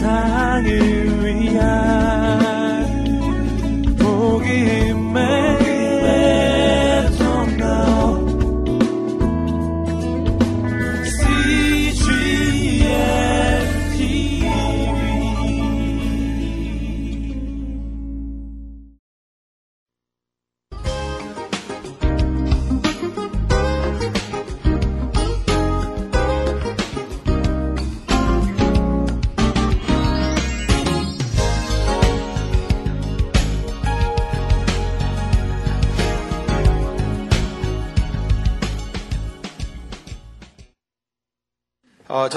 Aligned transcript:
세상을 0.00 1.26
위한 1.26 1.89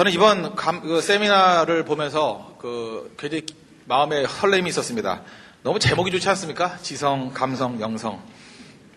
저는 0.03 0.12
이번 0.12 0.55
감- 0.55 0.81
그 0.81 0.99
세미나를 0.99 1.85
보면서 1.85 2.57
그 2.59 3.16
굉장히 3.17 3.45
마음에 3.85 4.27
설렘이 4.27 4.67
있었습니다. 4.67 5.21
너무 5.62 5.79
제목이 5.79 6.12
좋지 6.12 6.27
않습니까? 6.27 6.77
지성, 6.81 7.31
감성, 7.34 7.79
영성. 7.79 8.21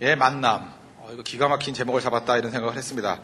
의 0.01 0.17
만남. 0.17 0.73
어, 0.97 1.11
이거 1.13 1.23
기가 1.23 1.47
막힌 1.47 1.75
제목을 1.75 2.01
잡았다 2.01 2.39
이런 2.39 2.51
생각을 2.51 2.77
했습니다. 2.77 3.21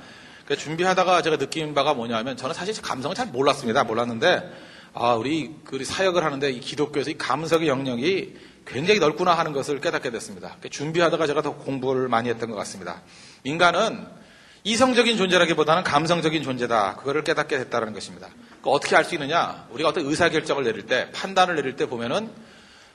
그 0.47 0.57
준비하다가 0.57 1.23
제가 1.23 1.39
느낀 1.39 1.75
바가 1.75 1.95
뭐냐면 1.95 2.37
저는 2.37 2.55
사실 2.55 2.81
감성을 2.81 3.17
잘 3.17 3.27
몰랐습니다. 3.27 3.83
몰랐는데 3.83 4.49
아, 4.95 5.15
우리 5.15 5.57
그 5.65 5.85
사역을 5.85 6.23
하는데 6.23 6.53
이 6.53 6.61
기독교에서 6.61 7.11
이 7.11 7.19
감성의 7.19 7.67
영역이 7.67 8.37
굉장히 8.65 9.01
넓구나 9.01 9.35
하는 9.35 9.53
것을 9.53 9.81
깨닫게 9.81 10.13
됐습니다. 10.13 10.57
그 10.61 10.71
준비하다가 10.71 11.27
제가 11.27 11.43
더 11.43 11.57
공부를 11.57 12.07
많이 12.09 12.29
했던 12.29 12.49
것 12.49 12.55
같습니다. 12.59 13.03
인간은 13.43 14.22
이성적인 14.65 15.17
존재라기보다는 15.17 15.83
감성적인 15.83 16.43
존재다. 16.43 16.97
그거를 16.97 17.25
깨닫게 17.25 17.59
됐다는 17.59 17.93
것입니다. 17.93 18.29
그 18.63 18.71
어떻게 18.71 18.95
알 18.95 19.05
수 19.05 19.15
있느냐? 19.17 19.67
우리가 19.71 19.89
어떤 19.89 20.07
의사결정을 20.07 20.63
내릴 20.65 20.87
때, 20.87 21.11
판단을 21.13 21.57
내릴 21.57 21.75
때 21.75 21.87
보면은, 21.87 22.31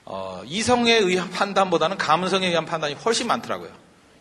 어, 0.06 0.42
이성에 0.46 0.94
의한 0.94 1.30
판단보다는 1.30 1.98
감성에 1.98 2.48
의한 2.48 2.66
판단이 2.66 2.94
훨씬 2.94 3.28
많더라고요. 3.28 3.70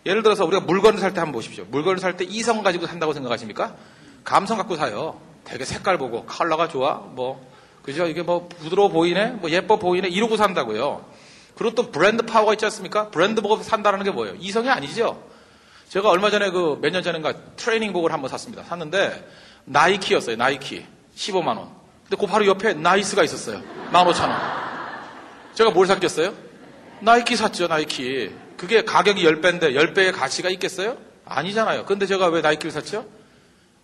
예를 0.07 0.25
들어서 0.25 0.45
우리가 0.45 0.65
물건을 0.65 0.99
살 0.99 1.15
때 1.15 1.21
한번 1.21 1.35
보십시오. 1.35 1.65
물건을 1.69 1.99
살 2.01 2.17
때 2.17 2.25
이성 2.25 2.63
가지고 2.65 2.87
산다고 2.87 3.13
생각하십니까? 3.13 3.77
감성 4.25 4.59
갖고 4.59 4.75
사요. 4.77 5.21
되게 5.45 5.65
색깔 5.65 5.99
보고, 5.99 6.25
컬러가 6.25 6.67
좋아? 6.67 6.95
뭐, 6.95 7.49
그죠? 7.83 8.09
이게 8.09 8.23
뭐 8.23 8.49
부드러워 8.49 8.89
보이네? 8.89 9.27
뭐 9.31 9.51
예뻐 9.51 9.79
보이네? 9.79 10.09
이러고 10.09 10.37
산다고요. 10.37 11.05
그리고 11.57 11.75
또 11.77 11.93
브랜드 11.93 12.25
파워가 12.27 12.55
있지 12.55 12.65
않습니까? 12.65 13.11
브랜드 13.11 13.41
보고 13.41 13.63
산다는 13.63 14.03
게 14.03 14.11
뭐예요? 14.11 14.35
이성이 14.41 14.69
아니죠? 14.69 15.23
제가 15.89 16.11
얼마 16.11 16.31
전에 16.31 16.51
그 16.51 16.77
몇 16.81 16.91
년 16.93 17.03
전인가 17.03 17.33
트레이닝복을 17.57 18.13
한번 18.13 18.29
샀습니다. 18.31 18.63
샀는데 18.65 19.27
나이키였어요. 19.65 20.37
나이키. 20.37 20.85
15만 21.17 21.49
원. 21.57 21.71
근데 22.05 22.17
그 22.21 22.27
바로 22.27 22.47
옆에 22.47 22.75
나이스가 22.75 23.23
있었어요. 23.25 23.63
15,000원. 23.93 24.37
제가 25.55 25.71
뭘 25.71 25.87
샀겠어요? 25.87 26.35
나이키 27.01 27.37
샀죠. 27.37 27.67
나이키. 27.69 28.31
그게 28.57 28.85
가격이 28.85 29.25
10배인데 29.25 29.75
10배의 29.75 30.13
가치가 30.13 30.49
있겠어요? 30.51 30.97
아니잖아요. 31.25 31.85
근데 31.85 32.07
제가 32.07 32.29
왜 32.29 32.41
나이키를 32.41 32.71
샀죠? 32.71 33.07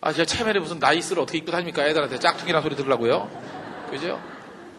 아, 0.00 0.12
제가 0.12 0.24
체면에 0.26 0.58
무슨 0.58 0.78
나이스를 0.78 1.22
어떻게 1.22 1.38
입고 1.38 1.50
다닙니까? 1.52 1.84
애들한테 1.86 2.18
짝퉁이라는 2.18 2.62
소리 2.62 2.76
들으려고요. 2.76 3.30
그죠? 3.90 4.20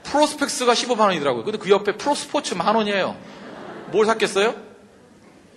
프로스펙스가 0.04 0.74
15만 0.74 1.00
원이더라고요. 1.02 1.44
근데 1.44 1.58
그 1.58 1.70
옆에 1.70 1.94
프로스포츠 1.94 2.54
만 2.56 2.76
원이에요. 2.76 3.16
뭘 3.92 4.06
샀겠어요? 4.06 4.56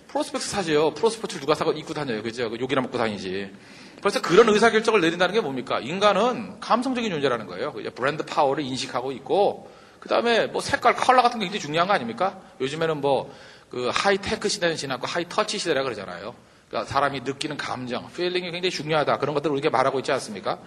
프로스펙스 0.07 0.49
사죠. 0.49 0.93
프로스포츠를 0.93 1.41
누가 1.41 1.53
사고 1.55 1.71
입고 1.71 1.93
다녀요. 1.93 2.23
그죠? 2.23 2.49
그 2.49 2.57
욕이나 2.59 2.81
먹고 2.81 2.97
다니지. 2.97 3.51
그래서 3.99 4.21
그런 4.21 4.47
의사결정을 4.49 5.01
내린다는 5.01 5.33
게 5.33 5.41
뭡니까? 5.41 5.79
인간은 5.79 6.59
감성적인 6.59 7.11
존재라는 7.11 7.47
거예요. 7.47 7.73
그죠? 7.73 7.91
브랜드 7.91 8.23
파워를 8.23 8.63
인식하고 8.63 9.11
있고, 9.13 9.71
그 9.99 10.07
다음에 10.07 10.47
뭐 10.47 10.61
색깔, 10.61 10.95
컬러 10.95 11.21
같은 11.21 11.39
게 11.39 11.45
굉장히 11.45 11.59
중요한 11.59 11.87
거 11.87 11.93
아닙니까? 11.93 12.39
요즘에는 12.61 13.01
뭐, 13.01 13.33
그 13.69 13.89
하이테크 13.93 14.47
시대는 14.47 14.77
지났고 14.77 15.07
high 15.07 15.29
touch 15.29 15.57
시대라 15.57 15.83
그러잖아요. 15.83 16.33
그러니까 16.69 16.89
사람이 16.89 17.21
느끼는 17.21 17.57
감정, 17.57 18.07
feeling이 18.13 18.51
굉장히 18.51 18.69
중요하다. 18.69 19.17
그런 19.17 19.33
것들을 19.33 19.53
우리가 19.53 19.69
말하고 19.71 19.99
있지 19.99 20.11
않습니까? 20.11 20.59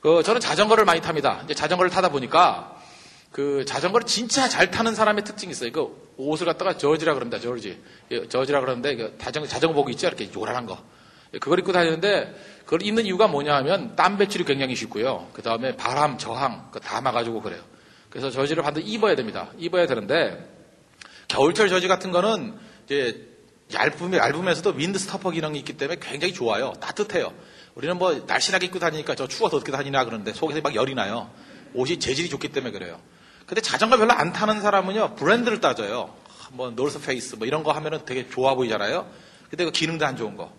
그, 0.00 0.22
저는 0.22 0.40
자전거를 0.40 0.84
많이 0.84 1.00
탑니다. 1.00 1.40
이제 1.44 1.54
자전거를 1.54 1.90
타다 1.90 2.10
보니까, 2.10 2.77
그 3.30 3.64
자전거를 3.64 4.06
진짜 4.06 4.48
잘 4.48 4.70
타는 4.70 4.94
사람의 4.94 5.24
특징이 5.24 5.52
있어요. 5.52 5.70
그 5.72 6.12
옷을 6.16 6.46
갖다가 6.46 6.76
저지라 6.76 7.14
그럽니다. 7.14 7.38
저지. 7.38 7.80
예, 8.10 8.28
저지라 8.28 8.60
그러는데 8.60 8.96
그 8.96 9.16
자전거 9.18 9.48
자전거복 9.48 9.90
있죠. 9.90 10.06
이렇게 10.06 10.30
요란한 10.34 10.66
거. 10.66 10.82
예, 11.34 11.38
그걸 11.38 11.58
입고 11.58 11.72
다니는데 11.72 12.34
그걸 12.64 12.82
입는 12.82 13.06
이유가 13.06 13.28
뭐냐 13.28 13.54
하면 13.56 13.94
땀 13.96 14.18
배출이 14.18 14.44
굉장히 14.44 14.74
쉽고요. 14.74 15.28
그 15.32 15.42
다음에 15.42 15.76
바람, 15.76 16.18
저항 16.18 16.70
다 16.82 17.00
막아주고 17.00 17.42
그래요. 17.42 17.62
그래서 18.10 18.30
저지를 18.30 18.62
반드시 18.62 18.86
입어야 18.86 19.14
됩니다. 19.14 19.50
입어야 19.58 19.86
되는데 19.86 20.48
겨울철 21.28 21.68
저지 21.68 21.88
같은 21.88 22.10
거는 22.10 22.54
이제 22.86 23.28
얇으면 23.72 24.18
얇으면서도 24.18 24.70
윈드 24.70 24.98
스토퍼 24.98 25.30
기능이 25.30 25.58
있기 25.58 25.76
때문에 25.76 26.00
굉장히 26.00 26.32
좋아요. 26.32 26.72
따뜻해요. 26.80 27.34
우리는 27.74 27.96
뭐 27.98 28.24
날씬하게 28.26 28.66
입고 28.66 28.78
다니니까 28.78 29.14
저 29.14 29.28
추워서 29.28 29.58
어떻게 29.58 29.70
다니냐 29.70 30.04
그러는데 30.04 30.32
속에서 30.32 30.62
막 30.62 30.74
열이 30.74 30.94
나요. 30.94 31.30
옷이 31.74 31.98
재질이 31.98 32.30
좋기 32.30 32.48
때문에 32.48 32.72
그래요. 32.72 32.98
근데 33.48 33.62
자전거 33.62 33.96
별로 33.96 34.12
안 34.12 34.32
타는 34.32 34.60
사람은요, 34.60 35.14
브랜드를 35.16 35.60
따져요. 35.60 36.14
뭐, 36.52 36.70
노스 36.70 37.00
페이스, 37.00 37.34
뭐 37.36 37.46
이런 37.46 37.62
거 37.62 37.72
하면은 37.72 38.04
되게 38.04 38.28
좋아 38.28 38.54
보이잖아요. 38.54 39.08
근데 39.50 39.64
그 39.64 39.70
기능도 39.70 40.04
안 40.04 40.16
좋은 40.16 40.36
거. 40.36 40.52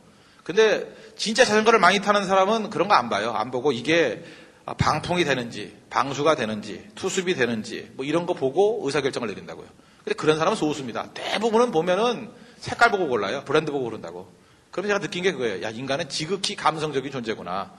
근데 0.43 0.91
진짜 1.15 1.45
자전거를 1.45 1.77
많이 1.79 1.99
타는 1.99 2.25
사람은 2.25 2.71
그런 2.71 2.87
거 2.87 2.95
안 2.95 3.09
봐요. 3.09 3.31
안 3.31 3.51
보고 3.51 3.71
이게 3.71 4.23
방풍이 4.65 5.23
되는지, 5.23 5.77
방수가 5.91 6.35
되는지, 6.35 6.89
투습이 6.95 7.35
되는지, 7.35 7.91
뭐 7.93 8.05
이런 8.05 8.25
거 8.25 8.33
보고 8.33 8.81
의사결정을 8.83 9.27
내린다고요. 9.29 9.67
근데 10.03 10.15
그런 10.15 10.39
사람은 10.39 10.57
소수입니다. 10.57 11.09
대부분은 11.13 11.69
보면은 11.71 12.31
색깔 12.57 12.89
보고 12.89 13.07
골라요. 13.07 13.43
브랜드 13.45 13.71
보고 13.71 13.85
고른다고. 13.85 14.31
그러면 14.71 14.89
제가 14.89 14.99
느낀 14.99 15.23
게 15.23 15.31
그거예요. 15.31 15.61
야, 15.61 15.69
인간은 15.69 16.09
지극히 16.09 16.55
감성적인 16.55 17.11
존재구나. 17.11 17.71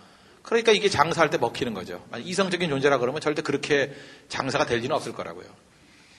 그러니까 0.42 0.72
이게 0.72 0.88
장사할 0.88 1.30
때 1.30 1.38
먹히는 1.38 1.74
거죠. 1.74 2.04
이성적인 2.16 2.68
존재라 2.68 2.98
그러면 2.98 3.20
절대 3.20 3.42
그렇게 3.42 3.92
장사가 4.28 4.66
될 4.66 4.78
리는 4.78 4.94
없을 4.94 5.12
거라고요. 5.12 5.46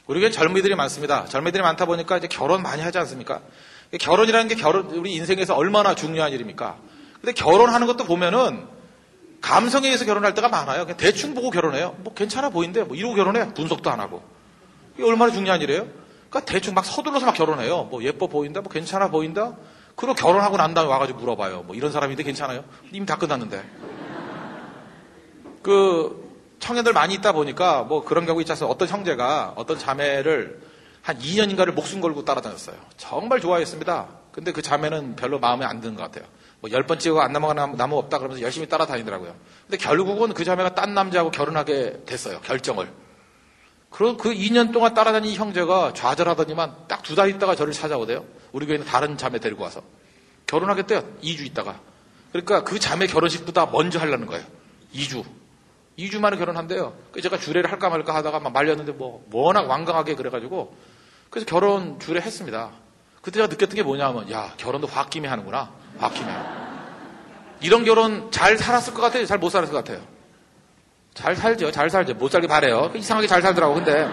우리 0.08 0.20
교회 0.20 0.32
젊은이들이 0.32 0.76
많습니다. 0.76 1.26
젊은이들이 1.26 1.64
많다 1.64 1.86
보니까 1.86 2.18
이제 2.18 2.28
결혼 2.28 2.62
많이 2.62 2.82
하지 2.82 2.98
않습니까? 3.00 3.42
결혼이라는 4.00 4.48
게 4.48 4.56
결혼, 4.56 4.86
우리 4.92 5.14
인생에서 5.14 5.56
얼마나 5.56 5.96
중요한 5.96 6.32
일입니까? 6.32 6.78
근데 7.20 7.34
결혼하는 7.34 7.88
것도 7.88 8.06
보면은 8.06 8.68
감성에 9.42 9.88
의해서 9.88 10.06
결혼할 10.06 10.34
때가 10.34 10.50
많아요. 10.50 10.86
그냥 10.86 10.98
대충 10.98 11.34
보고 11.34 11.50
결혼해요. 11.50 11.96
뭐 12.00 12.14
괜찮아 12.14 12.50
보인대. 12.50 12.84
뭐 12.84 12.96
이러고 12.96 13.16
결혼해. 13.16 13.54
분석도 13.54 13.90
안 13.90 14.00
하고. 14.00 14.24
이게 14.96 15.04
얼마나 15.04 15.32
중요한 15.32 15.62
일이에요? 15.62 15.88
그러니까 16.30 16.52
대충 16.52 16.74
막 16.74 16.86
서둘러서 16.86 17.26
막 17.26 17.34
결혼해요. 17.34 17.84
뭐 17.86 18.04
예뻐 18.04 18.28
보인다. 18.28 18.62
뭐 18.62 18.72
괜찮아 18.72 19.10
보인다. 19.10 19.56
그리고 19.96 20.14
결혼하고 20.14 20.58
난 20.58 20.74
다음에 20.74 20.90
와가지고 20.90 21.20
물어봐요. 21.20 21.64
뭐 21.64 21.76
이런 21.76 21.92
사람인데 21.92 22.24
괜찮아요? 22.24 22.64
이미 22.92 23.06
다 23.06 23.18
끝났는데. 23.18 23.64
그 25.62 26.30
청년들 26.60 26.94
많이 26.94 27.14
있다 27.16 27.32
보니까 27.32 27.84
뭐 27.84 28.04
그런 28.04 28.26
경우 28.26 28.40
있지 28.42 28.52
않습니까? 28.52 28.74
어떤 28.74 28.88
형제가 28.88 29.54
어떤 29.56 29.78
자매를 29.80 30.62
한 31.02 31.18
2년인가를 31.18 31.72
목숨 31.72 32.02
걸고 32.02 32.24
따라다녔어요. 32.26 32.76
정말 32.98 33.40
좋아했습니다. 33.42 34.08
근데 34.32 34.52
그 34.52 34.62
자매는 34.62 35.16
별로 35.16 35.40
마음에 35.40 35.66
안 35.66 35.82
드는 35.82 35.96
것 35.96 36.04
같아요. 36.04 36.26
뭐열번 36.62 37.00
찍고 37.00 37.22
안 37.22 37.34
넘어가는 37.34 37.76
나무 37.76 37.98
없다 37.98 38.20
그러면서 38.20 38.44
열심히 38.44 38.70
따라다니더라고요. 38.70 39.36
근데 39.68 39.78
결국은 39.78 40.34
그 40.34 40.44
자매가 40.46 40.76
딴 40.76 40.94
남자하고 40.94 41.32
결혼하게 41.32 42.04
됐어요. 42.06 42.40
결정을. 42.42 42.88
그럼 43.90 44.16
그 44.18 44.30
2년 44.32 44.72
동안 44.72 44.94
따라다닌 44.94 45.34
형제가 45.36 45.94
좌절하더니만 45.94 46.88
딱 46.88 47.02
두 47.04 47.16
달 47.16 47.30
있다가 47.30 47.56
저를 47.56 47.74
찾아오대요. 47.74 48.24
우리 48.52 48.66
교회는 48.68 48.86
다른 48.86 49.18
자매 49.18 49.40
데리고 49.40 49.64
와서. 49.64 49.82
결혼하겠대요. 50.46 51.04
2주 51.24 51.46
있다가. 51.48 51.80
그러니까 52.32 52.64
그 52.64 52.80
자매 52.80 53.08
결혼식보다 53.08 53.66
먼저 53.66 54.00
하려는 54.00 54.28
거예요. 54.28 54.46
2주. 54.94 55.26
2주 55.98 56.20
만에 56.20 56.38
결혼한대요. 56.38 56.94
그래서 57.12 57.30
제가 57.30 57.42
주례를 57.42 57.72
할까 57.72 57.90
말까 57.90 58.16
하다가 58.16 58.40
막 58.40 58.54
말렸는데 58.54 58.94
뭐 58.94 59.26
워낙 59.32 59.68
완강하게 59.70 60.16
그래가지고 60.16 60.76
그래서 61.30 61.46
결혼 61.46 62.00
주례 62.00 62.22
했습니다. 62.22 62.72
그때 63.22 63.36
제가 63.36 63.48
느꼈던 63.48 63.76
게 63.76 63.84
뭐냐면 63.84 64.32
야 64.32 64.54
결혼도 64.58 64.88
홧김에 64.88 65.28
하는구나. 65.28 65.72
홧김에. 66.02 66.32
이런 67.62 67.84
결혼 67.86 68.32
잘 68.32 68.58
살았을 68.58 68.94
것 68.94 69.02
같아요. 69.02 69.26
잘 69.26 69.38
못 69.38 69.50
살았을 69.50 69.72
것 69.74 69.84
같아요. 69.84 70.04
잘 71.14 71.36
살죠. 71.36 71.72
잘 71.72 71.90
살죠. 71.90 72.16
못 72.16 72.32
살게 72.32 72.48
바래요. 72.48 72.92
이상하게 72.96 73.28
잘 73.28 73.42
살더라고. 73.42 73.76
근데 73.76 74.08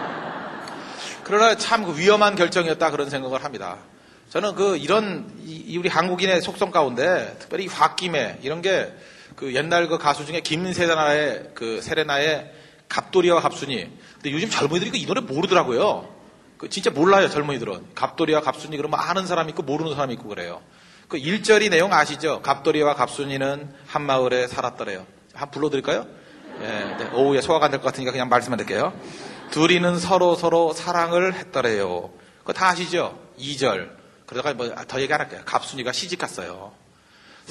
그러나 1.23 1.55
참 1.55 1.85
그 1.85 1.97
위험한 1.97 2.35
결정이었다 2.35 2.91
그런 2.91 3.09
생각을 3.09 3.43
합니다. 3.43 3.77
저는 4.29 4.53
그 4.55 4.77
이런 4.77 5.31
이 5.43 5.75
우리 5.77 5.89
한국인의 5.89 6.41
속성 6.41 6.69
가운데 6.71 7.35
특별히 7.39 7.67
홧김에 7.67 8.39
이런 8.43 8.61
게 8.61 8.93
그 9.39 9.55
옛날 9.55 9.87
그 9.87 9.97
가수 9.97 10.25
중에 10.25 10.41
김세레나의 10.41 11.51
그 11.55 11.81
세레나의 11.81 12.51
갑돌이와 12.89 13.39
갑순이. 13.39 13.89
근데 14.15 14.31
요즘 14.33 14.49
젊은이들이 14.49 14.99
이 14.99 15.05
노래 15.05 15.21
모르더라고요. 15.21 16.13
그 16.57 16.67
진짜 16.67 16.89
몰라요, 16.89 17.29
젊은이들은. 17.29 17.95
갑돌이와 17.95 18.41
갑순이 18.41 18.75
그러면 18.75 18.99
아는 18.99 19.25
사람이 19.25 19.51
있고 19.51 19.63
모르는 19.63 19.93
사람이 19.93 20.15
있고 20.15 20.27
그래요. 20.27 20.61
그 21.07 21.17
1절이 21.17 21.69
내용 21.69 21.93
아시죠? 21.93 22.41
갑돌이와 22.41 22.95
갑순이는 22.95 23.73
한 23.87 24.01
마을에 24.01 24.45
살았더래요. 24.47 25.05
한 25.33 25.51
불러드릴까요? 25.51 26.05
예, 26.59 26.65
네. 26.67 27.09
오후에 27.13 27.39
소화가 27.39 27.67
안 27.67 27.71
될 27.71 27.79
것 27.79 27.85
같으니까 27.85 28.11
그냥 28.11 28.27
말씀만 28.27 28.57
드릴게요. 28.57 28.91
둘이는 29.51 29.99
서로 29.99 30.35
서로 30.35 30.73
사랑을 30.73 31.33
했더래요. 31.35 32.09
그거 32.39 32.51
다 32.51 32.67
아시죠? 32.67 33.17
2절. 33.39 33.89
그러다가 34.25 34.53
뭐 34.53 34.67
더 34.85 34.99
얘기 34.99 35.13
안 35.13 35.21
할게요. 35.21 35.39
갑순이가 35.45 35.93
시집 35.93 36.19
갔어요. 36.19 36.73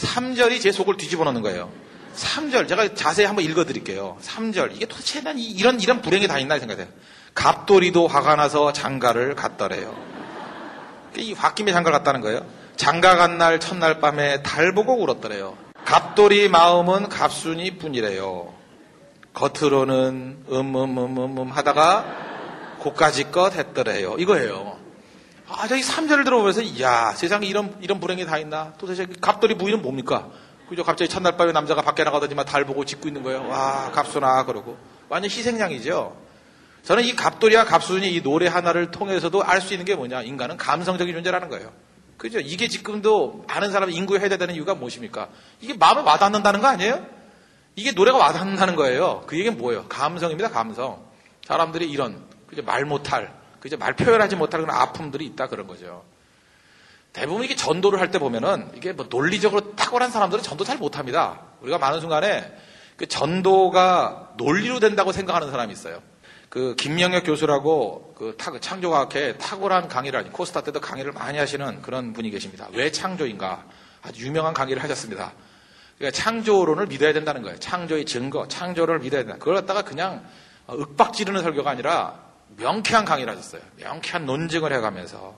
3절이 0.00 0.60
제 0.60 0.72
속을 0.72 0.96
뒤집어 0.96 1.24
놓는 1.24 1.42
거예요. 1.42 1.70
3절. 2.16 2.68
제가 2.68 2.94
자세히 2.94 3.26
한번 3.26 3.44
읽어 3.44 3.64
드릴게요. 3.64 4.16
3절. 4.22 4.74
이게 4.74 4.86
도대체 4.86 5.20
난 5.20 5.38
이런, 5.38 5.80
이런 5.80 6.02
불행이 6.02 6.26
다 6.26 6.38
있나 6.38 6.58
생각해요. 6.58 6.86
갑돌이도 7.34 8.08
화가 8.08 8.36
나서 8.36 8.72
장가를 8.72 9.34
갔더래요. 9.34 9.94
이 11.16 11.32
홧김에 11.34 11.72
장가 11.72 11.90
갔다는 11.90 12.20
거예요. 12.20 12.44
장가 12.76 13.16
간 13.16 13.38
날 13.38 13.60
첫날 13.60 14.00
밤에 14.00 14.42
달 14.42 14.72
보고 14.72 14.94
울었더래요. 15.02 15.56
갑돌이 15.84 16.48
마음은 16.48 17.08
갑순이 17.08 17.78
뿐이래요. 17.78 18.52
겉으로는 19.34 20.44
음음음음음 20.50 21.50
하다가 21.50 22.76
고까지 22.80 23.30
껏 23.30 23.54
했더래요. 23.54 24.16
이거예요. 24.18 24.78
아, 25.50 25.66
저기 25.66 25.82
3절을 25.82 26.24
들어보면서, 26.24 26.62
이야, 26.62 27.12
세상에 27.12 27.46
이런, 27.46 27.74
이런 27.80 28.00
불행이 28.00 28.26
다 28.26 28.38
있나? 28.38 28.74
도대체 28.78 29.06
갑돌이 29.20 29.56
부인은 29.56 29.80
뭡니까? 29.82 30.28
그죠? 30.68 30.84
갑자기 30.84 31.08
첫날 31.08 31.36
밤에 31.38 31.52
남자가 31.52 31.80
밖에 31.80 32.04
나가더니만 32.04 32.44
달 32.44 32.64
보고 32.66 32.84
짓고 32.84 33.08
있는 33.08 33.22
거예요. 33.22 33.48
와, 33.48 33.90
갑순아, 33.92 34.44
그러고. 34.44 34.76
완전 35.08 35.30
희생양이죠. 35.30 36.14
저는 36.82 37.04
이 37.04 37.16
갑돌이와 37.16 37.64
갑순이 37.64 38.12
이 38.12 38.22
노래 38.22 38.46
하나를 38.46 38.90
통해서도 38.90 39.42
알 39.42 39.60
수 39.62 39.72
있는 39.72 39.86
게 39.86 39.94
뭐냐? 39.94 40.22
인간은 40.22 40.58
감성적인 40.58 41.14
존재라는 41.14 41.48
거예요. 41.48 41.72
그죠? 42.18 42.40
이게 42.40 42.68
지금도 42.68 43.44
많은 43.48 43.70
사람이 43.70 43.94
인구에 43.94 44.20
해당되는 44.20 44.54
이유가 44.54 44.74
무엇입니까? 44.74 45.28
이게 45.60 45.74
마음을 45.74 46.02
와닿는다는 46.02 46.60
거 46.60 46.66
아니에요? 46.66 47.06
이게 47.74 47.92
노래가 47.92 48.18
와닿는다는 48.18 48.76
거예요. 48.76 49.24
그 49.26 49.38
얘기는 49.38 49.56
뭐예요? 49.56 49.86
감성입니다, 49.88 50.50
감성. 50.50 51.06
사람들이 51.46 51.88
이런, 51.90 52.22
그죠? 52.48 52.62
말 52.62 52.84
못할, 52.84 53.32
그죠? 53.60 53.76
말 53.76 53.94
표현하지 53.94 54.36
못할 54.36 54.60
그런 54.60 54.74
아픔들이 54.76 55.26
있다 55.26 55.48
그런 55.48 55.66
거죠. 55.66 56.04
대부분 57.12 57.44
이게 57.44 57.56
전도를 57.56 58.00
할 58.00 58.10
때 58.10 58.18
보면은 58.18 58.70
이게 58.74 58.92
뭐 58.92 59.06
논리적으로 59.08 59.74
탁월한 59.74 60.10
사람들은 60.10 60.42
전도 60.42 60.64
잘 60.64 60.78
못합니다. 60.78 61.40
우리가 61.62 61.78
많은 61.78 62.00
순간에 62.00 62.52
그 62.96 63.06
전도가 63.06 64.34
논리로 64.36 64.78
된다고 64.80 65.12
생각하는 65.12 65.50
사람이 65.50 65.72
있어요. 65.72 66.02
그 66.48 66.74
김명혁 66.76 67.24
교수라고 67.24 68.14
그 68.16 68.36
창조과학회 68.60 69.38
탁월한 69.38 69.88
강의를 69.88 70.18
하니 70.18 70.32
코스타 70.32 70.62
때도 70.62 70.80
강의를 70.80 71.12
많이 71.12 71.38
하시는 71.38 71.82
그런 71.82 72.12
분이 72.12 72.30
계십니다. 72.30 72.68
왜 72.72 72.90
창조인가? 72.90 73.64
아주 74.02 74.24
유명한 74.24 74.54
강의를 74.54 74.82
하셨습니다. 74.82 75.32
그러니까 75.98 76.16
창조론을 76.16 76.86
믿어야 76.86 77.12
된다는 77.12 77.42
거예요. 77.42 77.58
창조의 77.58 78.06
증거, 78.06 78.46
창조를 78.48 79.00
믿어야 79.00 79.22
된다. 79.22 79.38
그걸 79.38 79.56
갖다가 79.56 79.82
그냥 79.82 80.24
윽박 80.70 81.12
지르는 81.12 81.42
설교가 81.42 81.70
아니라 81.70 82.27
명쾌한 82.56 83.04
강의를 83.04 83.32
하셨어요. 83.32 83.62
명쾌한 83.76 84.26
논증을 84.26 84.72
해가면서. 84.72 85.36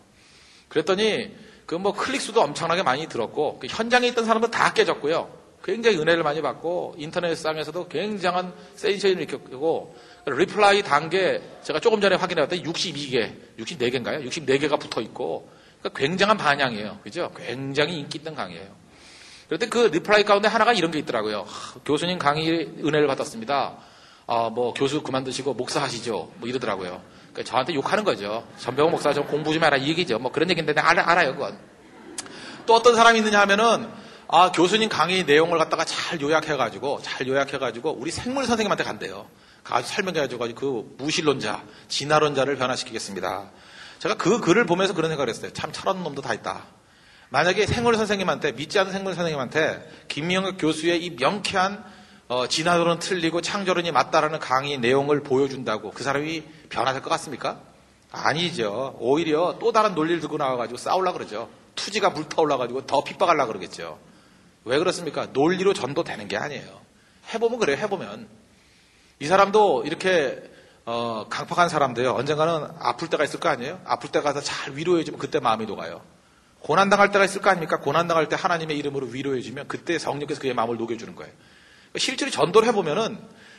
그랬더니 0.68 1.34
그 1.70 1.76
뭐 1.76 1.92
클릭 1.92 2.20
수도 2.20 2.42
엄청나게 2.42 2.82
많이 2.82 3.06
들었고 3.06 3.60
그 3.60 3.68
현장에 3.68 4.08
있던 4.08 4.24
사람도 4.24 4.50
다 4.50 4.72
깨졌고요. 4.72 5.38
굉장히 5.62 5.98
은혜를 5.98 6.24
많이 6.24 6.42
받고 6.42 6.96
인터넷상에서도 6.98 7.86
굉장한 7.86 8.52
센세이션을 8.74 9.22
일으켰고 9.22 9.96
reply 10.26 10.82
단 10.82 11.17
게 11.17 11.40
제가 11.62 11.78
조금 11.78 12.00
전에 12.00 12.16
확인해 12.16 12.42
봤더니 12.42 12.64
62개, 12.64 13.56
64개인가요? 13.56 14.26
64개가 14.28 14.80
붙어 14.80 15.00
있고 15.00 15.48
그러니까 15.78 16.00
굉장한 16.00 16.36
반향이에요. 16.38 16.98
그죠? 17.04 17.30
굉장히 17.36 18.00
인기 18.00 18.18
있는 18.18 18.34
강의예요. 18.34 18.68
그런데 19.46 19.68
그 19.68 19.78
reply 19.92 20.24
가운데 20.24 20.48
하나가 20.48 20.72
이런 20.72 20.90
게 20.90 20.98
있더라고요. 20.98 21.42
하, 21.42 21.78
교수님 21.84 22.18
강의 22.18 22.66
은혜를 22.82 23.06
받았습니다. 23.06 23.78
아, 24.32 24.48
뭐 24.48 24.72
교수 24.72 25.02
그만두시고 25.02 25.54
목사 25.54 25.82
하시죠. 25.82 26.30
뭐 26.36 26.48
이러더라고요. 26.48 27.02
그러니까 27.32 27.42
저한테 27.42 27.74
욕하는 27.74 28.04
거죠. 28.04 28.46
전병호 28.58 28.90
목사 28.90 29.12
좀 29.12 29.26
공부 29.26 29.52
좀 29.52 29.64
해라 29.64 29.76
이 29.76 29.88
얘기죠. 29.88 30.20
뭐 30.20 30.30
그런 30.30 30.48
얘기인데 30.48 30.72
내가 30.72 30.88
알아, 30.88 31.10
알아 31.10 31.26
요 31.26 31.32
그건. 31.32 31.58
또 32.64 32.74
어떤 32.74 32.94
사람이 32.94 33.18
있느냐 33.18 33.40
하면은 33.40 33.90
아 34.28 34.52
교수님 34.52 34.88
강의 34.88 35.24
내용을 35.24 35.58
갖다가 35.58 35.84
잘 35.84 36.20
요약해가지고 36.20 37.00
잘 37.02 37.26
요약해가지고 37.26 37.96
우리 37.98 38.12
생물 38.12 38.44
선생님한테 38.46 38.84
간대요. 38.84 39.26
아주 39.64 39.88
설명해가지고 39.88 40.54
그 40.54 40.94
무신론자, 40.98 41.64
진화론자를 41.88 42.54
변화시키겠습니다. 42.54 43.50
제가 43.98 44.14
그 44.14 44.38
글을 44.38 44.64
보면서 44.64 44.94
그런 44.94 45.10
생각을 45.10 45.28
했어요. 45.28 45.52
참 45.52 45.72
철없는 45.72 46.04
놈도 46.04 46.22
다 46.22 46.34
있다. 46.34 46.66
만약에 47.30 47.66
생물 47.66 47.96
선생님한테 47.96 48.52
믿지 48.52 48.78
않는 48.78 48.92
생물 48.92 49.16
선생님한테 49.16 50.06
김명혁 50.06 50.56
교수의 50.56 51.04
이 51.04 51.10
명쾌한 51.18 51.98
어, 52.30 52.46
진화론은 52.46 53.00
틀리고 53.00 53.40
창조론이 53.40 53.90
맞다라는 53.90 54.38
강의 54.38 54.78
내용을 54.78 55.24
보여준다고 55.24 55.90
그 55.90 56.04
사람이 56.04 56.44
변화될 56.68 57.02
것 57.02 57.10
같습니까? 57.10 57.58
아니죠. 58.12 58.96
오히려 59.00 59.56
또 59.58 59.72
다른 59.72 59.96
논리를 59.96 60.20
들고 60.20 60.36
나와가지고 60.36 60.76
싸우려 60.76 61.12
그러죠. 61.12 61.48
투지가 61.74 62.14
불타올라가지고 62.14 62.86
더 62.86 63.02
핍박하려 63.02 63.46
그러겠죠. 63.48 63.98
왜 64.64 64.78
그렇습니까? 64.78 65.26
논리로 65.32 65.74
전도되는 65.74 66.28
게 66.28 66.36
아니에요. 66.36 66.80
해보면 67.34 67.58
그래요. 67.58 67.76
해보면 67.78 68.28
이 69.18 69.26
사람도 69.26 69.82
이렇게 69.84 70.40
어, 70.86 71.26
강팍한 71.28 71.68
사람도요. 71.68 72.12
언젠가는 72.12 72.68
아플 72.78 73.08
때가 73.08 73.24
있을 73.24 73.40
거 73.40 73.48
아니에요? 73.48 73.80
아플 73.84 74.08
때 74.12 74.20
가서 74.20 74.40
잘 74.40 74.76
위로해주면 74.76 75.18
그때 75.18 75.40
마음이 75.40 75.66
녹아요. 75.66 76.00
고난당할 76.60 77.10
때가 77.10 77.24
있을 77.24 77.42
거 77.42 77.50
아닙니까? 77.50 77.80
고난당할 77.80 78.28
때 78.28 78.36
하나님의 78.38 78.78
이름으로 78.78 79.08
위로해주면 79.08 79.66
그때 79.66 79.98
성령께서 79.98 80.40
그의 80.40 80.54
마음을 80.54 80.76
녹여주는 80.76 81.16
거예요. 81.16 81.32
실제로 81.96 82.30
전도를 82.30 82.68
해보면은 82.68 83.18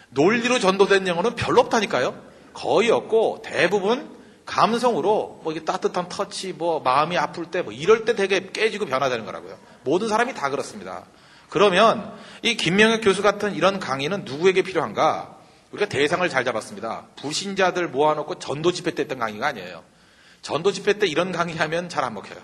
논리로 0.10 0.60
전도된 0.60 1.08
영혼은 1.08 1.36
별로 1.36 1.62
없다니까요. 1.62 2.32
거의 2.54 2.90
없고 2.92 3.42
대부분 3.44 4.10
감성으로 4.46 5.42
뭐 5.44 5.54
이게 5.54 5.64
따뜻한 5.64 6.10
터치, 6.10 6.54
뭐 6.54 6.80
마음이 6.82 7.18
아플 7.18 7.46
때 7.46 7.62
뭐 7.62 7.72
이럴 7.72 8.06
때 8.06 8.16
되게 8.16 8.52
깨지고 8.52 8.86
변화되는 8.86 9.26
거라고요. 9.26 9.58
모든 9.84 10.10
사람이 10.10 10.34
다 10.34 10.50
그렇습니다. 10.50 11.06
그러면 11.50 12.14
이 12.42 12.56
김명혁 12.58 13.02
교수 13.04 13.22
같은 13.22 13.56
이런 13.56 13.80
강의는 13.80 14.24
누구에게 14.26 14.62
필요한가? 14.64 15.38
우리가 15.72 15.88
대상을 15.88 16.28
잘 16.30 16.44
잡았습니다. 16.44 17.08
불신자들 17.18 17.90
모아놓고 17.90 18.40
전도 18.40 18.72
집회 18.74 18.92
때 18.92 19.04
했던 19.04 19.20
강의가 19.20 19.48
아니에요. 19.48 19.84
전도 20.42 20.72
집회 20.72 20.94
때 20.94 21.08
이런 21.08 21.32
강의하면 21.32 21.88
잘 21.88 22.04
안 22.04 22.14
먹혀요. 22.14 22.40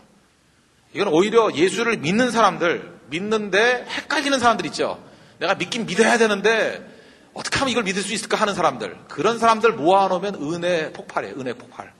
이건 0.94 1.10
오히려 1.10 1.52
예수를 1.54 1.98
믿는 1.98 2.32
사람들, 2.32 3.00
믿는데 3.10 3.86
헷갈리는 3.90 4.40
사람들 4.40 4.66
있죠. 4.68 5.04
내가 5.40 5.56
믿긴 5.56 5.86
믿어야 5.86 6.18
되는데 6.18 6.86
어떻게 7.34 7.60
하면 7.60 7.72
이걸 7.72 7.84
믿을 7.84 8.02
수 8.02 8.14
있을까 8.14 8.38
하는 8.38 8.56
사람들. 8.56 8.98
그런 9.08 9.38
사람들 9.38 9.74
모아놓으면 9.74 10.36
은혜 10.36 10.92
폭발이에요. 10.94 11.36
은혜 11.38 11.54
폭발. 11.54 11.94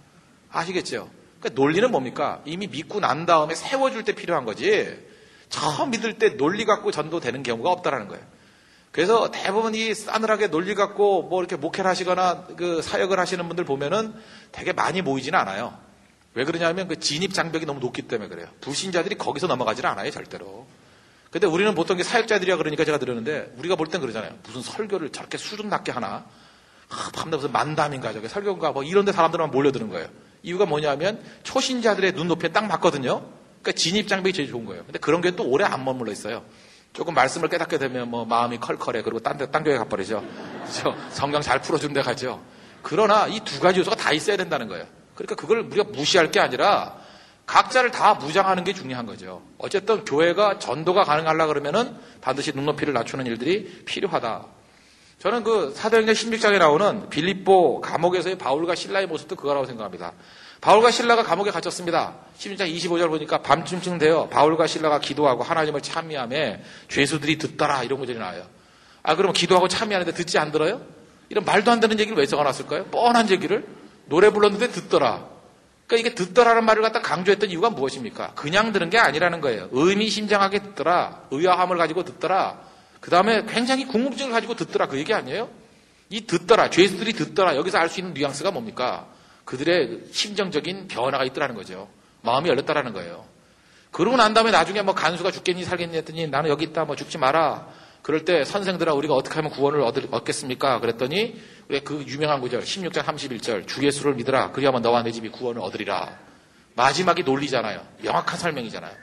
아시겠죠? 0.52 1.10
그러니까 1.40 1.62
논리는 1.62 1.90
뭡니까? 1.92 2.42
이미 2.46 2.68
믿고 2.68 3.00
난 3.00 3.26
다음에 3.26 3.54
세워줄 3.54 4.04
때 4.04 4.14
필요한 4.14 4.46
거지. 4.46 4.98
처음 5.50 5.92
믿을 5.92 6.18
때 6.18 6.36
논리 6.38 6.66
갖고 6.66 6.92
전도되는 6.92 7.44
경우가 7.44 7.72
없다라는 7.72 8.08
거예요. 8.08 8.24
그래서 8.92 9.30
대부분 9.30 9.76
이 9.76 9.94
싸늘하게 9.94 10.48
논리 10.48 10.74
갖고 10.74 11.22
뭐 11.22 11.40
이렇게 11.42 11.56
목회를 11.56 11.90
하시거나 11.90 12.46
그 12.58 12.82
사역을 12.82 13.20
하시는 13.20 13.48
분들 13.48 13.64
보면은 13.64 14.16
되게 14.52 14.74
많이 14.74 15.04
모이지는 15.04 15.38
않아요. 15.38 15.78
왜 16.34 16.46
그러냐면 16.46 16.88
그 16.88 17.00
진입 17.00 17.34
장벽이 17.34 17.66
너무 17.66 17.80
높기 17.80 18.04
때문에 18.04 18.30
그래요. 18.30 18.48
불신자들이 18.62 19.16
거기서 19.16 19.46
넘어가지는 19.48 19.90
않아요, 19.92 20.10
절대로. 20.10 20.66
근데 21.40 21.46
우리는 21.54 21.76
보통 21.76 22.02
사역자들이야 22.02 22.58
그러니까 22.58 22.84
제가 22.84 22.98
들었는데 22.98 23.54
우리가 23.58 23.76
볼 23.76 23.88
땐 23.88 24.02
그러잖아요. 24.02 24.32
무슨 24.44 24.62
설교를 24.64 25.12
저렇게 25.12 25.38
수준 25.38 25.70
낮게 25.70 25.92
하나? 25.92 26.26
아, 26.90 27.12
밤새 27.14 27.36
무슨 27.36 27.52
만담인가 27.52 28.12
저게 28.12 28.28
설교인가 28.28 28.72
뭐 28.72 28.82
이런데 28.84 29.12
사람들만 29.12 29.52
몰려드는 29.52 29.90
거예요. 29.90 30.08
이유가 30.42 30.66
뭐냐면 30.66 31.22
초신자들의 31.44 32.14
눈높이에 32.14 32.50
딱 32.50 32.66
맞거든요. 32.66 33.22
그러니까 33.62 33.72
진입 33.74 34.08
장벽이 34.08 34.34
제일 34.34 34.50
좋은 34.50 34.66
거예요. 34.66 34.84
근데 34.86 34.98
그런 34.98 35.22
게 35.22 35.30
또 35.32 35.44
오래 35.48 35.64
안 35.64 35.86
머물러 35.86 36.12
있어요. 36.12 36.44
조금 36.94 37.14
말씀을 37.14 37.50
깨닫게 37.50 37.78
되면 37.78 38.10
뭐 38.10 38.26
마음이 38.26 38.58
컬컬해. 38.58 39.04
그리고 39.04 39.20
딴 39.20 39.38
데, 39.38 39.52
딴 39.52 39.64
교회 39.64 39.78
가버리죠. 39.78 40.24
그죠? 40.66 40.96
성경 41.12 41.42
잘 41.44 41.62
풀어준 41.62 41.94
데 41.94 42.02
가죠. 42.02 42.42
그러나 42.82 43.28
이 43.28 43.42
두 43.42 43.60
가지 43.60 43.80
요소가 43.80 43.96
다 43.96 44.12
있어야 44.12 44.38
된다는 44.38 44.68
거예요. 44.68 44.86
그러니까 45.14 45.36
그걸 45.36 45.60
우리가 45.60 45.84
무시할 45.92 46.32
게 46.32 46.40
아니라 46.40 46.98
각자를 47.48 47.92
다 47.92 48.14
무장하는 48.14 48.64
게 48.66 48.74
중요한 48.74 49.06
거죠. 49.06 49.42
어쨌든 49.58 50.04
교회가 50.06 50.60
전도가 50.60 51.06
가능하려 51.06 51.48
그러면은 51.48 51.98
반드시 52.22 52.52
눈높이를 52.52 52.94
낮추는 52.94 53.26
일들이 53.26 53.84
필요하다. 53.86 54.46
저는 55.20 55.44
그 55.44 55.74
사도행전 55.76 56.14
16장에 56.14 56.60
나오는 56.60 57.10
빌립보 57.10 57.82
감옥에서의 57.82 58.38
바울과 58.38 58.76
신라의 58.76 59.08
모습도 59.08 59.36
그거라고 59.36 59.66
생각합니다. 59.66 60.12
바울과 60.62 60.92
신라가 60.92 61.24
감옥에 61.24 61.50
갇혔습니다. 61.52 62.16
16장 62.38 62.72
25절 62.76 63.08
보니까 63.10 63.42
밤쯤쯤 63.42 63.98
되어 63.98 64.28
바울과 64.28 64.68
신라가 64.68 65.00
기도하고 65.00 65.44
하나님을 65.44 65.82
참미함에 65.82 66.62
죄수들이 66.90 67.38
듣더라 67.38 67.84
이런 67.84 67.98
구절이 68.00 68.20
나와요. 68.20 68.46
아 69.04 69.16
그러면 69.16 69.34
기도하고 69.34 69.70
참미하는데 69.70 70.12
듣지 70.14 70.38
안 70.38 70.52
들어요? 70.52 70.82
이런 71.30 71.46
말도 71.46 71.72
안 71.72 71.80
되는 71.80 71.98
얘기를 71.98 72.18
왜 72.18 72.26
적어놨을까요? 72.26 72.86
뻔한 72.86 73.30
얘기를 73.30 73.66
노래 74.06 74.30
불렀는데 74.32 74.70
듣더라. 74.70 75.37
그러니까 75.88 76.10
이게 76.10 76.16
듣더라는 76.16 76.66
말을 76.66 76.82
갖다 76.82 77.02
강조했던 77.02 77.50
이유가 77.50 77.70
무엇입니까? 77.70 78.34
그냥 78.36 78.74
들은 78.74 78.90
게 78.90 78.98
아니라는 78.98 79.40
거예요. 79.42 79.70
의미심장하게 79.72 80.60
듣더라. 80.60 81.28
의아함을 81.32 81.78
가지고 81.78 82.04
듣더라. 82.04 82.60
그 83.00 83.10
다음에 83.10 83.46
굉장히 83.46 83.86
궁금증을 83.86 84.34
가지고 84.34 84.56
듣더라. 84.56 84.88
그 84.88 84.98
얘기 84.98 85.14
아니에요? 85.14 85.50
이 86.10 86.28
듣더라. 86.28 86.70
죄수들이 86.70 87.14
듣더라. 87.14 87.56
여기서 87.56 87.78
알 87.78 87.90
수 87.90 88.02
있는 88.02 88.14
뉘앙스가 88.14 88.52
뭡니까? 88.52 89.08
그들의 89.46 90.08
심정적인 90.12 90.90
변화가 90.90 91.24
있더라는 91.26 91.56
거죠. 91.56 91.90
마음이 92.22 92.50
열렸다라는 92.50 92.92
거예요. 92.92 93.26
그러고 93.92 94.18
난 94.18 94.34
다음에 94.34 94.52
나중에 94.52 94.82
뭐 94.82 94.94
간수가 94.94 95.32
죽겠니 95.32 95.64
살겠니 95.64 95.96
했더니 95.98 96.28
나는 96.28 96.50
여기 96.50 96.66
있다 96.66 96.84
뭐 96.84 96.98
죽지 96.98 97.18
마라. 97.18 97.66
그럴 98.08 98.24
때 98.24 98.46
선생들아 98.46 98.94
우리가 98.94 99.14
어떻게 99.14 99.36
하면 99.36 99.52
구원을 99.52 99.82
얻, 99.82 100.24
겠습니까 100.24 100.80
그랬더니 100.80 101.42
왜 101.68 101.82
그 101.82 102.06
유명한 102.08 102.40
구절 102.40 102.62
16장 102.62 103.04
31절 103.04 103.68
주 103.68 103.86
예수를 103.86 104.16
믿으라 104.16 104.54
그리하면 104.54 104.82
너와 104.82 105.04
내 105.04 105.12
집이 105.12 105.28
구원을 105.28 105.62
얻으리라. 105.62 106.18
마지막이 106.76 107.24
논리잖아요. 107.24 107.86
명확한 108.04 108.40
설명이잖아요. 108.40 108.94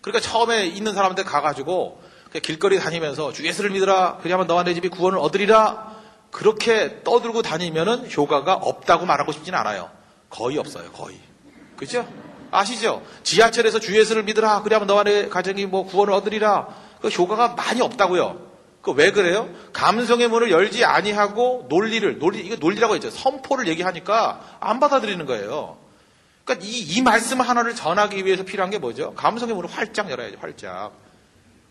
그러니까 0.00 0.20
처음에 0.20 0.66
있는 0.66 0.94
사람한테 0.94 1.24
가가지고 1.24 2.00
길거리 2.44 2.78
다니면서 2.78 3.32
주 3.32 3.44
예수를 3.44 3.70
믿으라 3.70 4.18
그리하면 4.18 4.46
너와 4.46 4.62
내 4.62 4.74
집이 4.74 4.88
구원을 4.88 5.18
얻으리라 5.18 5.96
그렇게 6.30 7.02
떠들고 7.02 7.42
다니면은 7.42 8.08
효과가 8.08 8.54
없다고 8.54 9.06
말하고 9.06 9.32
싶지는 9.32 9.58
않아요. 9.58 9.90
거의 10.30 10.56
없어요. 10.56 10.92
거의. 10.92 11.18
그죠? 11.76 12.08
아시죠? 12.52 13.02
지하철에서 13.24 13.80
주 13.80 13.98
예수를 13.98 14.22
믿으라. 14.22 14.62
그래야면 14.62 14.86
너와 14.86 15.02
내 15.02 15.28
가정이 15.28 15.66
뭐 15.66 15.84
구원을 15.84 16.12
얻으리라. 16.14 16.81
그 17.02 17.08
효과가 17.08 17.48
많이 17.50 17.80
없다고요. 17.82 18.50
그 18.82 18.92
왜 18.92 19.12
그래요? 19.12 19.48
감성의 19.72 20.28
문을 20.28 20.50
열지 20.50 20.84
아니하고 20.84 21.66
논리를 21.68 22.18
논리 22.18 22.40
이거 22.40 22.56
논리라고 22.56 22.94
했죠. 22.94 23.10
선포를 23.10 23.68
얘기하니까 23.68 24.58
안 24.60 24.80
받아들이는 24.80 25.26
거예요. 25.26 25.78
그러니까 26.44 26.66
이, 26.66 26.78
이 26.80 27.02
말씀 27.02 27.40
하나를 27.40 27.76
전하기 27.76 28.24
위해서 28.26 28.42
필요한 28.44 28.70
게 28.70 28.78
뭐죠? 28.78 29.14
감성의 29.14 29.54
문을 29.54 29.70
활짝 29.70 30.10
열어야죠. 30.10 30.38
활짝. 30.40 30.92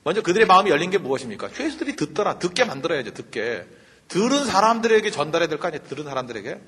먼저 0.04 0.22
그들의 0.22 0.48
마음이 0.48 0.70
열린 0.70 0.90
게 0.90 0.98
무엇입니까? 0.98 1.50
죄수들이 1.54 1.96
듣더라. 1.98 2.40
듣게 2.40 2.64
만들어야죠. 2.64 3.12
듣게. 3.14 3.66
들은 4.08 4.46
사람들에게 4.46 5.12
전달해야 5.12 5.50
될 5.50 5.60
거 5.60 5.68
아니에요. 5.68 5.84
들은 5.88 6.06
사람들에게. 6.06 6.60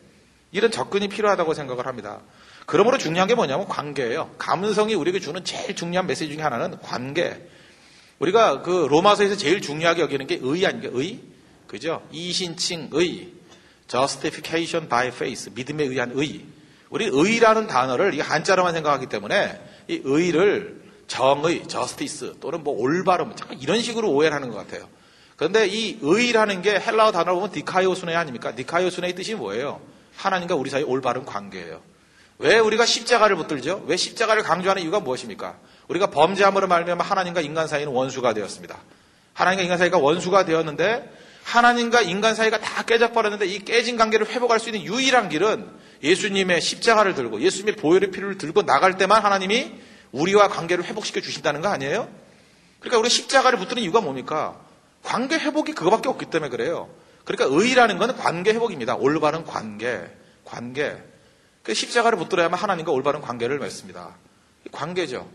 이런 0.52 0.72
접근이 0.72 1.08
필요하다고 1.08 1.54
생각을 1.54 1.88
합니다. 1.88 2.20
그러므로 2.66 2.98
중요한 2.98 3.28
게 3.28 3.36
뭐냐면 3.36 3.68
관계예요. 3.68 4.32
감성이 4.38 4.94
우리에게 4.94 5.20
주는 5.20 5.44
제일 5.46 5.76
중요한 5.76 6.06
메시지 6.06 6.34
중에 6.34 6.44
하나는 6.44 6.78
관계. 6.80 7.48
우리가 8.20 8.62
그 8.62 8.88
로마서에서 8.90 9.36
제일 9.36 9.62
중요하게 9.62 10.02
여기는 10.02 10.28
게 10.28 10.40
의 10.42 10.66
아닌가? 10.66 10.90
의? 10.94 11.20
그죠? 11.68 12.02
이신칭 12.12 12.90
의. 12.94 13.30
justification 13.88 14.88
by 14.90 15.08
faith. 15.08 15.50
믿음에 15.54 15.84
의한 15.84 16.12
의. 16.16 16.42
우리 16.90 17.06
의라는 17.12 17.68
단어를 17.68 18.14
이 18.14 18.20
한자로만 18.20 18.74
생각하기 18.74 19.08
때문에 19.08 19.60
이 19.88 20.02
의를 20.04 20.82
정의, 21.08 21.68
justice 21.68 22.34
또는 22.40 22.64
뭐 22.64 22.76
올바름 22.80 23.34
이런 23.60 23.82
식으로 23.82 24.12
오해를 24.12 24.36
하는 24.36 24.50
것 24.50 24.58
같아요. 24.58 24.88
그런데 25.36 25.68
이 25.68 25.98
의라는 26.02 26.62
게 26.62 26.80
헬라어 26.80 27.12
단어로 27.12 27.36
보면 27.36 27.52
디카이오순의 27.52 28.16
아닙니까? 28.16 28.56
디카이오순의 28.56 29.16
뜻이 29.16 29.34
뭐예요? 29.36 29.82
하나님과 30.16 30.56
우리 30.56 30.70
사이 30.70 30.84
올바른 30.84 31.26
관계예요. 31.26 31.82
왜 32.38 32.60
우리가 32.60 32.86
십자가를 32.86 33.36
붙들죠? 33.38 33.84
왜 33.88 33.98
십자가를 33.98 34.44
강조하는 34.44 34.84
이유가 34.84 35.00
무엇입니까? 35.00 35.58
우리가 35.88 36.08
범죄함으로 36.08 36.68
말미암아 36.68 37.04
하나님과 37.04 37.42
인간 37.42 37.68
사이는 37.68 37.92
원수가 37.92 38.34
되었습니다. 38.34 38.78
하나님과 39.34 39.64
인간 39.64 39.78
사이가 39.78 39.98
원수가 39.98 40.46
되었는데 40.46 41.12
하나님과 41.44 42.02
인간 42.02 42.36
사이가 42.36 42.60
다 42.60 42.84
깨져버렸는데 42.84 43.46
이 43.48 43.60
깨진 43.60 43.98
관계를 43.98 44.28
회복할 44.28 44.60
수 44.60 44.70
있는 44.70 44.84
유일한 44.84 45.30
길은 45.30 45.68
예수님의 46.02 46.62
십자가를 46.62 47.16
들고 47.16 47.42
예수님의 47.42 47.76
보혈의 47.76 48.12
피를 48.12 48.38
들고 48.38 48.64
나갈 48.64 48.98
때만 48.98 49.24
하나님이 49.24 49.74
우리와 50.12 50.48
관계를 50.48 50.86
회복시켜 50.86 51.22
주신다는 51.22 51.62
거 51.62 51.70
아니에요? 51.70 52.08
그러니까 52.80 53.00
우리 53.00 53.10
십자가를 53.10 53.60
붙드는 53.60 53.82
이유가 53.82 54.02
뭡니까? 54.02 54.60
관계 55.02 55.38
회복이 55.38 55.74
그거밖에 55.74 56.10
없기 56.10 56.28
때문에 56.28 56.50
그래요. 56.50 56.90
그러니까 57.26 57.58
의라는 57.58 57.98
것은 57.98 58.16
관계 58.18 58.54
회복입니다. 58.54 58.96
올바른 58.96 59.46
관계, 59.46 60.02
관계. 60.46 60.98
그 61.62 61.74
십자가를 61.74 62.18
붙들어야만 62.18 62.60
하나님과 62.60 62.92
올바른 62.92 63.22
관계를 63.22 63.60
맺습니다. 63.60 64.16
관계죠. 64.72 65.28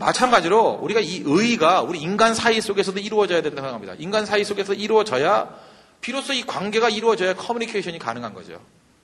마찬가지로 0.00 0.78
우리가 0.82 1.00
이 1.00 1.22
의가 1.26 1.82
우리 1.82 2.00
인간 2.00 2.34
사이 2.34 2.60
속에서도 2.60 2.98
이루어져야 2.98 3.42
된다고 3.42 3.68
생각합니다. 3.68 3.94
인간 3.98 4.24
사이 4.24 4.44
속에서 4.44 4.72
이루어져야 4.72 5.54
비로소 6.00 6.32
이 6.32 6.42
관계가 6.42 6.88
이루어져야 6.88 7.34
커뮤니케이션이 7.34 7.98
가능한 7.98 8.32
거죠. 8.32 8.58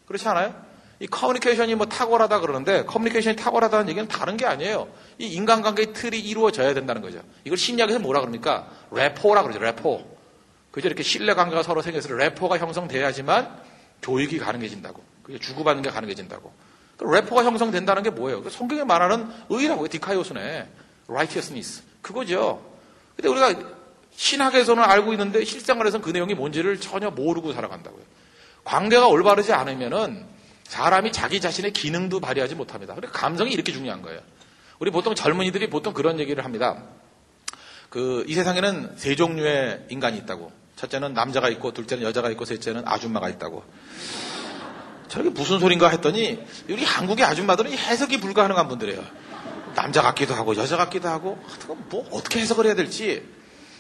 그렇지 0.06 0.26
않아요? 0.28 0.54
이 0.98 1.06
커뮤니케이션이 1.06 1.74
뭐 1.74 1.84
탁월하다 1.84 2.40
그러는데 2.40 2.84
커뮤니케이션이 2.86 3.36
탁월하다는 3.36 3.90
얘기는 3.90 4.08
다른 4.08 4.38
게 4.38 4.46
아니에요. 4.46 4.88
이 5.18 5.26
인간관계의 5.26 5.92
틀이 5.92 6.18
이루어져야 6.18 6.72
된다는 6.72 7.02
거죠. 7.02 7.20
이걸 7.44 7.58
심리학에서 7.58 7.98
뭐라 7.98 8.20
그럽니까? 8.20 8.66
rapport라 8.90 9.42
그러죠. 9.42 9.58
레포. 9.60 10.16
그죠? 10.70 10.88
이렇게 10.88 11.02
신뢰관계가 11.02 11.62
서로 11.62 11.82
생겨서 11.82 12.14
rapport가 12.14 12.56
형성돼야지만 12.56 13.54
교육이 14.00 14.38
가능해진다고. 14.38 15.02
그게 15.22 15.38
주고받는 15.38 15.82
게 15.82 15.90
가능해진다고. 15.90 16.50
그 16.96 17.04
rapport가 17.04 17.44
형성된다는 17.44 18.02
게 18.02 18.08
뭐예요? 18.08 18.42
그 18.42 18.48
성경에 18.48 18.84
말하는 18.84 19.28
의라고 19.50 19.88
δικαιοσύνη. 19.88 20.66
Righteousness. 21.08 21.82
그거죠. 22.02 22.62
근데 23.16 23.28
우리가 23.28 23.54
신학에서는 24.14 24.82
알고 24.82 25.12
있는데 25.12 25.44
실생활에서는 25.44 26.04
그 26.04 26.10
내용이 26.10 26.34
뭔지를 26.34 26.80
전혀 26.80 27.10
모르고 27.10 27.52
살아간다고요. 27.52 28.02
관계가 28.64 29.08
올바르지 29.08 29.52
않으면은 29.52 30.26
사람이 30.64 31.12
자기 31.12 31.40
자신의 31.40 31.72
기능도 31.72 32.20
발휘하지 32.20 32.54
못합니다. 32.54 32.94
그러니까 32.94 33.18
감성이 33.18 33.52
이렇게 33.52 33.72
중요한 33.72 34.02
거예요. 34.02 34.20
우리 34.78 34.90
보통 34.90 35.14
젊은이들이 35.14 35.70
보통 35.70 35.94
그런 35.94 36.18
얘기를 36.18 36.44
합니다. 36.44 36.82
그, 37.88 38.25
이 38.26 38.34
세상에는 38.34 38.94
세 38.96 39.14
종류의 39.14 39.86
인간이 39.90 40.18
있다고. 40.18 40.52
첫째는 40.75 41.14
남자가 41.14 41.48
있고, 41.50 41.72
둘째는 41.72 42.02
여자가 42.02 42.30
있고, 42.30 42.44
셋째는 42.44 42.82
아줌마가 42.84 43.28
있다고. 43.30 43.64
저게 45.08 45.30
무슨 45.30 45.60
소린가 45.60 45.88
했더니, 45.88 46.44
우리 46.68 46.84
한국의 46.84 47.25
아줌마들은 47.25 47.72
해석이 47.72 48.20
불가능한 48.20 48.68
분들이에요. 48.68 49.02
남자 49.76 50.02
같기도 50.02 50.35
하고, 50.35 50.56
여자 50.56 50.76
같기도 50.76 51.09
하고, 51.09 51.38
뭐, 51.90 52.04
어떻게 52.11 52.40
해석을 52.40 52.66
해야 52.66 52.75
될지. 52.75 53.23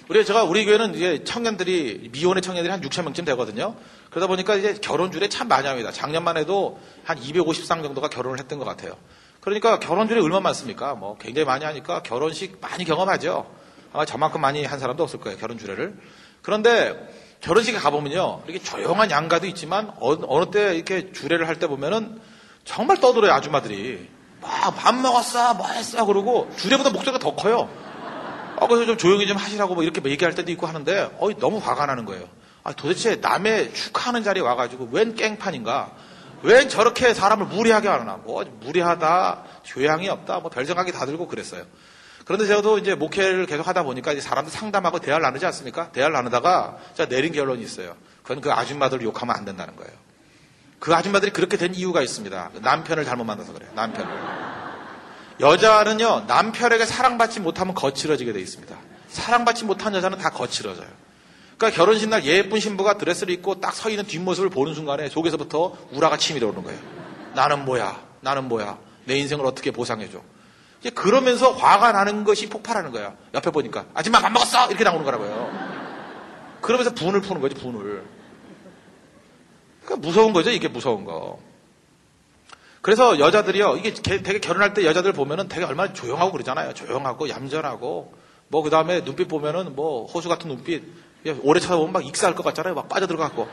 우리 0.08 0.24
제가 0.24 0.44
우리 0.44 0.64
교회는 0.64 0.94
이제 0.94 1.24
청년들이 1.24 2.10
미혼의 2.12 2.40
청년들이 2.40 2.70
한 2.70 2.80
6천 2.80 3.02
명쯤 3.02 3.24
되거든요. 3.24 3.74
그러다 4.10 4.28
보니까 4.28 4.54
이제 4.54 4.74
결혼줄에 4.74 5.28
참 5.28 5.48
많이 5.48 5.66
합니다. 5.66 5.90
작년만 5.90 6.36
해도 6.36 6.78
한 7.02 7.18
250상 7.18 7.82
정도가 7.82 8.08
결혼을 8.08 8.38
했던 8.38 8.60
것 8.60 8.64
같아요. 8.64 8.92
그러니까 9.40 9.80
결혼줄에 9.80 10.20
얼마 10.20 10.38
많습니까? 10.38 10.94
뭐 10.94 11.18
굉장히 11.18 11.44
많이 11.44 11.64
하니까 11.64 12.02
결혼식 12.04 12.58
많이 12.60 12.84
경험하죠. 12.84 13.50
아마 13.92 14.04
저만큼 14.04 14.40
많이 14.40 14.64
한 14.64 14.78
사람도 14.78 15.02
없을 15.02 15.18
거예요. 15.18 15.38
결혼주례를. 15.38 15.96
그런데 16.40 16.94
결혼식에 17.40 17.78
가보면요. 17.78 18.42
이렇게 18.46 18.62
조용한 18.62 19.10
양가도 19.10 19.48
있지만 19.48 19.90
어느, 19.98 20.24
어느 20.28 20.50
때 20.52 20.76
이렇게 20.76 21.10
주례를 21.10 21.48
할 21.48 21.56
때 21.58 21.66
보면은 21.66 22.20
정말 22.64 23.00
떠들어요. 23.00 23.32
아줌마들이. 23.32 24.08
막 24.46 24.76
밥 24.76 24.94
먹었어, 24.94 25.54
뭐 25.54 25.66
했어 25.68 26.04
그러고 26.04 26.48
주례보다 26.56 26.90
목소리가 26.90 27.18
더 27.18 27.34
커요. 27.34 27.68
어, 28.58 28.66
그래서 28.68 28.86
좀 28.86 28.96
조용히 28.96 29.26
좀 29.26 29.36
하시라고 29.36 29.74
뭐 29.74 29.82
이렇게 29.82 30.00
얘기할 30.08 30.34
때도 30.34 30.50
있고 30.52 30.66
하는데, 30.66 31.10
어 31.18 31.30
너무 31.38 31.58
화가 31.58 31.86
나는 31.86 32.04
거예요. 32.06 32.24
아, 32.64 32.72
도대체 32.72 33.16
남의 33.16 33.74
축하하는 33.74 34.22
자리에 34.24 34.42
와가지고 34.42 34.88
웬 34.92 35.14
깽판인가? 35.14 35.90
웬 36.42 36.68
저렇게 36.68 37.14
사람을 37.14 37.46
무리하게 37.46 37.88
하나? 37.88 38.18
뭐, 38.24 38.44
무리하다, 38.60 39.42
교양이 39.66 40.08
없다, 40.08 40.40
뭐 40.40 40.50
별 40.50 40.64
생각이 40.66 40.90
다 40.92 41.06
들고 41.06 41.28
그랬어요. 41.28 41.64
그런데 42.24 42.46
저도 42.46 42.78
이제 42.78 42.94
목회를 42.94 43.46
계속 43.46 43.68
하다 43.68 43.84
보니까 43.84 44.12
이제 44.12 44.20
사람들 44.20 44.50
상담하고 44.52 44.98
대화를 44.98 45.22
나누지 45.22 45.46
않습니까? 45.46 45.92
대화를 45.92 46.12
나누다가 46.14 46.76
제가 46.94 47.08
내린 47.08 47.32
결론이 47.32 47.62
있어요. 47.62 47.94
그건 48.22 48.40
그 48.40 48.52
아줌마들 48.52 49.00
욕하면 49.02 49.36
안 49.36 49.44
된다는 49.44 49.76
거예요. 49.76 49.92
그 50.78 50.94
아줌마들이 50.94 51.32
그렇게 51.32 51.56
된 51.56 51.74
이유가 51.74 52.02
있습니다. 52.02 52.50
남편을 52.62 53.04
잘못 53.04 53.24
만나서 53.24 53.52
그래요. 53.52 53.70
남편을. 53.74 54.10
여자는요, 55.40 56.24
남편에게 56.26 56.86
사랑받지 56.86 57.40
못하면 57.40 57.74
거칠어지게 57.74 58.32
돼 58.32 58.40
있습니다. 58.40 58.74
사랑받지 59.08 59.64
못한 59.64 59.94
여자는 59.94 60.18
다 60.18 60.30
거칠어져요. 60.30 60.88
그러니까 61.56 61.76
결혼식 61.76 62.08
날 62.08 62.24
예쁜 62.24 62.60
신부가 62.60 62.98
드레스를 62.98 63.32
입고 63.34 63.60
딱 63.60 63.74
서 63.74 63.88
있는 63.90 64.06
뒷모습을 64.06 64.50
보는 64.50 64.74
순간에 64.74 65.08
속에서부터 65.08 65.76
우라가 65.92 66.16
치밀어 66.16 66.48
오는 66.48 66.62
거예요. 66.62 66.78
나는 67.34 67.64
뭐야? 67.64 68.00
나는 68.20 68.44
뭐야? 68.48 68.78
내 69.04 69.16
인생을 69.16 69.44
어떻게 69.46 69.70
보상해줘? 69.70 70.20
이제 70.80 70.90
그러면서 70.90 71.52
화가 71.52 71.92
나는 71.92 72.24
것이 72.24 72.48
폭발하는 72.48 72.90
거야. 72.92 73.14
옆에 73.34 73.50
보니까. 73.50 73.86
아줌마 73.94 74.20
밥 74.20 74.30
먹었어! 74.32 74.68
이렇게 74.68 74.84
나오는 74.84 75.04
거라고요. 75.04 75.50
그러면서 76.60 76.92
분을 76.94 77.20
푸는 77.20 77.40
거지, 77.40 77.54
분을. 77.54 78.04
그러니까 79.86 80.06
무서운 80.06 80.32
거죠, 80.32 80.50
이게 80.50 80.68
무서운 80.68 81.04
거. 81.04 81.38
그래서 82.82 83.18
여자들이요, 83.18 83.76
이게 83.78 83.94
되게 83.94 84.38
결혼할 84.38 84.74
때 84.74 84.84
여자들 84.84 85.12
보면은 85.12 85.48
되게 85.48 85.64
얼마나 85.64 85.92
조용하고 85.92 86.32
그러잖아요. 86.32 86.74
조용하고 86.74 87.28
얌전하고, 87.28 88.12
뭐 88.48 88.62
그 88.62 88.70
다음에 88.70 89.02
눈빛 89.02 89.26
보면은 89.28 89.74
뭐 89.74 90.06
호수 90.06 90.28
같은 90.28 90.48
눈빛, 90.48 90.82
오래 91.42 91.58
쳐다보면 91.58 91.92
막 91.92 92.06
익사할 92.06 92.34
것 92.34 92.44
같잖아요. 92.44 92.74
막 92.74 92.88
빠져들어갖고. 92.88 93.48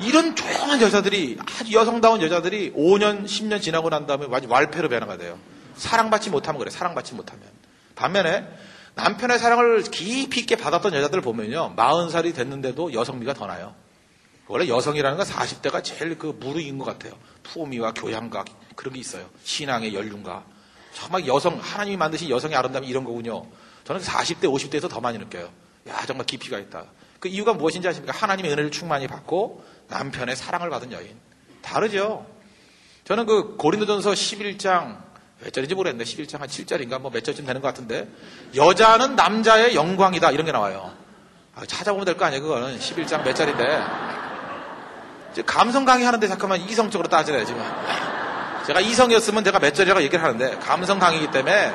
이런 0.00 0.34
조용한 0.34 0.80
여자들이 0.80 1.38
아주 1.60 1.72
여성다운 1.72 2.22
여자들이 2.22 2.72
5년, 2.72 3.24
10년 3.24 3.60
지나고 3.60 3.88
난 3.90 4.06
다음에 4.06 4.26
완전 4.28 4.50
왈패로 4.50 4.88
변화가 4.88 5.16
돼요. 5.16 5.38
사랑받지 5.76 6.30
못하면 6.30 6.58
그래. 6.58 6.70
사랑받지 6.70 7.14
못하면. 7.14 7.44
반면에 7.94 8.44
남편의 8.94 9.38
사랑을 9.38 9.82
깊이 9.82 10.40
있게 10.40 10.56
받았던 10.56 10.94
여자들을 10.94 11.22
보면요. 11.22 11.74
40살이 11.76 12.34
됐는데도 12.34 12.94
여성미가 12.94 13.34
더 13.34 13.46
나요. 13.46 13.74
원래 14.48 14.68
여성이라는 14.68 15.16
건 15.16 15.26
40대가 15.26 15.82
제일 15.84 16.18
그 16.18 16.26
무르익은 16.38 16.78
것 16.78 16.84
같아요. 16.84 17.12
품위와 17.44 17.92
교양과 17.94 18.44
그런 18.76 18.94
게 18.94 19.00
있어요. 19.00 19.28
신앙의 19.44 19.94
연륜과. 19.94 20.44
정말 20.92 21.26
여성, 21.26 21.58
하나님이 21.60 21.96
만드신 21.96 22.28
여성의 22.28 22.56
아름다움이 22.56 22.86
이런 22.86 23.04
거군요. 23.04 23.46
저는 23.84 24.00
40대, 24.02 24.42
50대에서 24.44 24.90
더 24.90 25.00
많이 25.00 25.18
느껴요. 25.18 25.50
야, 25.88 26.04
정말 26.06 26.26
깊이가 26.26 26.58
있다. 26.58 26.84
그 27.18 27.28
이유가 27.28 27.54
무엇인지 27.54 27.88
아십니까? 27.88 28.12
하나님의 28.16 28.52
은혜를 28.52 28.70
충만히 28.70 29.06
받고 29.06 29.64
남편의 29.88 30.36
사랑을 30.36 30.68
받은 30.70 30.92
여인. 30.92 31.16
다르죠? 31.62 32.26
저는 33.04 33.26
그 33.26 33.56
고린도전서 33.56 34.10
11장 34.12 35.00
몇 35.40 35.52
절인지 35.52 35.74
모르겠는데 35.74 36.08
11장 36.08 36.38
한 36.38 36.48
7절인가 36.48 37.00
뭐 37.00 37.10
몇 37.10 37.24
절쯤 37.24 37.46
되는 37.46 37.60
것 37.60 37.68
같은데 37.68 38.08
여자는 38.54 39.16
남자의 39.16 39.74
영광이다 39.74 40.30
이런 40.30 40.46
게 40.46 40.52
나와요. 40.52 40.92
아, 41.54 41.64
찾아보면 41.66 42.04
될 42.06 42.16
거 42.16 42.24
아니에요 42.24 42.42
그거는 42.42 42.78
11장 42.78 43.24
몇 43.24 43.34
절인데 43.34 43.64
감성 45.46 45.84
강의 45.84 46.04
하는데 46.04 46.28
잠깐만 46.28 46.60
이성적으로 46.60 47.08
따지래 47.08 47.44
지금 47.44 47.62
제가 48.66 48.80
이성이었으면 48.80 49.44
제가 49.44 49.58
몇 49.58 49.74
절이라고 49.74 50.02
얘기를 50.02 50.22
하는데 50.22 50.56
감성 50.58 50.98
강의이기 50.98 51.30
때문에 51.30 51.72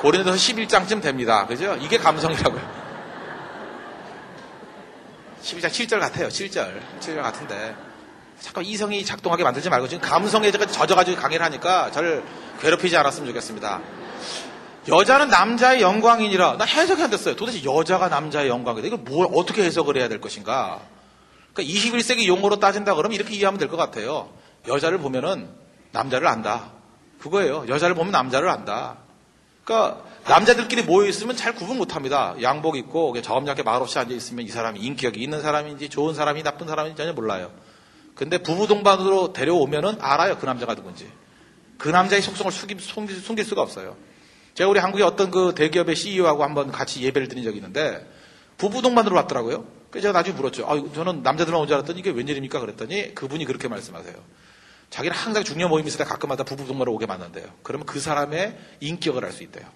고린도서 0.00 0.36
11장쯤 0.36 1.02
됩니다. 1.02 1.46
그죠? 1.46 1.76
이게 1.80 1.98
감성이라고요. 1.98 2.80
12장 5.42 5.68
7절 5.68 6.00
같아요. 6.00 6.28
7절. 6.28 6.80
7절 7.00 7.22
같은데. 7.22 7.74
잠깐 8.40 8.64
이성이 8.64 9.04
작동하게 9.04 9.44
만들지 9.44 9.68
말고 9.68 9.88
지금 9.88 10.06
감성에 10.08 10.50
젖어가지고 10.50 11.20
강의를 11.20 11.44
하니까 11.46 11.90
저를 11.90 12.22
괴롭히지 12.60 12.96
않았으면 12.96 13.28
좋겠습니다. 13.28 13.80
여자는 14.88 15.28
남자의 15.28 15.82
영광이니라. 15.82 16.56
나 16.56 16.64
해석이 16.64 17.02
안 17.02 17.10
됐어요. 17.10 17.36
도대체 17.36 17.62
여자가 17.64 18.08
남자의 18.08 18.48
영광이다. 18.48 18.86
이걸 18.86 19.00
뭘 19.00 19.28
어떻게 19.34 19.62
해석을 19.64 19.98
해야 19.98 20.08
될 20.08 20.20
것인가? 20.20 20.80
그러니까 21.60 21.98
21세기 21.98 22.26
용어로 22.26 22.58
따진다 22.60 22.94
그러면 22.94 23.14
이렇게 23.14 23.34
이해하면 23.34 23.58
될 23.58 23.68
것 23.68 23.76
같아요. 23.76 24.30
여자를 24.68 24.98
보면은 24.98 25.48
남자를 25.92 26.26
안다. 26.26 26.72
그거예요. 27.18 27.66
여자를 27.68 27.94
보면 27.94 28.12
남자를 28.12 28.48
안다. 28.48 28.98
그러니까 29.64 30.02
남자들끼리 30.26 30.82
모여 30.82 31.06
있으면 31.08 31.36
잘 31.36 31.54
구분 31.54 31.78
못 31.78 31.94
합니다. 31.94 32.34
양복 32.42 32.76
입고 32.76 33.20
저음약에 33.20 33.62
말없이 33.62 33.98
앉아 33.98 34.14
있으면 34.14 34.44
이 34.44 34.48
사람이 34.48 34.80
인격이 34.80 35.20
있는 35.20 35.40
사람인지 35.42 35.88
좋은 35.88 36.14
사람이 36.14 36.42
나쁜 36.42 36.66
사람인지 36.66 36.96
전혀 36.96 37.12
몰라요. 37.12 37.50
근데 38.14 38.38
부부 38.38 38.66
동반으로 38.66 39.32
데려오면은 39.32 39.96
알아요. 40.00 40.38
그 40.38 40.46
남자가 40.46 40.74
누군지. 40.74 41.10
그 41.78 41.88
남자의 41.88 42.20
속성을 42.20 42.52
숨길, 42.52 42.80
숨길, 42.80 43.16
숨길 43.16 43.44
수가 43.44 43.62
없어요. 43.62 43.96
제가 44.54 44.68
우리 44.68 44.78
한국의 44.78 45.06
어떤 45.06 45.30
그 45.30 45.54
대기업의 45.54 45.96
CEO하고 45.96 46.42
한번 46.44 46.70
같이 46.70 47.02
예배를 47.02 47.28
드린 47.28 47.44
적이 47.44 47.58
있는데 47.58 48.06
부부 48.58 48.82
동반으로 48.82 49.16
왔더라고요. 49.16 49.79
그래서 49.90 50.08
제가 50.08 50.18
나중에 50.18 50.36
물었죠. 50.36 50.66
아, 50.68 50.80
저는 50.94 51.22
남자들만 51.22 51.60
온 51.60 51.66
줄 51.66 51.74
알았더니 51.76 51.98
이게 52.00 52.10
웬일입니까? 52.10 52.60
그랬더니 52.60 53.14
그분이 53.14 53.44
그렇게 53.44 53.68
말씀하세요. 53.68 54.14
자기는 54.90 55.16
항상 55.16 55.44
중요 55.44 55.68
모임이 55.68 55.88
있을 55.88 55.98
때 55.98 56.04
가끔마다 56.04 56.44
부부 56.44 56.66
동반으로 56.66 56.92
오게 56.94 57.06
만난대요. 57.06 57.46
그러면 57.62 57.86
그 57.86 58.00
사람의 58.00 58.58
인격을 58.80 59.24
알 59.24 59.32
수 59.32 59.42
있대요. 59.44 59.66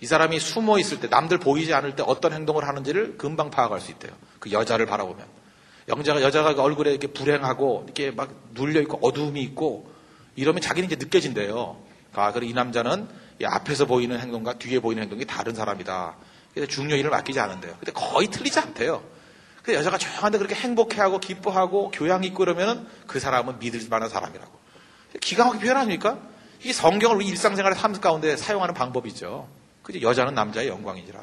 이 0.00 0.06
사람이 0.06 0.38
숨어 0.38 0.78
있을 0.78 1.00
때, 1.00 1.08
남들 1.08 1.38
보이지 1.38 1.74
않을 1.74 1.96
때 1.96 2.04
어떤 2.06 2.32
행동을 2.32 2.68
하는지를 2.68 3.18
금방 3.18 3.50
파악할 3.50 3.80
수 3.80 3.90
있대요. 3.90 4.12
그 4.38 4.52
여자를 4.52 4.86
바라보면. 4.86 5.26
영자가, 5.88 6.22
여자가 6.22 6.54
그 6.54 6.62
얼굴에 6.62 6.90
이렇게 6.90 7.08
불행하고, 7.08 7.82
이렇게 7.86 8.12
막 8.12 8.32
눌려있고, 8.52 9.00
어두움이 9.02 9.42
있고, 9.42 9.90
이러면 10.36 10.60
자기는 10.62 10.86
이제 10.86 10.94
느껴진대요. 10.96 11.76
아, 12.14 12.32
그리고 12.32 12.50
이 12.50 12.54
남자는 12.54 13.08
이 13.40 13.44
앞에서 13.44 13.86
보이는 13.86 14.18
행동과 14.18 14.54
뒤에 14.58 14.78
보이는 14.78 15.02
행동이 15.02 15.24
다른 15.24 15.54
사람이다. 15.54 16.16
그래서 16.54 16.70
중요인을 16.70 17.10
맡기지 17.10 17.40
않은데요. 17.40 17.74
근데 17.80 17.90
거의 17.92 18.28
틀리지 18.28 18.58
않대요. 18.60 19.02
근데 19.68 19.80
여자가 19.80 19.98
조용한데 19.98 20.38
그렇게 20.38 20.54
행복해하고, 20.54 21.20
기뻐하고, 21.20 21.90
교양 21.90 22.24
있고 22.24 22.38
그러면은 22.38 22.86
그 23.06 23.20
사람은 23.20 23.58
믿을 23.58 23.86
만한 23.90 24.08
사람이라고. 24.08 24.50
기가 25.20 25.44
막히게 25.44 25.62
표현 25.62 25.76
아닙니까? 25.76 26.16
이 26.64 26.72
성경을 26.72 27.16
우리 27.16 27.26
일상생활의 27.26 27.78
삶 27.78 27.92
가운데 28.00 28.34
사용하는 28.38 28.72
방법이죠. 28.72 29.46
그죠? 29.82 30.00
여자는 30.00 30.32
남자의 30.32 30.68
영광이니라. 30.68 31.20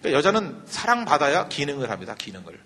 그러니까 0.00 0.18
여자는 0.18 0.62
사랑받아야 0.64 1.48
기능을 1.48 1.90
합니다. 1.90 2.14
기능을. 2.14 2.58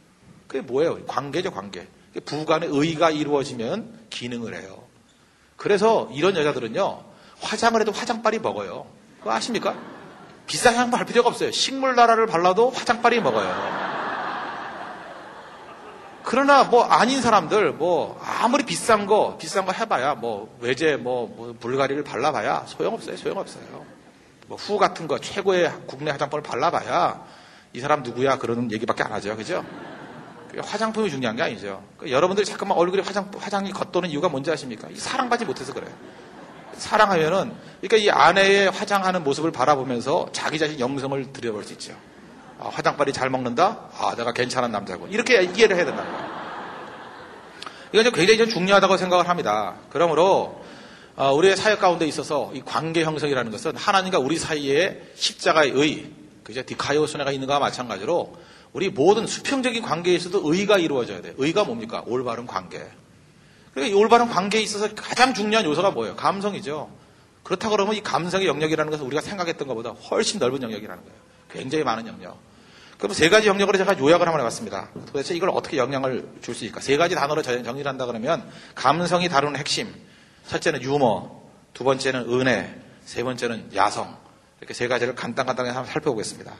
그게 0.47 0.61
뭐예요? 0.61 1.05
관계죠, 1.07 1.51
관계. 1.51 1.89
부간의 2.25 2.69
의가 2.71 3.11
이루어지면 3.11 4.07
기능을 4.11 4.55
해요. 4.55 4.85
그래서 5.57 6.09
이런 6.13 6.37
여자들은요, 6.37 7.05
화장을 7.41 7.81
해도 7.81 7.91
화장빨이 7.91 8.39
먹어요. 8.39 8.87
그거 9.19 9.33
아십니까? 9.33 9.77
비싼 10.47 10.77
향발 10.77 11.05
필요가 11.05 11.31
없어요. 11.31 11.51
식물 11.51 11.97
나라를 11.97 12.29
발라도 12.29 12.71
화장빨이 12.71 13.19
먹어요. 13.23 14.04
그러나 16.25 16.65
뭐 16.65 16.85
아닌 16.85 17.21
사람들 17.21 17.73
뭐 17.73 18.21
아무리 18.25 18.65
비싼 18.65 19.07
거 19.07 19.37
비싼 19.39 19.67
거 19.67 19.73
해봐야 19.73 20.15
뭐 20.15 20.57
외제 20.61 20.97
뭐, 20.97 21.27
뭐 21.29 21.55
불가리를 21.61 22.03
발라봐야 22.03 22.65
소용없어요 22.67 23.17
소용없어요. 23.17 23.65
뭐 24.47 24.59
후 24.59 24.79
같은 24.79 25.07
거 25.07 25.19
최고의 25.19 25.73
국내 25.87 26.11
화장품을 26.11 26.43
발라봐야 26.43 27.25
이 27.73 27.81
사람 27.81 28.03
누구야? 28.03 28.39
그러는 28.39 28.71
얘기밖에 28.73 29.03
안 29.03 29.13
하죠. 29.13 29.37
그죠? 29.37 29.65
화장품이 30.63 31.11
중요한 31.11 31.35
게 31.37 31.43
아니죠. 31.43 31.83
그러니까 31.97 32.17
여러분들이 32.17 32.47
잠깐만 32.47 32.79
얼굴에 32.79 33.03
화장 33.03 33.31
화장이 33.37 33.73
겉도는 33.73 34.09
이유가 34.11 34.29
뭔지 34.29 34.51
아십니까? 34.53 34.89
사랑받지 34.95 35.45
못해서 35.45 35.75
그래요 35.75 35.91
사랑하면은 36.79 37.53
그러니까 37.81 37.97
이 37.97 38.11
아내의 38.11 38.71
화장하는 38.71 39.25
모습을 39.25 39.51
바라보면서 39.51 40.29
자기 40.33 40.59
자신 40.59 40.79
영성을 40.79 41.33
들여볼 41.33 41.65
수 41.65 41.73
있죠 41.75 41.95
아, 42.65 42.69
화장빨이 42.69 43.13
잘 43.13 43.29
먹는다? 43.29 43.91
아, 43.99 44.15
내가 44.17 44.33
괜찮은 44.33 44.73
남자고. 44.73 45.07
이렇게 45.09 45.43
이해를 45.43 45.77
해야 45.77 45.85
된다는 45.85 46.11
거예요. 46.11 46.35
이건 47.93 48.13
굉장히 48.13 48.39
좀 48.39 48.49
중요하다고 48.49 48.97
생각을 48.97 49.29
합니다. 49.29 49.75
그러므로, 49.91 50.65
어, 51.15 51.33
우리의 51.35 51.57
사역 51.57 51.79
가운데 51.79 52.07
있어서 52.07 52.51
이 52.55 52.63
관계 52.65 53.05
형성이라는 53.05 53.53
것은 53.53 53.77
하나님과 53.77 54.19
우리 54.19 54.39
사이에 54.39 55.03
십자가의 55.15 55.73
의, 55.73 56.11
그죠? 56.43 56.63
디카이오스네가 56.65 57.31
있는 57.31 57.47
것과 57.47 57.61
마찬가지로 57.61 58.35
우리 58.73 58.89
모든 58.89 59.27
수평적인 59.27 59.83
관계에 59.83 60.15
있어도 60.15 60.41
의가 60.43 60.79
이루어져야 60.79 61.21
돼요. 61.21 61.35
의가 61.37 61.65
뭡니까? 61.65 62.03
올바른 62.07 62.47
관계. 62.47 62.79
그러니까 63.73 63.95
이 63.95 63.99
올바른 63.99 64.29
관계에 64.29 64.61
있어서 64.63 64.93
가장 64.95 65.35
중요한 65.35 65.65
요소가 65.65 65.91
뭐예요? 65.91 66.17
감성이죠. 66.17 66.91
그렇다고 67.45 67.77
그러면 67.77 67.95
이 67.95 68.03
감성의 68.03 68.47
영역이라는 68.49 68.91
것은 68.91 69.05
우리가 69.07 69.21
생각했던 69.21 69.69
것보다 69.69 69.91
훨씬 69.91 70.41
넓은 70.41 70.63
영역이라는 70.63 71.05
거예요. 71.05 71.19
굉장히 71.53 71.85
많은 71.85 72.07
영역. 72.09 72.54
그럼 72.99 73.13
세 73.13 73.29
가지 73.29 73.49
영역으로 73.49 73.77
제가 73.79 73.99
요약을 73.99 74.27
한번 74.27 74.41
해봤습니다. 74.41 74.91
도대체 75.07 75.35
이걸 75.35 75.51
어떻게 75.51 75.77
영향을 75.77 76.29
줄 76.43 76.55
수 76.55 76.65
있을까? 76.65 76.81
세 76.81 76.97
가지 76.97 77.15
단어로 77.15 77.43
정리를 77.43 77.87
한다 77.87 78.07
그러면 78.07 78.49
감성이 78.75 79.29
다루는 79.29 79.59
핵심. 79.59 79.93
첫째는 80.49 80.83
유머, 80.83 81.31
두 81.73 81.85
번째는 81.85 82.31
은혜, 82.31 82.75
세 83.05 83.23
번째는 83.23 83.71
야성. 83.75 84.17
이렇게 84.61 84.75
세 84.75 84.89
가지를 84.89 85.15
간단간단하게 85.15 85.75
한번 85.75 85.93
살펴보겠습니다. 85.93 86.55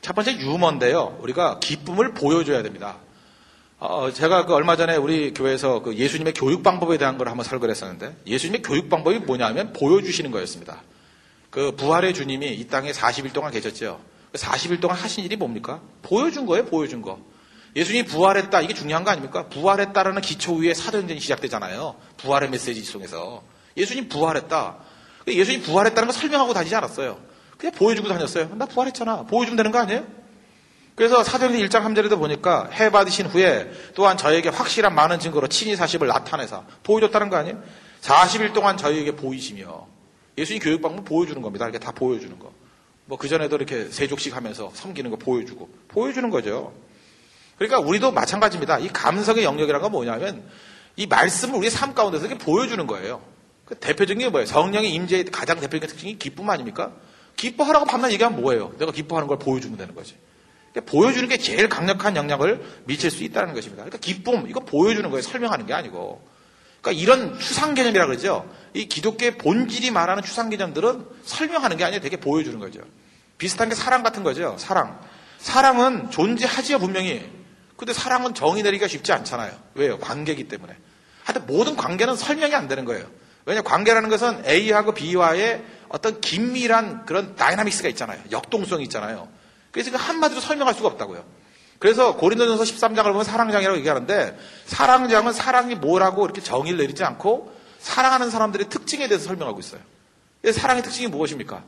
첫 0.00 0.14
번째 0.14 0.38
유머인데요. 0.38 1.18
우리가 1.20 1.60
기쁨을 1.60 2.14
보여줘야 2.14 2.62
됩니다. 2.62 2.96
어, 3.78 4.10
제가 4.12 4.44
그 4.46 4.54
얼마 4.54 4.76
전에 4.76 4.96
우리 4.96 5.32
교회에서 5.32 5.82
그 5.82 5.94
예수님의 5.94 6.34
교육 6.34 6.62
방법에 6.64 6.98
대한 6.98 7.16
걸 7.16 7.28
한번 7.28 7.44
설교를 7.44 7.70
했었는데 7.72 8.16
예수님의 8.26 8.62
교육 8.62 8.88
방법이 8.88 9.20
뭐냐면 9.20 9.72
보여주시는 9.72 10.32
거였습니다. 10.32 10.82
그 11.50 11.72
부활의 11.76 12.12
주님이 12.12 12.48
이 12.54 12.66
땅에 12.66 12.90
40일 12.90 13.32
동안 13.32 13.52
계셨죠. 13.52 14.00
40일 14.32 14.80
동안 14.80 14.96
하신 14.96 15.24
일이 15.24 15.36
뭡니까? 15.36 15.80
보여준 16.02 16.46
거예요, 16.46 16.66
보여준 16.66 17.02
거. 17.02 17.18
예수님이 17.76 18.06
부활했다, 18.06 18.60
이게 18.62 18.74
중요한 18.74 19.04
거 19.04 19.10
아닙니까? 19.10 19.46
부활했다라는 19.48 20.20
기초 20.22 20.54
위에 20.54 20.74
사도행전이 20.74 21.20
시작되잖아요. 21.20 21.96
부활의 22.16 22.50
메시지 22.50 22.82
속에서. 22.82 23.42
예수님 23.76 24.08
부활했다. 24.08 24.76
예수님 25.28 25.62
부활했다는 25.62 26.08
거 26.08 26.12
설명하고 26.12 26.54
다니지 26.54 26.74
않았어요. 26.74 27.18
그냥 27.56 27.74
보여주고 27.74 28.08
다녔어요. 28.08 28.54
나 28.54 28.66
부활했잖아. 28.66 29.24
보여주면 29.24 29.56
되는 29.56 29.70
거 29.72 29.78
아니에요? 29.78 30.06
그래서 30.94 31.22
사도행전 31.22 31.68
1장 31.68 31.84
3절에도 31.84 32.18
보니까 32.18 32.68
해 32.72 32.90
받으신 32.90 33.26
후에 33.26 33.70
또한 33.94 34.16
저에게 34.16 34.48
확실한 34.48 34.94
많은 34.94 35.20
증거로 35.20 35.46
친히 35.46 35.76
사십을 35.76 36.08
나타내서 36.08 36.64
보여줬다는 36.82 37.30
거 37.30 37.36
아니에요? 37.36 37.62
40일 38.00 38.52
동안 38.52 38.76
저희에게 38.76 39.14
보이시며 39.14 39.86
예수님 40.36 40.60
교육 40.60 40.82
방법 40.82 41.04
보여주는 41.04 41.40
겁니다. 41.40 41.66
이렇게 41.66 41.78
다 41.78 41.92
보여주는 41.92 42.36
거. 42.38 42.52
뭐 43.08 43.16
그전에도 43.16 43.56
이렇게 43.56 43.86
세족식 43.86 44.36
하면서 44.36 44.70
섬기는 44.74 45.10
거 45.10 45.16
보여주고 45.16 45.70
보여주는 45.88 46.28
거죠. 46.28 46.74
그러니까 47.56 47.80
우리도 47.80 48.12
마찬가지입니다. 48.12 48.78
이 48.80 48.88
감성의 48.88 49.44
영역이라는 49.44 49.82
건 49.82 49.90
뭐냐면 49.90 50.44
이 50.94 51.06
말씀을 51.06 51.56
우리의 51.56 51.70
삶 51.70 51.94
가운데서 51.94 52.26
이렇게 52.26 52.44
보여주는 52.44 52.86
거예요. 52.86 53.22
그 53.64 53.74
대표적인 53.76 54.18
게 54.18 54.28
뭐예요? 54.28 54.44
성령의 54.46 54.92
임재의 54.92 55.24
가장 55.24 55.58
대표적인 55.58 55.88
특징이 55.88 56.18
기쁨 56.18 56.50
아닙니까? 56.50 56.92
기뻐하라고 57.36 57.86
밤낮 57.86 58.12
얘기하면 58.12 58.42
뭐예요? 58.42 58.74
내가 58.78 58.92
기뻐하는 58.92 59.26
걸 59.26 59.38
보여주면 59.38 59.78
되는 59.78 59.94
거지. 59.94 60.14
보여주는 60.84 61.26
게 61.28 61.38
제일 61.38 61.68
강력한 61.68 62.14
영향을 62.14 62.62
미칠 62.84 63.10
수 63.10 63.24
있다는 63.24 63.54
것입니다. 63.54 63.84
그러니까 63.84 63.98
기쁨, 63.98 64.48
이거 64.48 64.60
보여주는 64.60 65.08
거예요. 65.08 65.22
설명하는 65.22 65.66
게 65.66 65.72
아니고. 65.72 66.22
그러니까 66.80 67.02
이런 67.02 67.38
추상 67.38 67.74
개념이라 67.74 68.06
그러죠. 68.06 68.48
이 68.74 68.86
기독교의 68.86 69.38
본질이 69.38 69.90
말하는 69.90 70.22
추상 70.22 70.50
개념들은 70.50 71.06
설명하는 71.24 71.76
게 71.76 71.84
아니라 71.84 72.00
되게 72.00 72.16
보여주는 72.16 72.58
거죠. 72.58 72.80
비슷한 73.38 73.68
게 73.68 73.74
사랑 73.74 74.02
같은 74.02 74.22
거죠. 74.22 74.56
사랑. 74.58 75.00
사랑은 75.38 76.10
존재하지요, 76.10 76.78
분명히. 76.78 77.28
근데 77.76 77.92
사랑은 77.92 78.34
정의 78.34 78.62
내리기가 78.62 78.88
쉽지 78.88 79.12
않잖아요. 79.12 79.52
왜요? 79.74 79.98
관계이기 79.98 80.48
때문에. 80.48 80.76
하여튼 81.22 81.46
모든 81.46 81.76
관계는 81.76 82.16
설명이 82.16 82.54
안 82.54 82.68
되는 82.68 82.84
거예요. 82.84 83.06
왜냐 83.46 83.62
관계라는 83.62 84.10
것은 84.10 84.44
A하고 84.46 84.92
B와의 84.92 85.64
어떤 85.88 86.20
긴밀한 86.20 87.06
그런 87.06 87.34
dynamics가 87.34 87.88
있잖아요. 87.90 88.20
역동성이 88.30 88.82
있잖아요. 88.84 89.28
그래서 89.70 89.90
그 89.90 89.96
한마디로 89.96 90.40
설명할 90.40 90.74
수가 90.74 90.88
없다고요. 90.88 91.24
그래서 91.78 92.16
고린도전서 92.16 92.64
13장을 92.64 93.04
보면 93.04 93.24
사랑장이라고 93.24 93.78
얘기하는데 93.78 94.38
사랑장은 94.66 95.32
사랑이 95.32 95.74
뭐라고 95.76 96.24
이렇게 96.24 96.40
정의를 96.40 96.78
내리지 96.78 97.04
않고 97.04 97.52
사랑하는 97.78 98.30
사람들의 98.30 98.68
특징에 98.68 99.06
대해서 99.06 99.26
설명하고 99.26 99.60
있어요. 99.60 99.80
사랑의 100.52 100.82
특징이 100.82 101.06
무엇입니까? 101.08 101.62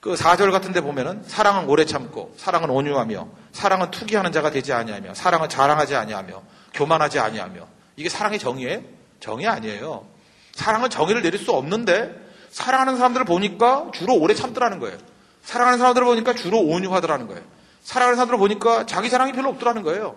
그 0.00 0.14
4절 0.14 0.52
같은 0.52 0.72
데 0.72 0.80
보면은 0.80 1.24
사랑은 1.26 1.68
오래 1.68 1.84
참고 1.84 2.32
사랑은 2.36 2.70
온유하며 2.70 3.28
사랑은 3.50 3.90
투기하는 3.90 4.30
자가 4.30 4.50
되지 4.50 4.72
아니하며 4.72 5.14
사랑은 5.14 5.48
자랑하지 5.48 5.96
아니하며 5.96 6.42
교만하지 6.74 7.18
아니하며 7.18 7.66
이게 7.96 8.08
사랑의 8.08 8.38
정의예요? 8.38 8.80
정의 9.18 9.48
아니에요. 9.48 10.06
사랑은 10.52 10.88
정의를 10.90 11.22
내릴 11.22 11.40
수 11.40 11.50
없는데 11.50 12.14
사랑하는 12.50 12.96
사람들을 12.96 13.26
보니까 13.26 13.90
주로 13.92 14.14
오래 14.14 14.34
참더라는 14.34 14.78
거예요. 14.78 14.96
사랑하는 15.42 15.78
사람들을 15.78 16.06
보니까 16.06 16.34
주로 16.34 16.60
온유하더라는 16.60 17.26
거예요. 17.26 17.42
사랑하는 17.88 18.16
사람들을 18.16 18.38
보니까 18.38 18.84
자기 18.84 19.08
사랑이 19.08 19.32
별로 19.32 19.48
없더라는 19.48 19.82
거예요. 19.82 20.14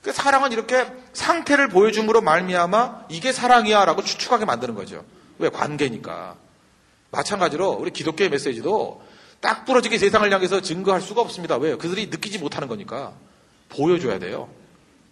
그 0.00 0.12
사랑은 0.12 0.52
이렇게 0.52 0.86
상태를 1.12 1.68
보여줌으로 1.68 2.22
말미암아 2.22 3.08
이게 3.10 3.32
사랑이야라고 3.32 4.02
추측하게 4.02 4.46
만드는 4.46 4.74
거죠. 4.74 5.04
왜 5.38 5.50
관계니까. 5.50 6.36
마찬가지로 7.10 7.72
우리 7.72 7.90
기독교의 7.90 8.30
메시지도 8.30 9.02
딱 9.40 9.66
부러지게 9.66 9.98
세상을 9.98 10.32
향해서 10.32 10.62
증거할 10.62 11.02
수가 11.02 11.20
없습니다. 11.20 11.58
왜요? 11.58 11.76
그들이 11.76 12.06
느끼지 12.06 12.38
못하는 12.38 12.66
거니까 12.66 13.12
보여줘야 13.68 14.18
돼요. 14.18 14.48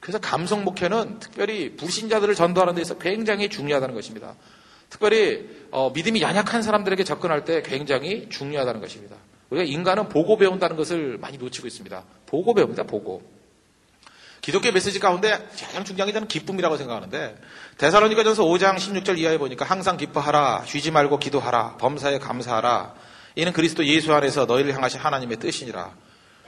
그래서 0.01 0.19
감성 0.19 0.65
목회는 0.65 1.19
특별히 1.19 1.77
불신자들을 1.77 2.35
전도하는 2.35 2.77
데서 2.77 2.97
굉장히 2.97 3.51
중요하다는 3.51 3.95
것입니다. 3.95 4.37
특별히 4.89 5.51
어, 5.71 5.91
믿음이 5.91 6.23
연약한 6.23 6.63
사람들에게 6.63 7.05
접근할 7.05 7.45
때 7.45 7.61
굉장히 7.61 8.31
중요하다는 8.31 8.81
것입니다. 8.81 9.17
우리가 9.51 9.65
인간은 9.65 10.09
보고 10.09 10.37
배운다는 10.37 10.77
것을 10.77 11.19
많이 11.19 11.39
놓치고 11.39 11.67
있습니다. 11.67 12.05
보고 12.27 12.55
배웁니다. 12.55 12.85
보고. 12.85 13.23
기독교 14.41 14.71
메시지 14.73 14.99
가운데 14.99 15.31
가장 15.31 15.85
중요한 15.85 16.07
게 16.07 16.13
저는 16.13 16.29
기쁨이라고 16.29 16.77
생각하는데 16.77 17.39
대사로니가전서 17.79 18.45
5장 18.45 18.77
16절 18.77 19.17
이하에 19.19 19.39
보니까 19.39 19.65
항상 19.65 19.97
기뻐하라 19.97 20.65
쉬지 20.67 20.91
말고 20.91 21.19
기도하라 21.19 21.79
범사에 21.79 22.19
감사하라 22.19 22.95
이는 23.37 23.55
그리스도 23.55 23.87
예수 23.87 24.13
안에서 24.13 24.45
너희를 24.45 24.75
향하신 24.75 25.01
하나님의 25.01 25.39
뜻이니라 25.39 25.95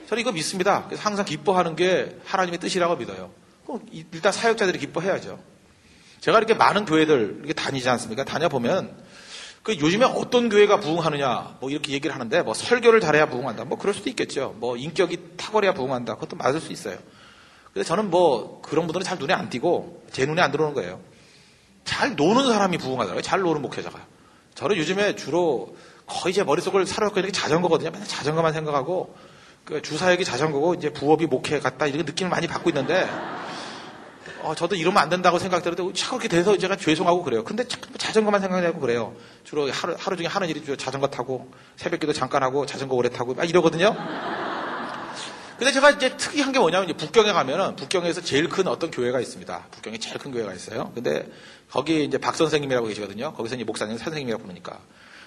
저는 0.07 0.21
이거 0.21 0.31
믿습니다. 0.31 0.85
그래서 0.85 1.01
항상 1.03 1.25
기뻐하는 1.25 1.75
게 1.75 2.17
하나님의 2.25 2.59
뜻이라고 2.59 2.95
믿어요. 2.95 3.31
일단 3.91 4.31
사역자들이 4.31 4.79
기뻐해야죠. 4.79 5.39
제가 6.21 6.37
이렇게 6.37 6.53
많은 6.53 6.85
교회들 6.85 7.37
이렇게 7.39 7.53
다니지 7.53 7.89
않습니까? 7.89 8.23
다녀보면 8.23 8.95
그 9.67 9.77
요즘에 9.77 10.05
어떤 10.05 10.47
교회가 10.47 10.79
부흥하느냐 10.79 11.57
뭐 11.59 11.69
이렇게 11.69 11.91
얘기를 11.91 12.15
하는데 12.15 12.41
뭐 12.41 12.53
설교를 12.53 13.01
잘해야 13.01 13.25
부흥한다 13.25 13.65
뭐 13.65 13.77
그럴 13.77 13.93
수도 13.93 14.09
있겠죠. 14.09 14.55
뭐 14.59 14.77
인격이 14.77 15.35
탁월해야 15.35 15.73
부흥한다 15.73 16.13
그것도 16.13 16.37
맞을 16.37 16.61
수 16.61 16.71
있어요. 16.71 16.97
근데 17.73 17.83
저는 17.83 18.09
뭐 18.09 18.61
그런 18.61 18.87
분들은 18.87 19.03
잘 19.03 19.17
눈에 19.17 19.33
안 19.33 19.49
띄고 19.49 20.05
제 20.09 20.25
눈에 20.25 20.41
안 20.41 20.53
들어오는 20.53 20.73
거예요. 20.73 21.01
잘 21.83 22.15
노는 22.15 22.47
사람이 22.47 22.77
부흥하더라고요. 22.77 23.21
잘 23.21 23.41
노는 23.41 23.61
목회자가. 23.61 23.99
저는 24.55 24.77
요즘에 24.77 25.17
주로 25.17 25.75
거의 26.05 26.33
제 26.33 26.45
머릿속을 26.45 26.85
사로잡고 26.85 27.19
있는 27.19 27.33
게 27.33 27.37
자전거거든요. 27.37 27.91
맨날 27.91 28.07
자전거만 28.07 28.53
생각하고 28.53 29.17
그 29.65 29.81
주사역이 29.81 30.23
자전거고 30.23 30.75
이제 30.75 30.93
부업이 30.93 31.25
목회 31.25 31.59
같다 31.59 31.87
이런 31.87 32.05
느낌을 32.05 32.29
많이 32.29 32.47
받고 32.47 32.69
있는데 32.69 33.05
어, 34.47 34.55
저도 34.55 34.75
이러면 34.75 35.03
안 35.03 35.09
된다고 35.09 35.39
생각되는데 35.39 35.93
자꾸 35.93 36.17
그렇게 36.17 36.29
돼서 36.29 36.57
제가 36.57 36.77
죄송하고 36.77 37.21
그래요. 37.23 37.43
근데 37.43 37.65
자전거만 37.97 38.39
생각하고 38.39 38.79
그래요. 38.79 39.13
주로 39.43 39.69
하루, 39.69 39.93
하루 39.99 40.15
중에 40.15 40.25
하는 40.25 40.47
일이 40.47 40.63
주로 40.63 40.77
자전거 40.77 41.07
타고 41.07 41.51
새벽기도 41.75 42.13
잠깐 42.13 42.43
하고 42.43 42.65
자전거 42.65 42.95
오래 42.95 43.09
타고 43.09 43.33
막 43.33 43.49
이러거든요. 43.49 43.93
근데 45.57 45.73
제가 45.73 45.89
이제 45.91 46.15
특이한 46.15 46.53
게 46.53 46.59
뭐냐면 46.59 46.95
북경에 46.95 47.33
가면은 47.33 47.75
북경에서 47.75 48.21
제일 48.21 48.47
큰 48.47 48.67
어떤 48.67 48.89
교회가 48.89 49.19
있습니다. 49.19 49.67
북경에 49.71 49.97
제일 49.97 50.17
큰 50.17 50.31
교회가 50.31 50.53
있어요. 50.53 50.91
근데 50.95 51.27
거기 51.69 52.05
이제 52.05 52.17
박 52.17 52.35
선생님이라고 52.35 52.87
계시거든요. 52.87 53.33
거기서 53.33 53.55
이제 53.55 53.65
목사님 53.65 53.97
선생님이라고 53.97 54.43
부르니까. 54.43 54.79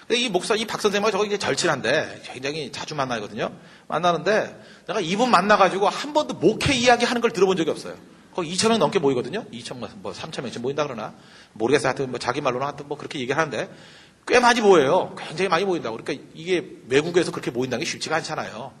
근데 0.07 0.19
이 0.19 0.29
목사, 0.29 0.55
이 0.55 0.65
박 0.65 0.81
선생님과 0.81 1.11
저거 1.11 1.25
이제 1.25 1.37
절친한데 1.37 2.23
굉장히 2.25 2.71
자주 2.71 2.95
만나거든요. 2.95 3.51
만나는데 3.87 4.59
내가 4.87 4.99
이분 4.99 5.29
만나가지고 5.29 5.87
한 5.89 6.13
번도 6.13 6.35
목회 6.35 6.73
이야기 6.73 7.05
하는 7.05 7.21
걸 7.21 7.31
들어본 7.31 7.55
적이 7.57 7.69
없어요. 7.69 7.95
거기 8.35 8.53
2천 8.53 8.69
명 8.69 8.79
넘게 8.79 8.99
모이거든요. 8.99 9.45
2천, 9.51 9.77
뭐 9.97 10.11
3천 10.11 10.41
명씩 10.41 10.61
모인다 10.61 10.83
그러나 10.83 11.13
모르겠어요. 11.53 11.89
하여튼 11.89 12.09
뭐 12.09 12.19
자기 12.19 12.41
말로는 12.41 12.65
하여튼 12.65 12.87
뭐 12.87 12.97
그렇게 12.97 13.19
얘기하는데 13.19 13.69
꽤 14.27 14.39
많이 14.39 14.61
모여요. 14.61 15.15
굉장히 15.17 15.49
많이 15.49 15.65
모인다고. 15.65 15.97
그러니까 15.97 16.25
이게 16.33 16.77
외국에서 16.87 17.31
그렇게 17.31 17.51
모인다는 17.51 17.83
게 17.83 17.89
쉽지가 17.89 18.15
않잖아요. 18.17 18.71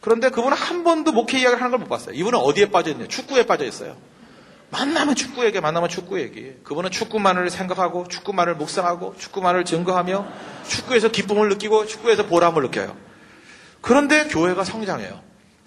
그런데 0.00 0.30
그분은 0.30 0.56
한 0.56 0.84
번도 0.84 1.12
목회 1.12 1.38
이야기를 1.38 1.58
하는 1.60 1.70
걸 1.70 1.80
못 1.80 1.88
봤어요. 1.88 2.14
이분은 2.14 2.38
어디에 2.38 2.70
빠져 2.70 2.90
있냐? 2.90 3.06
축구에 3.06 3.44
빠져 3.46 3.64
있어요. 3.64 3.96
만나면 4.70 5.14
축구 5.16 5.44
얘기, 5.44 5.60
만나면 5.60 5.88
축구 5.88 6.20
얘기. 6.20 6.54
그분은 6.62 6.90
축구만을 6.90 7.50
생각하고, 7.50 8.06
축구만을 8.06 8.54
묵상하고, 8.54 9.16
축구만을 9.18 9.64
증거하며, 9.64 10.26
축구에서 10.68 11.10
기쁨을 11.10 11.48
느끼고, 11.48 11.86
축구에서 11.86 12.26
보람을 12.26 12.62
느껴요. 12.62 12.96
그런데 13.80 14.28
교회가 14.28 14.62
성장해요. 14.62 15.20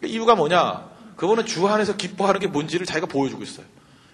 이유가 0.05 0.35
뭐냐? 0.35 0.92
그분은 1.23 1.45
주 1.45 1.65
안에서 1.69 1.95
기뻐하는 1.95 2.41
게 2.41 2.47
뭔지를 2.47 2.85
자기가 2.85 3.07
보여주고 3.07 3.43
있어요. 3.43 3.65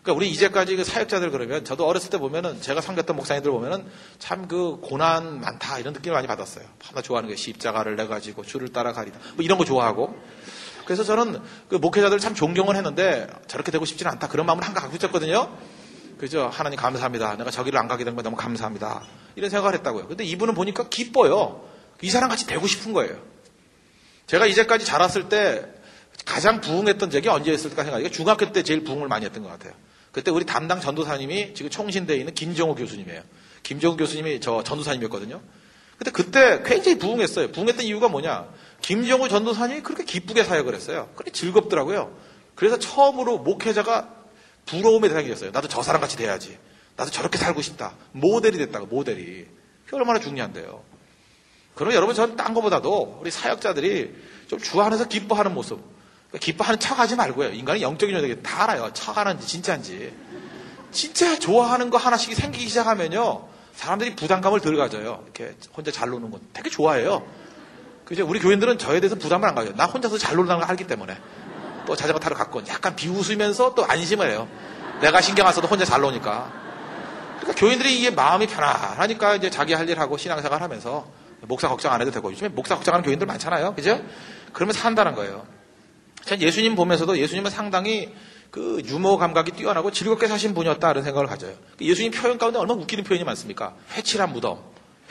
그러니까 0.04 0.13
우리 0.15 0.30
이제까지 0.30 0.76
그 0.76 0.84
사역자들 0.84 1.32
그러면 1.32 1.65
저도 1.65 1.88
어렸을 1.88 2.12
때 2.12 2.19
보면은 2.19 2.62
제가 2.62 2.82
섬겼던 2.82 3.15
목사님들 3.15 3.52
보면은 3.52 3.88
참 4.19 4.48
그 4.48 4.78
고난 4.80 5.41
많다 5.41 5.80
이런 5.80 5.93
느낌을 5.93 6.13
많이 6.13 6.28
받았어요. 6.28 6.65
하나 6.84 7.02
좋아하는 7.02 7.28
게 7.28 7.36
십자가를 7.36 7.95
내 7.95 8.06
가지고 8.06 8.43
주를 8.43 8.72
따라가리다 8.72 9.17
뭐 9.34 9.43
이런 9.43 9.58
거 9.58 9.65
좋아하고 9.65 10.15
그래서 10.86 11.04
저는 11.04 11.41
그 11.67 11.78
목회자들 11.78 12.19
참 12.19 12.36
존경을 12.36 12.76
했는데 12.76 13.26
저렇게 13.48 13.72
되고 13.72 13.86
싶지는 13.86 14.12
않다 14.12 14.28
그런 14.28 14.45
마음을 14.45 14.63
항상 14.63 14.84
갖고 14.84 14.95
있었거든요. 14.95 15.50
그죠? 16.19 16.48
하나님 16.54 16.78
감사합니다. 16.78 17.38
내가 17.38 17.50
저기를 17.50 17.80
안 17.80 17.88
가게 17.88 18.04
된 18.04 18.15
거 18.15 18.22
너무 18.22 18.36
감사합니다. 18.36 19.02
이런 19.36 19.50
생각을 19.50 19.74
했다고요. 19.80 20.08
근데 20.10 20.24
이분은 20.26 20.54
보니까 20.54 20.89
기뻐요. 20.89 21.67
이 22.04 22.12
사람 22.12 22.30
같이 22.30 22.45
되고 22.45 22.67
싶은 22.67 22.93
거예요. 22.93 23.17
제가 24.28 24.45
이제까지 24.45 24.86
자랐을 24.86 25.28
때 25.28 25.65
가장 26.30 26.62
부흥했던 26.62 27.10
적이 27.10 27.30
언제였을까 27.30 27.84
생각해요. 27.84 28.10
중학교 28.10 28.52
때 28.52 28.62
제일 28.62 28.84
부흥을 28.84 29.08
많이 29.08 29.26
했던 29.26 29.42
것 29.42 29.50
같아요. 29.50 29.74
그때 30.12 30.30
우리 30.30 30.46
담당 30.46 30.80
전도사님이 30.80 31.56
지금 31.56 31.72
총신대에 31.72 32.18
있는 32.18 32.36
김정우 32.36 32.76
교수님이에요. 32.76 33.22
김정우 33.63 33.98
교수님이 33.98 34.39
저 34.39 34.63
전도사님이었거든요. 34.63 35.42
근데 35.98 36.12
그때 36.12 36.62
굉장히 36.63 37.00
부흥했어요. 37.00 37.52
부흥했던 37.52 37.84
이유가 37.86 38.08
뭐냐? 38.10 38.48
김정우 38.82 39.28
전도사님이 39.28 39.82
그렇게 39.82 40.04
기쁘게 40.04 40.44
사역을 40.44 40.76
했어요. 40.76 41.10
그렇게 41.15 41.32
즐겁더라고요. 41.32 42.15
그래서 42.54 42.78
처음으로 42.78 43.39
목회자가 43.39 44.13
부러움의 44.68 45.10
대상이 45.10 45.32
었어요 45.32 45.50
나도 45.52 45.68
저 45.68 45.82
사람 45.82 46.00
같이 46.00 46.15
돼야지. 46.15 46.58
나도 46.96 47.10
저렇게 47.10 47.38
살고 47.39 47.62
싶다. 47.63 47.96
모델이 48.12 48.58
됐다고, 48.60 48.86
모델이. 48.86 49.48
그게 49.86 49.98
얼마나 49.98 50.20
중요한데요. 50.20 50.84
그러면 51.74 51.96
여러분 51.96 52.13
저는 52.13 52.36
딴 52.36 52.54
것보다도 52.54 53.18
우리 53.22 53.32
사역자들이 53.32 54.13
좀 54.48 54.60
주 54.60 54.80
안에서 54.82 55.08
기뻐하는 55.08 55.54
모습. 55.54 55.80
기뻐하는 56.39 56.80
척 56.80 57.00
하지 57.00 57.15
말고요. 57.15 57.50
인간이 57.50 57.82
영적인 57.82 58.15
영역에 58.15 58.42
다 58.42 58.63
알아요. 58.63 58.92
척 58.94 59.18
하는지 59.18 59.48
진짜인지. 59.48 60.13
진짜 60.92 61.38
좋아하는 61.39 61.89
거 61.89 61.98
하나씩 61.98 62.36
생기기 62.36 62.68
시작하면요. 62.68 63.48
사람들이 63.76 64.15
부담감을 64.15 64.60
덜 64.60 64.76
가져요. 64.76 65.22
이렇게 65.24 65.56
혼자 65.76 65.92
잘 65.92 66.10
노는 66.10 66.30
건 66.32 66.42
되게 66.54 66.70
좋아해요. 66.70 67.26
그죠? 68.06 68.28
우리 68.28 68.39
교인들은 68.39 68.78
저에 68.78 69.00
대해서 69.00 69.15
부담을 69.15 69.48
안 69.48 69.56
가져요. 69.56 69.76
나 69.76 69.86
혼자서 69.86 70.18
잘 70.18 70.36
놀다는 70.36 70.62
걸 70.62 70.70
알기 70.70 70.86
때문에. 70.88 71.18
또 71.86 71.96
자전거 71.96 72.20
타러 72.20 72.36
갔고 72.36 72.62
약간 72.68 72.96
비웃으면서 72.96 73.74
또 73.74 73.86
안심을 73.86 74.30
해요. 74.30 74.48
내가 75.02 75.22
신경 75.22 75.48
안 75.48 75.54
써도 75.54 75.68
혼자 75.68 75.86
잘 75.86 76.02
노니까. 76.02 76.52
그러니까 77.39 77.60
교인들이 77.60 77.98
이게 77.98 78.10
마음이 78.12 78.48
편안하니까 78.48 79.36
이제 79.38 79.50
자기 79.50 79.74
할 79.74 79.88
일 79.89 80.00
하고 80.00 80.18
신앙생활 80.18 80.62
하면서 80.62 81.08
목사 81.42 81.70
걱정 81.70 81.94
안 81.94 82.02
해도 82.02 82.12
되고 82.12 82.32
요즘에 82.32 82.50
목사 82.50 82.76
걱정하는 82.76 83.04
교인들 83.04 83.26
많잖아요. 83.26 83.74
그죠? 83.76 84.00
그러면서 84.54 84.82
한다는 84.86 85.15
거예요. 85.15 85.46
전 86.25 86.41
예수님 86.41 86.75
보면서도 86.75 87.17
예수님은 87.17 87.49
상당히 87.51 88.13
그 88.51 88.82
유머 88.86 89.17
감각이 89.17 89.51
뛰어나고 89.51 89.91
즐겁게 89.91 90.27
사신 90.27 90.53
분이었다 90.53 90.91
이런 90.91 91.03
생각을 91.03 91.27
가져요. 91.27 91.53
그 91.77 91.86
예수님 91.86 92.12
표현 92.12 92.38
가운데 92.38 92.60
얼마나 92.60 92.82
웃기는 92.82 93.03
표현이 93.03 93.23
많습니까? 93.23 93.75
회칠한 93.93 94.34
무덤, 94.34 94.60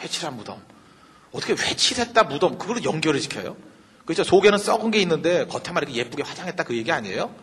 회칠한 0.00 0.36
무덤. 0.36 0.60
어떻게 1.32 1.52
회칠했다 1.52 2.24
무덤 2.24 2.58
그걸 2.58 2.82
연결을 2.84 3.20
시켜요? 3.20 3.56
그죠? 4.06 4.24
속에는 4.24 4.58
썩은 4.58 4.90
게 4.90 4.98
있는데 5.00 5.46
겉에만 5.46 5.82
이렇게 5.84 5.94
예쁘게 5.98 6.22
화장했다 6.22 6.64
그 6.64 6.76
얘기 6.76 6.90
아니에요? 6.90 7.34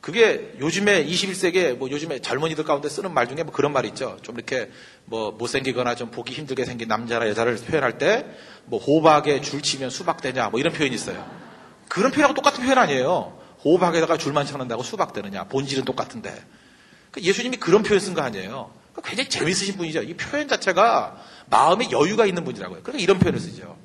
그게 0.00 0.54
요즘에 0.58 1.04
21세기에 1.06 1.76
뭐 1.76 1.88
요즘에 1.90 2.20
젊은이들 2.20 2.64
가운데 2.64 2.88
쓰는 2.88 3.12
말 3.14 3.28
중에 3.28 3.44
뭐 3.44 3.52
그런 3.52 3.72
말이 3.72 3.88
있죠. 3.88 4.16
좀 4.22 4.36
이렇게 4.36 4.70
뭐 5.04 5.30
못생기거나 5.32 5.94
좀 5.94 6.10
보기 6.10 6.32
힘들게 6.32 6.64
생긴 6.64 6.88
남자나 6.88 7.28
여자를 7.28 7.56
표현할 7.56 7.98
때 7.98 8.26
뭐 8.66 8.80
호박에 8.80 9.40
줄 9.40 9.62
치면 9.62 9.90
수박 9.90 10.20
되냐 10.20 10.48
뭐 10.48 10.60
이런 10.60 10.72
표현이 10.72 10.94
있어요. 10.94 11.41
그런 11.92 12.10
표현하고 12.10 12.32
똑같은 12.32 12.64
표현 12.64 12.78
아니에요. 12.78 13.38
호박에다가 13.66 14.16
줄만 14.16 14.46
쳐놓는다고 14.46 14.82
수박 14.82 15.12
되느냐. 15.12 15.44
본질은 15.44 15.84
똑같은데. 15.84 16.30
그러니까 16.30 17.28
예수님이 17.28 17.58
그런 17.58 17.82
표현 17.82 18.00
쓴 18.00 18.14
거 18.14 18.22
아니에요. 18.22 18.72
그러니까 18.92 19.10
굉장히 19.10 19.28
재밌으신 19.28 19.76
분이죠. 19.76 20.00
이 20.04 20.16
표현 20.16 20.48
자체가 20.48 21.22
마음에 21.50 21.90
여유가 21.90 22.24
있는 22.24 22.44
분이라고요. 22.44 22.80
그러니까 22.82 23.02
이런 23.02 23.18
표현을 23.18 23.38
쓰죠. 23.38 23.76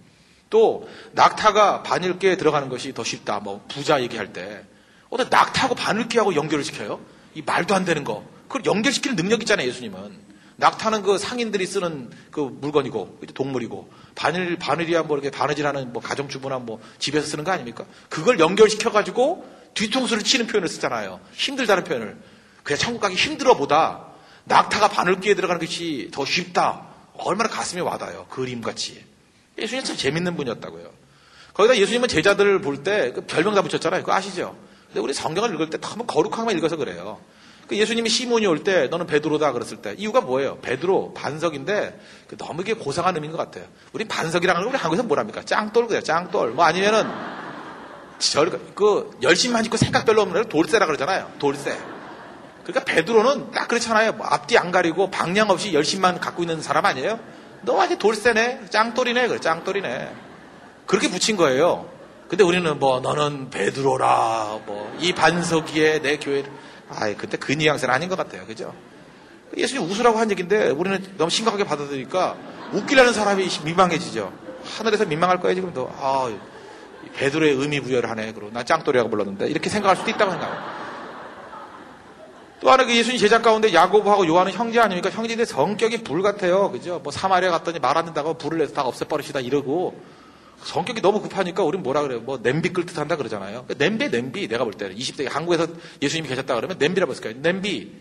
또 0.49 0.87
낙타가 1.11 1.83
바늘개에 1.83 2.37
들어가는 2.37 2.69
것이 2.69 2.93
더 2.93 3.03
쉽다. 3.03 3.41
뭐 3.41 3.65
부자 3.67 4.01
얘기할 4.01 4.31
때 4.31 4.63
어떤 5.09 5.29
낙타하고 5.29 5.75
바늘개하고 5.75 6.35
연결을 6.35 6.63
시켜요? 6.63 7.01
이 7.35 7.41
말도 7.41 7.75
안 7.75 7.83
되는 7.83 8.05
거. 8.05 8.23
그걸 8.47 8.63
연결시키는 8.63 9.17
능력 9.17 9.41
있잖아요, 9.41 9.67
예수님은. 9.67 10.17
낙타는 10.57 11.03
그 11.03 11.17
상인들이 11.17 11.65
쓰는 11.65 12.09
그 12.31 12.39
물건이고 12.41 13.21
동물이고 13.33 13.91
바늘 14.15 14.57
바늘이야 14.57 15.03
뭐 15.03 15.17
이렇게 15.17 15.29
바느질하는 15.29 15.93
뭐 15.93 16.01
가정주부나 16.01 16.59
뭐 16.59 16.81
집에서 16.99 17.25
쓰는 17.27 17.43
거 17.43 17.51
아닙니까? 17.51 17.85
그걸 18.09 18.39
연결시켜 18.39 18.91
가지고 18.91 19.47
뒤통수를 19.75 20.23
치는 20.23 20.47
표현을 20.47 20.67
쓰잖아요. 20.67 21.19
힘들다는 21.33 21.83
표현을. 21.83 22.17
그냥 22.63 22.79
천국 22.79 23.01
가기 23.01 23.15
힘들어보다 23.15 24.07
낙타가 24.45 24.87
바늘기에 24.89 25.35
들어가는 25.35 25.63
것이 25.63 26.09
더 26.11 26.25
쉽다. 26.25 26.87
얼마나 27.13 27.49
가슴에 27.49 27.81
와닿아요. 27.81 28.25
그림같이. 28.29 29.05
예수님 29.59 29.83
참 29.83 29.95
재밌는 29.95 30.35
분이었다고요. 30.35 30.91
거기다 31.53 31.77
예수님은 31.77 32.07
제자들을 32.07 32.61
볼때그 32.61 33.25
별명 33.27 33.53
다 33.53 33.61
붙였잖아요. 33.61 34.01
그거 34.01 34.13
아시죠? 34.13 34.57
근데 34.87 35.01
우리 35.01 35.13
성경을 35.13 35.53
읽을 35.53 35.69
때 35.69 35.79
너무 35.79 36.05
거룩하게만 36.05 36.57
읽어서 36.57 36.77
그래요. 36.77 37.19
그 37.67 37.77
예수님이 37.77 38.09
시몬이 38.09 38.45
올 38.47 38.63
때 38.63 38.87
너는 38.87 39.07
베드로다 39.07 39.51
그랬을 39.51 39.77
때 39.77 39.93
이유가 39.97 40.21
뭐예요? 40.21 40.57
베드로 40.61 41.13
반석인데 41.13 41.99
그 42.27 42.37
너무 42.37 42.61
이게 42.61 42.73
고상한 42.73 43.13
의미인 43.15 43.31
것 43.33 43.37
같아요. 43.37 43.65
우리 43.93 44.05
반석이라는 44.05 44.61
걸 44.61 44.69
우리 44.69 44.77
한국에서 44.77 45.03
뭐랍니까? 45.03 45.43
짱돌 45.43 45.87
그래요. 45.87 46.01
짱돌. 46.01 46.51
뭐 46.51 46.65
아니면은 46.65 47.05
절, 48.19 48.49
그 48.73 49.11
열심만 49.21 49.63
짓고 49.63 49.77
생각 49.77 50.05
별로 50.05 50.21
없는 50.21 50.37
애를 50.37 50.49
돌쇠라 50.49 50.85
그러잖아요. 50.85 51.31
돌쇠. 51.39 51.77
그러니까 52.63 52.83
베드로는 52.85 53.51
딱 53.51 53.67
그렇잖아요. 53.67 54.13
뭐 54.13 54.25
앞뒤 54.27 54.57
안 54.57 54.71
가리고 54.71 55.11
방향 55.11 55.49
없이 55.49 55.73
열심만 55.73 56.19
갖고 56.19 56.43
있는 56.43 56.61
사람 56.61 56.85
아니에요? 56.85 57.19
너 57.61 57.73
완전 57.73 57.97
돌쇠네. 57.99 58.65
짱돌이네. 58.69 59.27
그래 59.27 59.39
짱돌이네. 59.39 60.11
그렇게 60.85 61.09
붙인 61.09 61.35
거예요. 61.37 61.89
근데 62.27 62.43
우리는 62.43 62.77
뭐 62.79 62.99
너는 63.01 63.49
베드로라. 63.51 64.59
뭐 64.65 64.87
이 64.99 65.13
반석 65.13 65.73
위에 65.75 65.99
내 66.01 66.17
교회 66.17 66.43
아이, 66.89 67.15
그때 67.15 67.37
그 67.37 67.51
뉘앙스는 67.51 67.93
아닌 67.93 68.09
것 68.09 68.15
같아요. 68.17 68.45
그죠? 68.45 68.73
예수님 69.55 69.89
웃으라고 69.89 70.17
한 70.19 70.29
얘기인데 70.31 70.69
우리는 70.69 71.03
너무 71.17 71.29
심각하게 71.29 71.63
받아들이니까 71.63 72.35
웃기려는 72.73 73.13
사람이 73.13 73.47
민망해지죠. 73.63 74.31
하늘에서 74.77 75.05
민망할 75.05 75.39
거야, 75.39 75.53
지금 75.53 75.73
도 75.73 75.89
아, 75.99 76.29
베드로의 77.15 77.53
의미 77.53 77.79
부여를 77.79 78.09
하네. 78.09 78.33
그러고 78.33 78.51
나 78.51 78.63
짱돌이라고 78.63 79.09
불렀는데 79.09 79.47
이렇게 79.47 79.69
생각할 79.69 79.95
수도 79.95 80.09
있다고 80.09 80.31
생각해요. 80.31 80.87
또 82.59 82.71
하나 82.71 82.85
그 82.85 82.95
예수님 82.95 83.19
제자 83.19 83.41
가운데 83.41 83.71
야고보하고 83.71 84.25
요한은 84.27 84.51
형제 84.51 84.79
아닙니까? 84.79 85.09
형제인데 85.11 85.45
성격이 85.45 86.03
불 86.03 86.21
같아요. 86.23 86.71
그죠? 86.71 86.99
뭐 87.03 87.11
사마리아 87.11 87.51
갔더니 87.51 87.79
말 87.79 87.97
안 87.97 88.05
된다고 88.05 88.33
불을 88.33 88.57
내서 88.57 88.73
다 88.73 88.81
없애버리시다 88.83 89.39
이러고 89.41 89.99
성격이 90.63 91.01
너무 91.01 91.21
급하니까 91.21 91.63
우리는 91.63 91.83
뭐라 91.83 92.01
그래요? 92.01 92.19
뭐 92.19 92.41
냄비 92.41 92.69
끓듯 92.69 92.97
한다 92.97 93.15
그러잖아요. 93.15 93.65
냄비, 93.77 94.09
냄비. 94.09 94.47
내가 94.47 94.63
볼 94.63 94.73
때는 94.73 94.95
20세기 94.95 95.29
한국에서 95.29 95.67
예수님이 96.01 96.27
계셨다 96.27 96.55
그러면 96.55 96.77
냄비라고 96.77 97.11
했을 97.11 97.23
거예요. 97.23 97.37
냄비. 97.41 97.91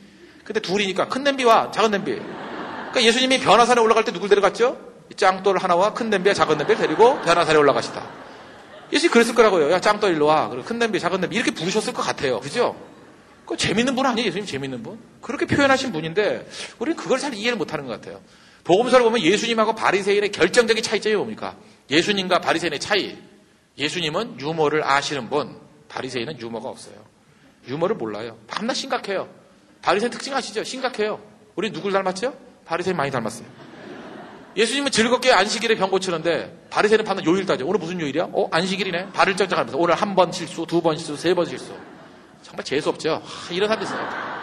근데 0.45 0.61
둘이니까 0.61 1.09
큰 1.09 1.25
냄비와 1.25 1.71
작은 1.71 1.91
냄비. 1.91 2.13
그러니까 2.15 3.03
예수님이 3.03 3.41
변화산에 3.41 3.81
올라갈 3.81 4.05
때 4.05 4.13
누굴 4.13 4.29
데려갔죠? 4.29 4.79
짱돌 5.17 5.59
하나와 5.59 5.93
큰 5.93 6.11
냄비와 6.11 6.35
작은 6.35 6.59
냄비를 6.59 6.81
데리고 6.81 7.21
변화산에 7.23 7.59
올라가시다. 7.59 8.27
예수님이 8.93 9.13
그랬을 9.13 9.35
거라고요. 9.35 9.71
야, 9.71 9.81
짱돌 9.81 10.13
일로 10.13 10.27
와. 10.27 10.49
그리고 10.49 10.65
큰 10.65 10.79
냄비, 10.79 10.99
작은 11.01 11.21
냄비. 11.21 11.37
이렇게 11.37 11.51
부르셨을 11.51 11.93
것 11.93 12.03
같아요. 12.03 12.41
그죠? 12.41 12.77
그 13.45 13.57
재밌는 13.57 13.95
분 13.95 14.07
아니에요? 14.07 14.27
예수님 14.29 14.47
재밌는 14.47 14.83
분? 14.83 14.99
그렇게 15.21 15.47
표현하신 15.47 15.93
분인데, 15.93 16.49
우리는 16.79 16.97
그걸 16.97 17.19
잘 17.19 17.35
이해를 17.35 17.57
못 17.57 17.73
하는 17.73 17.87
것 17.87 17.93
같아요. 17.93 18.21
복음서를 18.65 19.05
보면 19.05 19.23
예수님하고 19.23 19.75
바리새인의 19.75 20.33
결정적인 20.33 20.83
차이점이 20.83 21.15
뭡니까? 21.17 21.57
예수님과 21.91 22.41
바리새인의 22.41 22.81
차이. 22.81 23.17
예수님은 23.79 24.41
유머를 24.41 24.83
아시는 24.85 25.29
분, 25.29 25.61
바리새인은 25.89 26.41
유머가 26.41 26.69
없어요. 26.69 26.95
유머를 27.69 27.97
몰라요. 27.97 28.39
밤낮 28.47 28.75
심각해요. 28.75 29.29
바리새인 29.83 30.11
특징 30.11 30.35
아시죠? 30.35 30.65
심각해요. 30.65 31.21
우리 31.57 31.71
누굴 31.71 31.93
닮았죠? 31.93 32.35
바리새인 32.65 32.97
많이 32.97 33.11
닮았어요. 33.11 33.47
예수님은 34.57 34.91
즐겁게 34.91 35.33
안식일에 35.33 35.75
병 35.77 35.91
고 35.91 35.99
치는데 36.01 36.67
바리새인은 36.71 37.05
밤낮 37.05 37.27
요일 37.27 37.45
따져. 37.45 37.67
오늘 37.67 37.79
무슨 37.79 38.01
요일이야? 38.01 38.29
어 38.33 38.49
안식일이네. 38.51 39.13
발을 39.13 39.37
짱짱하면서 39.37 39.77
오늘 39.79 39.95
한 39.95 40.15
번 40.15 40.33
실수, 40.33 40.65
두 40.67 40.81
번 40.81 40.97
실수, 40.97 41.17
세 41.17 41.35
번 41.35 41.45
실수. 41.47 41.75
정말 42.43 42.65
재수 42.65 42.89
없죠. 42.89 43.21
하, 43.25 43.53
이런 43.55 43.69
사람들 43.69 43.87
있어요. 43.87 44.36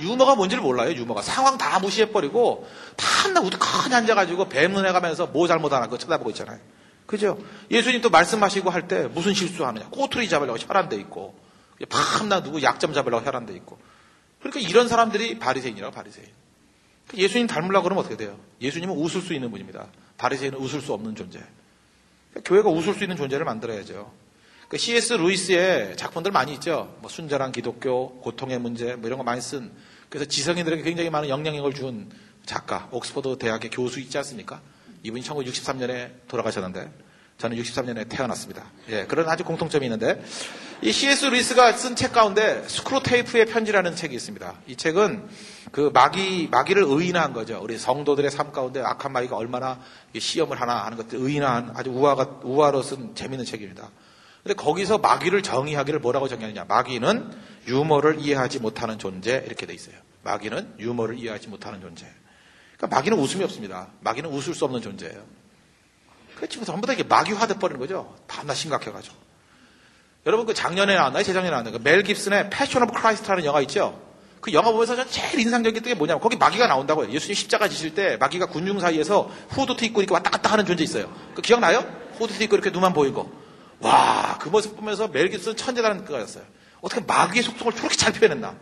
유머가 0.00 0.34
뭔지를 0.34 0.62
몰라요, 0.62 0.92
유머가. 0.92 1.22
상황 1.22 1.56
다 1.58 1.78
무시해버리고, 1.78 2.68
밤낮 2.96 3.40
우두커니 3.40 3.94
앉아가지고 3.94 4.48
뱀눈해 4.48 4.92
가면서 4.92 5.26
뭐 5.26 5.46
잘못하나 5.46 5.86
그거 5.86 5.98
쳐다보고 5.98 6.30
있잖아요. 6.30 6.58
그죠? 7.06 7.38
예수님 7.70 8.00
또 8.00 8.10
말씀하시고 8.10 8.70
할 8.70 8.88
때 8.88 9.06
무슨 9.06 9.32
실수하느냐. 9.34 9.88
꼬투리 9.90 10.28
잡으려고 10.28 10.58
혈안돼 10.58 10.96
있고, 10.96 11.38
밤낮 11.88 12.42
누구 12.42 12.62
약점 12.62 12.92
잡으려고 12.92 13.24
혈안돼 13.24 13.54
있고. 13.54 13.78
그러니까 14.40 14.60
이런 14.68 14.88
사람들이 14.88 15.38
바리새인이라고 15.38 15.94
바리새인. 15.94 16.26
예수님 17.14 17.46
닮으려고 17.46 17.84
그러면 17.84 18.04
어떻게 18.04 18.16
돼요? 18.16 18.36
예수님은 18.60 18.94
웃을 18.96 19.20
수 19.20 19.32
있는 19.32 19.50
분입니다. 19.50 19.86
바리새인은 20.18 20.58
웃을 20.58 20.80
수 20.80 20.92
없는 20.92 21.14
존재. 21.14 21.38
그러니까 22.30 22.48
교회가 22.48 22.68
웃을 22.68 22.94
수 22.94 23.04
있는 23.04 23.16
존재를 23.16 23.44
만들어야죠. 23.44 24.12
그 24.68 24.78
C.S. 24.78 25.12
루이스의 25.12 25.96
작품들 25.96 26.32
많이 26.32 26.52
있죠. 26.54 26.96
뭐 27.00 27.08
순전한 27.08 27.52
기독교, 27.52 28.18
고통의 28.20 28.58
문제, 28.58 28.96
뭐 28.96 29.06
이런 29.06 29.18
거 29.18 29.22
많이 29.22 29.40
쓴. 29.40 29.70
그래서 30.08 30.26
지성인들에게 30.26 30.82
굉장히 30.82 31.08
많은 31.08 31.28
영향력을 31.28 31.72
준 31.72 32.10
작가, 32.44 32.88
옥스퍼드 32.90 33.38
대학의 33.38 33.70
교수 33.70 34.00
있지 34.00 34.18
않습니까? 34.18 34.60
이분이 35.04 35.22
1963년에 35.22 36.26
돌아가셨는데, 36.26 36.90
저는 37.38 37.56
63년에 37.58 38.08
태어났습니다. 38.08 38.64
예, 38.88 39.04
그런 39.06 39.28
아주 39.28 39.44
공통점이 39.44 39.86
있는데, 39.86 40.20
이 40.82 40.90
C.S. 40.90 41.26
루이스가 41.26 41.72
쓴 41.72 41.94
책 41.94 42.12
가운데 42.12 42.64
스크루테이프의 42.66 43.46
편지라는 43.46 43.94
책이 43.94 44.16
있습니다. 44.16 44.54
이 44.66 44.74
책은 44.74 45.28
그 45.70 45.90
마귀, 45.94 46.48
마귀를 46.50 46.82
의인화한 46.84 47.32
거죠. 47.32 47.60
우리 47.62 47.78
성도들의 47.78 48.32
삶 48.32 48.50
가운데 48.50 48.80
악한 48.80 49.12
마귀가 49.12 49.36
얼마나 49.36 49.80
시험을 50.16 50.60
하나 50.60 50.84
하는 50.86 50.96
것들 50.98 51.20
의인화한 51.20 51.72
아주 51.76 51.90
우화가, 51.90 52.40
우화로 52.42 52.82
쓴 52.82 53.14
재밌는 53.14 53.44
책입니다. 53.44 53.90
근데 54.46 54.54
거기서 54.62 54.98
마귀를 54.98 55.42
정의하기를 55.42 55.98
뭐라고 55.98 56.28
정의하느냐. 56.28 56.66
마귀는 56.66 57.32
유머를 57.66 58.20
이해하지 58.20 58.60
못하는 58.60 58.96
존재 58.96 59.42
이렇게 59.44 59.66
돼 59.66 59.74
있어요. 59.74 59.96
마귀는 60.22 60.76
유머를 60.78 61.18
이해하지 61.18 61.48
못하는 61.48 61.80
존재. 61.80 62.06
그러니까 62.76 62.96
마귀는 62.96 63.18
웃음이 63.18 63.42
없습니다. 63.42 63.88
마귀는 64.02 64.30
웃을 64.30 64.54
수 64.54 64.64
없는 64.64 64.82
존재예요. 64.82 65.20
그 66.36 66.48
지금 66.48 66.64
전부 66.64 66.86
다 66.86 66.92
이게 66.92 67.02
마귀화 67.02 67.48
돼 67.48 67.54
버리는 67.54 67.80
거죠. 67.80 68.14
밤낮 68.28 68.54
심각해가지고. 68.54 69.16
여러분 70.26 70.46
그 70.46 70.54
작년에 70.54 70.94
나왔나요? 70.94 71.24
재작년에 71.24 71.50
나왔나요? 71.50 71.72
그 71.72 71.82
멜 71.82 72.04
깁슨의 72.04 72.48
Passion 72.50 72.84
of 72.84 72.92
Christ라는 72.92 73.44
영화 73.44 73.60
있죠? 73.62 74.00
그 74.40 74.52
영화 74.52 74.70
보면서 74.70 74.94
전 74.94 75.08
제일 75.10 75.40
인상적인 75.40 75.82
게 75.82 75.94
뭐냐면 75.94 76.20
거기 76.20 76.36
마귀가 76.36 76.68
나온다고요. 76.68 77.10
예수님 77.10 77.34
십자가 77.34 77.66
지실 77.66 77.96
때 77.96 78.16
마귀가 78.18 78.46
군중 78.46 78.78
사이에서 78.78 79.28
후드티 79.48 79.86
입고 79.86 80.02
이렇게 80.02 80.14
왔다 80.14 80.30
갔다 80.30 80.52
하는 80.52 80.64
존재 80.64 80.84
있어요. 80.84 81.12
그 81.34 81.42
기억나요? 81.42 81.84
후드티 82.18 82.44
입고 82.44 82.54
이렇게 82.54 82.70
눈만 82.70 82.92
보이고. 82.92 83.44
와, 83.80 84.38
그 84.40 84.48
모습 84.48 84.76
보면서 84.76 85.08
멜 85.08 85.28
깁슨 85.28 85.56
천재라는 85.56 86.04
거였어요. 86.04 86.44
어떻게 86.80 87.00
마귀의 87.02 87.42
속성을 87.42 87.72
저렇게 87.74 87.96
잘 87.96 88.12
표현했나. 88.12 88.56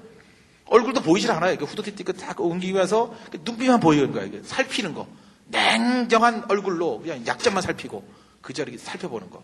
얼굴도 0.66 1.03
보이질 1.03 1.31
않아요. 1.31 1.53
이렇게 1.53 1.66
후드티 1.66 1.94
띠고 1.94 2.14
딱 2.14 2.40
옮기면서 2.40 3.14
눈빛만 3.44 3.81
보이는 3.81 4.12
거야. 4.12 4.24
이게 4.24 4.42
살피는 4.42 4.94
거. 4.94 5.07
냉정한 5.48 6.46
얼굴로 6.48 7.00
그냥 7.00 7.27
약점만 7.27 7.62
살피고 7.62 8.07
그 8.40 8.53
자리에 8.53 8.79
살펴보는 8.79 9.31
거. 9.31 9.42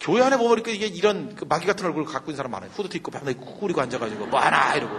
교회 0.00 0.22
안에 0.22 0.36
보면 0.36 0.52
이렇게 0.54 0.72
이게 0.72 0.86
이런 0.86 1.34
그 1.34 1.44
마귀 1.44 1.66
같은 1.66 1.86
얼굴을 1.86 2.06
갖고 2.06 2.30
있는 2.30 2.36
사람 2.36 2.52
많아요. 2.52 2.70
후드티 2.72 2.98
입고 2.98 3.10
밤에 3.10 3.34
꾸꾸리고 3.34 3.80
앉아가지고 3.80 4.26
뭐 4.26 4.40
하나 4.40 4.74
이러고 4.74 4.96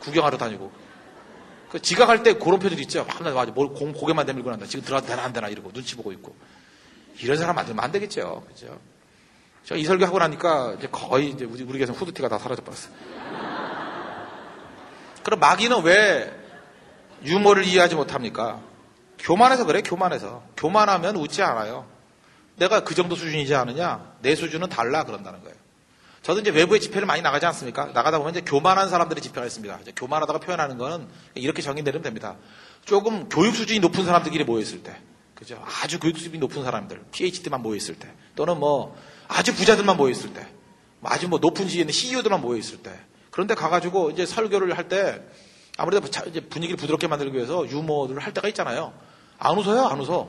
구경하러 0.00 0.38
다니고. 0.38 0.70
그 1.70 1.82
지각할 1.82 2.22
때 2.22 2.34
그런 2.34 2.60
표들 2.60 2.78
있죠. 2.82 3.04
밤낮 3.04 3.34
와서 3.34 3.50
뭘 3.52 3.68
고개만 3.68 4.26
내밀고 4.26 4.50
난다. 4.50 4.66
지금 4.66 4.84
들어가도 4.84 5.08
되나 5.08 5.24
안 5.24 5.32
되나 5.32 5.48
이러고 5.48 5.72
눈치 5.72 5.96
보고 5.96 6.12
있고. 6.12 6.34
이런 7.20 7.36
사람 7.36 7.56
만들면 7.56 7.82
안 7.82 7.92
되겠죠. 7.92 8.44
그죠? 8.48 8.78
제가 9.64 9.78
이 9.78 9.84
설교 9.84 10.04
하고 10.06 10.18
나니까 10.18 10.74
이제 10.78 10.88
거의 10.90 11.30
이제 11.30 11.44
우리, 11.44 11.62
우리 11.62 11.72
교회에서 11.72 11.92
후드티가 11.92 12.28
다 12.28 12.38
사라져 12.38 12.62
버렸어요. 12.62 12.92
그럼 15.22 15.40
마귀는 15.40 15.82
왜 15.82 16.32
유머를 17.24 17.64
이해하지 17.64 17.96
못합니까? 17.96 18.60
교만해서 19.18 19.64
그래, 19.64 19.82
교만해서. 19.82 20.44
교만하면 20.56 21.16
웃지 21.16 21.42
않아요. 21.42 21.86
내가 22.56 22.84
그 22.84 22.94
정도 22.94 23.16
수준이지 23.16 23.54
않느냐? 23.54 24.14
내 24.20 24.34
수준은 24.34 24.68
달라 24.68 25.04
그런다는 25.04 25.42
거예요. 25.42 25.56
저도 26.22 26.40
이제 26.40 26.50
외부의 26.50 26.80
집회를 26.80 27.06
많이 27.06 27.22
나가지 27.22 27.46
않습니까? 27.46 27.86
나가다 27.86 28.18
보면 28.18 28.32
이제 28.32 28.40
교만한 28.40 28.88
사람들의 28.88 29.22
집회가 29.22 29.46
있습니다. 29.46 29.78
이제 29.82 29.92
교만하다고 29.94 30.40
표현하는 30.40 30.78
거는 30.78 31.08
이렇게 31.34 31.62
정의 31.62 31.82
내리면 31.82 32.02
됩니다. 32.02 32.36
조금 32.84 33.28
교육 33.28 33.54
수준이 33.54 33.80
높은 33.80 34.04
사람들끼리 34.04 34.44
모여있을 34.44 34.82
때, 34.82 34.96
그죠? 35.36 35.62
아주 35.82 36.00
교육 36.00 36.16
수준이 36.16 36.38
높은 36.38 36.64
사람들, 36.64 37.04
PhD만 37.12 37.62
모여있을 37.62 37.98
때, 37.98 38.08
또는 38.34 38.58
뭐 38.58 38.96
아주 39.28 39.54
부자들만 39.54 39.96
모여있을 39.96 40.32
때, 40.32 40.46
뭐 40.98 41.12
아주 41.12 41.28
뭐 41.28 41.38
높은 41.38 41.68
지위에 41.68 41.82
있는 41.82 41.92
CEO들만 41.92 42.40
모여있을 42.40 42.78
때, 42.78 42.92
그런데 43.30 43.54
가가지고 43.54 44.10
이제 44.10 44.26
설교를 44.26 44.76
할 44.76 44.88
때 44.88 45.22
아무래도 45.76 46.06
분위기를 46.48 46.76
부드럽게 46.78 47.06
만들기 47.06 47.36
위해서 47.36 47.68
유머를 47.68 48.18
할 48.18 48.32
때가 48.32 48.48
있잖아요. 48.48 48.94
안 49.38 49.58
웃어요, 49.58 49.82
안 49.82 50.00
웃어. 50.00 50.28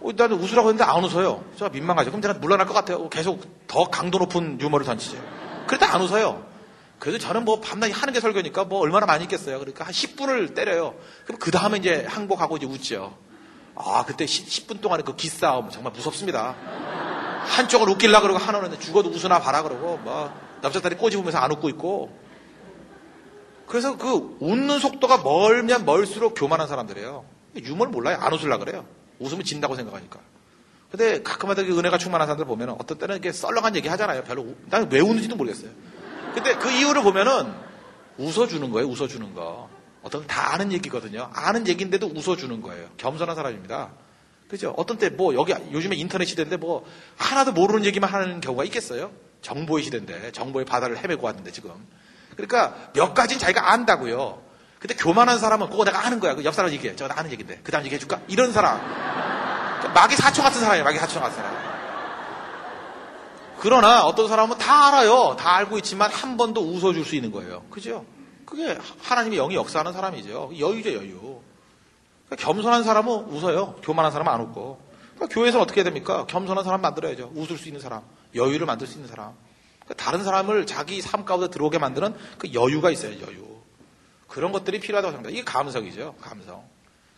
어, 0.00 0.10
나는 0.16 0.38
웃으라고 0.38 0.70
했는데 0.70 0.84
안 0.84 1.04
웃어요. 1.04 1.44
제가 1.58 1.68
민망하죠. 1.68 2.10
그럼 2.10 2.22
제가 2.22 2.34
물러날 2.34 2.66
것 2.66 2.72
같아요. 2.72 3.08
계속 3.10 3.66
더 3.68 3.84
강도 3.84 4.18
높은 4.18 4.58
유머를 4.60 4.86
던지죠. 4.86 5.18
그랬다 5.66 5.94
안 5.94 6.00
웃어요. 6.00 6.46
그래도 6.98 7.18
저는 7.18 7.44
뭐 7.44 7.60
밤낮 7.60 7.90
하는 7.90 8.14
게 8.14 8.20
설교니까 8.20 8.64
뭐 8.64 8.80
얼마나 8.80 9.06
많이 9.06 9.24
있겠어요. 9.24 9.58
그러니까 9.58 9.84
한 9.84 9.92
10분을 9.92 10.54
때려요. 10.54 10.94
그럼 11.26 11.38
그 11.38 11.50
다음에 11.50 11.78
이제 11.78 12.06
항복하고 12.08 12.56
이제 12.56 12.66
웃죠. 12.66 13.16
아, 13.74 14.04
그때 14.06 14.26
10, 14.26 14.66
분 14.66 14.80
동안에 14.80 15.02
그 15.02 15.16
기싸움 15.16 15.70
정말 15.70 15.92
무섭습니다. 15.92 16.54
한쪽을 17.44 17.88
웃길라 17.88 18.20
그러고 18.20 18.38
하나는 18.38 18.78
죽어도 18.78 19.10
웃으나 19.10 19.40
봐라 19.40 19.62
그러고 19.62 19.98
뭐 19.98 20.32
남자다리 20.60 20.96
꼬집으면서 20.96 21.38
안 21.38 21.50
웃고 21.50 21.68
있고 21.70 22.16
그래서 23.66 23.96
그 23.96 24.36
웃는 24.40 24.78
속도가 24.78 25.18
멀면 25.22 25.84
멀수록 25.84 26.34
교만한 26.36 26.68
사람들이에요. 26.68 27.24
유머를 27.56 27.90
몰라요. 27.90 28.18
안 28.20 28.32
웃으려 28.32 28.58
그래요. 28.58 28.84
웃으면 29.18 29.44
진다고 29.44 29.74
생각하니까. 29.76 30.20
근데 30.90 31.22
가끔마다 31.22 31.62
은혜가 31.62 31.96
충만한 31.96 32.26
사람들 32.26 32.44
보면 32.44 32.76
어떤 32.78 32.98
때는 32.98 33.14
이렇게 33.14 33.32
썰렁한 33.32 33.74
얘기 33.76 33.88
하잖아요. 33.88 34.24
별로, 34.24 34.46
나는 34.66 34.90
왜 34.90 35.00
웃는지도 35.00 35.36
모르겠어요. 35.36 35.70
근데 36.34 36.54
그 36.56 36.70
이유를 36.70 37.02
보면은 37.02 37.50
웃어주는 38.18 38.70
거예요. 38.70 38.88
웃어주는 38.88 39.34
거. 39.34 39.70
어떤 40.02 40.26
다 40.26 40.52
아는 40.52 40.72
얘기거든요. 40.72 41.30
아는 41.32 41.66
얘기인데도 41.68 42.06
웃어주는 42.08 42.60
거예요. 42.62 42.88
겸손한 42.96 43.36
사람입니다. 43.36 43.90
그죠? 44.48 44.74
어떤 44.76 44.98
때 44.98 45.08
뭐 45.10 45.34
여기 45.34 45.52
요즘에 45.72 45.96
인터넷 45.96 46.26
시대인데 46.26 46.56
뭐 46.58 46.84
하나도 47.16 47.52
모르는 47.52 47.84
얘기만 47.86 48.10
하는 48.12 48.40
경우가 48.40 48.64
있겠어요? 48.64 49.10
정보의 49.40 49.84
시대인데 49.84 50.32
정보의 50.32 50.64
바다를 50.66 50.98
헤매고 50.98 51.24
왔는데 51.26 51.52
지금. 51.52 51.72
그러니까 52.36 52.74
몇 52.94 53.14
가지는 53.14 53.38
자기가 53.40 53.72
안다고요. 53.72 54.42
근데 54.78 54.94
교만한 54.94 55.38
사람은 55.38 55.70
그거 55.70 55.84
내가 55.84 56.04
아는 56.04 56.18
거야. 56.20 56.34
그 56.34 56.42
옆 56.44 56.54
사람 56.54 56.72
얘기해. 56.72 56.96
저거 56.96 57.12
나 57.14 57.20
아는 57.20 57.30
얘기인데. 57.30 57.60
그 57.62 57.70
다음 57.70 57.84
얘기해줄까? 57.84 58.20
이런 58.28 58.52
사람. 58.52 58.80
마귀 59.94 60.16
사초 60.16 60.42
같은 60.42 60.60
사람이에요. 60.60 60.84
마귀 60.84 60.98
사초 60.98 61.20
같은 61.20 61.36
사람. 61.36 61.54
그러나 63.60 64.04
어떤 64.04 64.28
사람은 64.28 64.58
다 64.58 64.88
알아요. 64.88 65.36
다 65.38 65.54
알고 65.56 65.78
있지만 65.78 66.10
한 66.10 66.36
번도 66.36 66.60
웃어줄 66.62 67.04
수 67.04 67.14
있는 67.14 67.30
거예요. 67.30 67.62
그죠? 67.70 68.04
그게 68.52 68.76
하나님의 69.00 69.38
영이 69.38 69.54
역사하는 69.54 69.94
사람이죠. 69.94 70.52
여유죠, 70.58 70.92
여유. 70.92 71.40
그러니까 72.26 72.36
겸손한 72.36 72.84
사람은 72.84 73.10
웃어요. 73.30 73.76
교만한 73.82 74.12
사람은 74.12 74.30
안 74.30 74.42
웃고. 74.42 74.78
그러니까 75.14 75.34
교회에서는 75.34 75.62
어떻게 75.62 75.80
해야 75.80 75.84
됩니까? 75.84 76.26
겸손한 76.26 76.62
사람 76.62 76.82
만들어야죠. 76.82 77.32
웃을 77.34 77.56
수 77.56 77.68
있는 77.68 77.80
사람. 77.80 78.02
여유를 78.34 78.66
만들 78.66 78.86
수 78.86 78.98
있는 78.98 79.08
사람. 79.08 79.32
그러니까 79.80 80.04
다른 80.04 80.22
사람을 80.22 80.66
자기 80.66 81.00
삶 81.00 81.24
가운데 81.24 81.48
들어오게 81.48 81.78
만드는 81.78 82.14
그 82.36 82.52
여유가 82.52 82.90
있어요, 82.90 83.18
여유. 83.26 83.42
그런 84.28 84.52
것들이 84.52 84.80
필요하다고 84.80 85.12
생각합니다. 85.12 85.30
이게 85.30 85.50
감성이죠, 85.50 86.16
감성. 86.20 86.62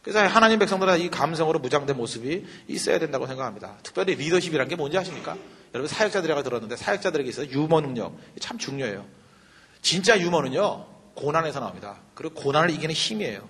그래서 0.03 0.21
하나님 0.21 0.61
백성들은 0.61 1.01
이 1.01 1.11
감성으로 1.11 1.59
무장된 1.59 1.97
모습이 1.97 2.47
있어야 2.69 3.01
된다고 3.01 3.27
생각합니다. 3.27 3.79
특별히 3.83 4.15
리더십이라는 4.15 4.69
게 4.69 4.77
뭔지 4.77 4.99
아십니까? 4.99 5.37
여러분 5.75 5.89
사역자들이라고 5.89 6.45
들었는데 6.45 6.77
사역자들에게 6.77 7.29
있어서 7.29 7.51
유머 7.51 7.81
능력 7.81 8.17
참 8.39 8.57
중요해요. 8.57 9.05
진짜 9.83 10.21
유머는요 10.21 10.94
고난에서 11.15 11.61
나옵니다. 11.61 11.97
그리고 12.15 12.35
고난을 12.35 12.71
이기는 12.71 12.95
힘이에요. 12.95 13.49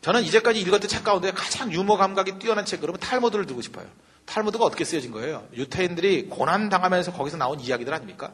저는 0.00 0.22
이제까지 0.24 0.60
읽었던 0.60 0.88
책 0.88 1.02
가운데 1.04 1.30
가장 1.32 1.72
유머 1.72 1.96
감각이 1.96 2.38
뛰어난 2.38 2.64
책 2.64 2.80
그러면 2.80 3.00
탈모드를 3.00 3.46
들고 3.46 3.62
싶어요. 3.62 3.86
탈모드가 4.26 4.64
어떻게 4.64 4.84
쓰여진 4.84 5.10
거예요? 5.10 5.46
유태인들이 5.54 6.26
고난 6.28 6.68
당하면서 6.68 7.12
거기서 7.12 7.36
나온 7.36 7.58
이야기들 7.60 7.92
아닙니까? 7.92 8.32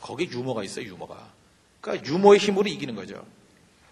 거기에 0.00 0.28
유머가 0.30 0.64
있어요, 0.64 0.86
유머가. 0.86 1.16
그러니까 1.80 2.06
유머의 2.08 2.38
힘으로 2.40 2.68
이기는 2.68 2.94
거죠. 2.94 3.24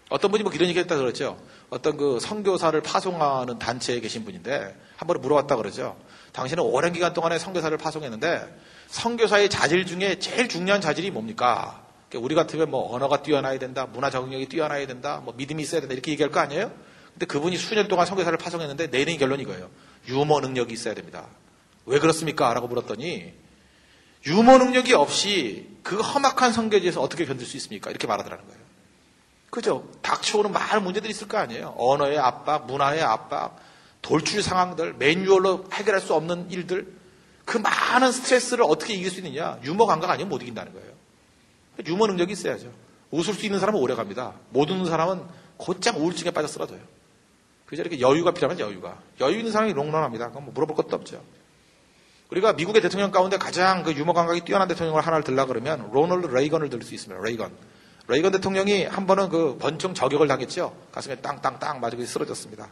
어떤 0.09 0.31
분이 0.31 0.43
뭐 0.43 0.51
이런 0.51 0.67
얘기 0.67 0.79
했다 0.79 0.97
그랬죠. 0.97 1.39
어떤 1.69 1.95
그 1.97 2.19
선교사를 2.19 2.79
파송하는 2.81 3.57
단체에 3.57 3.99
계신 3.99 4.25
분인데 4.25 4.75
한 4.97 5.07
번 5.07 5.21
물어봤다 5.21 5.55
그러죠. 5.55 5.97
당신은 6.33 6.63
오랜 6.63 6.93
기간 6.93 7.13
동안에 7.13 7.39
선교사를 7.39 7.75
파송했는데 7.77 8.61
선교사의 8.87 9.49
자질 9.49 9.85
중에 9.85 10.19
제일 10.19 10.49
중요한 10.49 10.81
자질이 10.81 11.11
뭡니까? 11.11 11.82
우리 12.17 12.35
같으면 12.35 12.69
뭐 12.69 12.93
언어가 12.93 13.21
뛰어나야 13.21 13.59
된다, 13.59 13.85
문화 13.85 14.09
적응력이 14.09 14.47
뛰어나야 14.47 14.85
된다, 14.87 15.21
뭐 15.23 15.33
믿음이 15.35 15.63
있어야 15.63 15.81
된다 15.81 15.93
이렇게 15.93 16.11
얘기할 16.11 16.31
거 16.31 16.39
아니에요? 16.39 16.71
근데 17.13 17.25
그분이 17.25 17.57
수년 17.57 17.87
동안 17.87 18.05
선교사를 18.05 18.37
파송했는데 18.37 18.89
내린 18.89 19.17
결론이 19.17 19.43
이거예요. 19.43 19.69
유머 20.07 20.39
능력이 20.39 20.73
있어야 20.73 20.93
됩니다. 20.93 21.27
왜 21.85 21.99
그렇습니까? 21.99 22.53
라고 22.53 22.67
물었더니 22.67 23.33
유머 24.25 24.57
능력이 24.57 24.93
없이 24.93 25.69
그 25.83 25.99
험악한 25.99 26.53
선교지에서 26.53 27.01
어떻게 27.01 27.25
견딜 27.25 27.45
수 27.45 27.57
있습니까? 27.57 27.89
이렇게 27.89 28.07
말하더라는 28.07 28.45
거예요. 28.45 28.63
그죠? 29.49 29.87
닥쳐오는 30.01 30.51
많은 30.51 30.83
문제들이 30.83 31.11
있을 31.11 31.27
거 31.27 31.37
아니에요. 31.37 31.75
언어의 31.77 32.17
압박, 32.17 32.65
문화의 32.65 33.03
압박, 33.03 33.57
돌출 34.01 34.41
상황들, 34.41 34.93
매뉴얼로 34.93 35.65
해결할 35.71 36.01
수 36.01 36.15
없는 36.15 36.49
일들, 36.49 36.91
그 37.45 37.57
많은 37.57 38.11
스트레스를 38.11 38.63
어떻게 38.67 38.93
이길 38.93 39.11
수 39.11 39.19
있느냐? 39.19 39.59
유머 39.63 39.85
감각 39.85 40.09
아니면 40.09 40.29
못 40.29 40.41
이긴다는 40.41 40.73
거예요. 40.73 40.92
유머 41.85 42.07
능력이 42.07 42.33
있어야죠. 42.33 42.71
웃을 43.11 43.33
수 43.33 43.45
있는 43.45 43.59
사람은 43.59 43.79
오래 43.79 43.95
갑니다. 43.95 44.33
못 44.49 44.69
웃는 44.69 44.85
사람은 44.85 45.23
곧장 45.57 45.97
우울증에 45.97 46.31
빠져 46.31 46.47
쓰러져요. 46.47 46.79
그죠? 47.65 47.81
이렇게 47.81 47.99
여유가 47.99 48.31
필요하면 48.31 48.59
여유가. 48.59 48.99
여유 49.19 49.37
있는 49.37 49.51
사람이 49.51 49.73
롱런합니다. 49.73 50.29
그건 50.29 50.45
뭐 50.45 50.53
물어볼 50.53 50.75
것도 50.75 50.95
없죠. 50.95 51.23
우리가 52.31 52.53
미국의 52.53 52.81
대통령 52.81 53.11
가운데 53.11 53.37
가장 53.37 53.83
그 53.83 53.93
유머 53.93 54.13
감각이 54.13 54.41
뛰어난 54.41 54.67
대통령을 54.67 55.01
하나를 55.01 55.23
들라 55.23 55.45
그러면 55.45 55.89
로널드 55.91 56.27
레이건을 56.27 56.69
들수 56.69 56.93
있습니다. 56.93 57.23
레이건. 57.23 57.51
레이건 58.07 58.31
대통령이 58.31 58.85
한 58.85 59.05
번은 59.05 59.29
그 59.29 59.57
번쩍 59.59 59.95
저격을 59.95 60.27
당했죠. 60.27 60.75
가슴에 60.91 61.15
땅땅땅 61.15 61.79
맞고 61.79 62.03
쓰러졌습니다. 62.03 62.69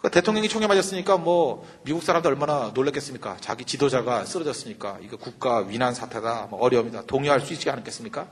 그 0.00 0.10
대통령이 0.10 0.48
총에 0.48 0.66
맞았으니까 0.68 1.16
뭐 1.16 1.66
미국 1.82 2.04
사람들 2.04 2.30
얼마나 2.30 2.70
놀랐겠습니까? 2.72 3.38
자기 3.40 3.64
지도자가 3.64 4.24
쓰러졌으니까 4.24 4.98
이거 5.02 5.16
국가 5.16 5.58
위난 5.58 5.92
사태다, 5.92 6.46
뭐 6.50 6.60
어려움이다, 6.60 7.02
동의할 7.06 7.40
수 7.40 7.52
있지 7.52 7.68
않겠습니까? 7.68 8.28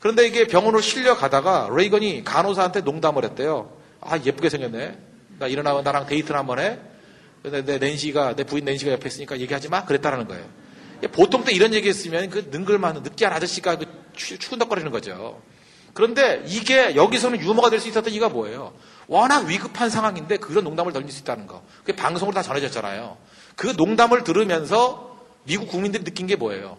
그런데 0.00 0.26
이게 0.26 0.46
병원으로 0.46 0.80
실려 0.82 1.16
가다가 1.16 1.70
레이건이 1.72 2.24
간호사한테 2.24 2.82
농담을 2.82 3.24
했대요. 3.24 3.72
아 4.00 4.18
예쁘게 4.18 4.50
생겼네. 4.50 4.98
나 5.38 5.46
일어나고 5.46 5.82
나랑 5.82 6.06
데이트를 6.06 6.38
한번 6.38 6.58
해. 6.58 6.78
근데 7.42 7.64
내 7.64 7.78
낸시가 7.78 8.36
내 8.36 8.44
부인 8.44 8.64
낸시가 8.64 8.92
옆에 8.92 9.08
있으니까 9.08 9.38
얘기하지 9.38 9.70
마. 9.70 9.84
그랬다라는 9.84 10.28
거예요. 10.28 10.44
보통 11.12 11.42
때 11.42 11.52
이런 11.52 11.72
얘기했으면 11.74 12.28
그 12.28 12.48
능글만 12.50 13.02
느끼한 13.02 13.32
아저씨가 13.32 13.78
그 13.78 13.86
추근덕거리는 14.14 14.90
거죠. 14.90 15.40
그런데 15.98 16.44
이게 16.46 16.94
여기서는 16.94 17.40
유머가 17.40 17.70
될 17.70 17.80
수 17.80 17.88
있었던 17.88 18.12
이유가 18.12 18.28
뭐예요? 18.28 18.72
워낙 19.08 19.46
위급한 19.46 19.90
상황인데 19.90 20.36
그런 20.36 20.62
농담을 20.62 20.92
던질 20.92 21.10
수 21.10 21.22
있다는 21.22 21.48
거. 21.48 21.64
그게 21.80 21.96
방송으로 21.96 22.32
다 22.36 22.40
전해졌잖아요. 22.40 23.16
그 23.56 23.74
농담을 23.76 24.22
들으면서 24.22 25.18
미국 25.42 25.68
국민들이 25.68 26.04
느낀 26.04 26.28
게 26.28 26.36
뭐예요? 26.36 26.78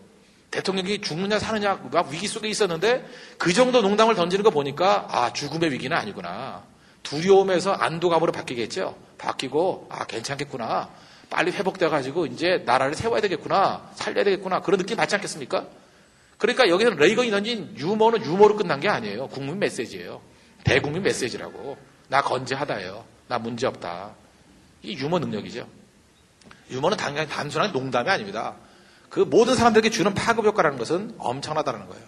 대통령이 0.51 1.01
죽느냐 1.01 1.37
사느냐 1.37 1.81
막 1.91 2.07
위기 2.11 2.29
속에 2.29 2.47
있었는데 2.47 3.05
그 3.37 3.51
정도 3.51 3.81
농담을 3.81 4.15
던지는 4.15 4.41
거 4.43 4.51
보니까 4.51 5.07
아 5.09 5.33
죽음의 5.33 5.73
위기는 5.73 5.95
아니구나. 5.97 6.63
두려움에서 7.03 7.73
안도감으로 7.73 8.31
바뀌겠죠. 8.31 8.95
바뀌고 9.17 9.87
아 9.91 10.05
괜찮겠구나. 10.05 10.87
빨리 11.29 11.51
회복돼 11.51 11.89
가지고 11.89 12.25
이제 12.25 12.63
나라를 12.65 12.95
세워야 12.95 13.19
되겠구나. 13.19 13.89
살려야 13.95 14.23
되겠구나. 14.23 14.61
그런 14.61 14.77
느낌 14.77 14.95
받지 14.95 15.13
않겠습니까? 15.15 15.65
그러니까 16.39 16.69
여기서는 16.69 16.97
레이건이 16.97 17.29
던진 17.29 17.75
유머는 17.77 18.25
유머로 18.25 18.55
끝난 18.55 18.79
게 18.79 18.87
아니에요. 18.87 19.27
국민 19.27 19.59
메시지예요. 19.59 20.21
대국민 20.63 21.03
메시지라고. 21.03 21.77
나 22.07 22.21
건재하다예요. 22.21 23.05
나 23.27 23.37
문제없다. 23.37 24.15
이 24.81 24.93
유머 24.93 25.19
능력이죠. 25.19 25.67
유머는 26.71 26.97
당연히 26.97 27.29
단순한 27.29 27.73
농담이 27.73 28.09
아닙니다. 28.09 28.55
그 29.09 29.19
모든 29.19 29.55
사람들에게 29.55 29.89
주는 29.89 30.13
파급 30.13 30.45
효과라는 30.45 30.77
것은 30.77 31.13
엄청나다는 31.17 31.87
거예요. 31.89 32.05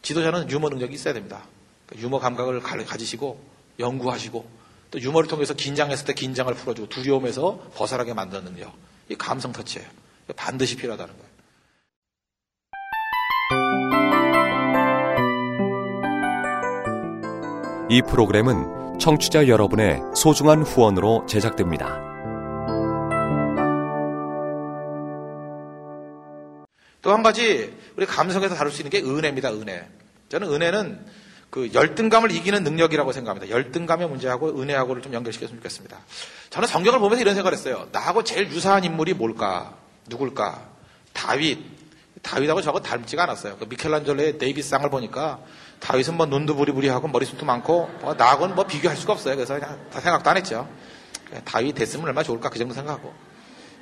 지도자는 0.00 0.50
유머 0.50 0.70
능력이 0.70 0.94
있어야 0.94 1.12
됩니다. 1.12 1.42
그러니까 1.86 2.06
유머 2.06 2.20
감각을 2.20 2.60
가지시고 2.60 3.44
연구하시고 3.78 4.48
또 4.90 5.00
유머를 5.00 5.28
통해서 5.28 5.52
긴장했을 5.52 6.06
때 6.06 6.14
긴장을 6.14 6.52
풀어주고 6.54 6.88
두려움에서 6.88 7.70
벗어나게 7.74 8.14
만드는 8.14 8.44
능력. 8.44 8.72
이 9.10 9.14
감성 9.16 9.52
터치예요. 9.52 9.86
반드시 10.34 10.76
필요하다는 10.76 11.12
거예요. 11.12 11.33
이 17.90 18.00
프로그램은 18.00 18.98
청취자 18.98 19.46
여러분의 19.48 20.00
소중한 20.16 20.62
후원으로 20.62 21.26
제작됩니다. 21.26 22.00
또 27.02 27.12
한 27.12 27.22
가지 27.22 27.76
우리 27.96 28.06
감성에서 28.06 28.54
다룰 28.54 28.72
수 28.72 28.80
있는 28.80 28.90
게 28.90 29.02
은혜입니다. 29.06 29.52
은혜. 29.52 29.86
저는 30.30 30.50
은혜는 30.50 31.04
그 31.50 31.70
열등감을 31.74 32.32
이기는 32.32 32.64
능력이라고 32.64 33.12
생각합니다. 33.12 33.54
열등감의 33.54 34.08
문제하고 34.08 34.58
은혜하고를 34.60 35.02
좀 35.02 35.12
연결시켰으면 35.12 35.60
좋겠습니다. 35.60 35.98
저는 36.48 36.66
성경을 36.66 36.98
보면서 36.98 37.20
이런 37.20 37.34
생각을 37.34 37.56
했어요. 37.56 37.88
나하고 37.92 38.24
제일 38.24 38.48
유사한 38.48 38.84
인물이 38.84 39.12
뭘까? 39.12 39.74
누굴까? 40.08 40.66
다윗. 41.12 41.58
다윗하고 42.22 42.62
저거 42.62 42.80
닮지가 42.80 43.24
않았어요. 43.24 43.58
그 43.58 43.66
미켈란젤로의 43.66 44.38
데이비스상을 44.38 44.88
보니까 44.88 45.40
다윗은 45.84 46.16
뭐 46.16 46.24
눈도 46.24 46.56
부리부리하고 46.56 47.08
머리숱도 47.08 47.44
많고 47.44 47.90
뭐 48.00 48.14
나하고는 48.14 48.54
뭐 48.54 48.64
비교할 48.64 48.96
수가 48.96 49.12
없어요. 49.12 49.36
그래서 49.36 49.54
그냥 49.54 49.78
다 49.92 50.00
생각도 50.00 50.30
안 50.30 50.38
했죠. 50.38 50.66
다윗 51.44 51.74
됐으면 51.74 52.06
얼마나 52.06 52.24
좋을까 52.24 52.48
그 52.48 52.58
정도 52.58 52.72
생각하고 52.72 53.12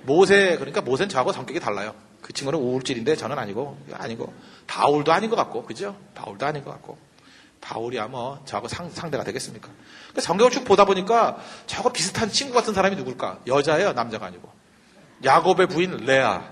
모세 0.03 0.57
그러니까 0.57 0.81
모세는 0.81 1.09
저하고 1.09 1.33
성격이 1.33 1.61
달라요. 1.61 1.95
그 2.21 2.33
친구는 2.33 2.59
우울질인데 2.59 3.15
저는 3.15 3.39
아니고 3.39 3.79
아니고 3.93 4.33
바울도 4.67 5.13
아닌 5.13 5.31
것 5.31 5.37
같고 5.37 5.63
그죠? 5.65 5.97
바울도 6.17 6.45
아닌 6.45 6.65
것 6.65 6.73
같고 6.73 6.99
바울이야 7.61 8.09
뭐 8.09 8.43
저하고 8.47 8.67
상, 8.67 8.91
상대가 8.91 9.23
되겠습니까? 9.23 9.69
그러니까 9.69 10.21
성경을 10.23 10.51
쭉 10.51 10.65
보다 10.65 10.85
보니까 10.85 11.39
저하고 11.69 11.93
비슷한 11.93 12.29
친구 12.31 12.55
같은 12.55 12.75
사람이 12.75 12.97
누굴까? 12.97 13.43
여자예요 13.47 13.93
남자가 13.93 14.27
아니고 14.27 14.51
야곱의 15.23 15.69
부인 15.69 15.97
레아 15.99 16.43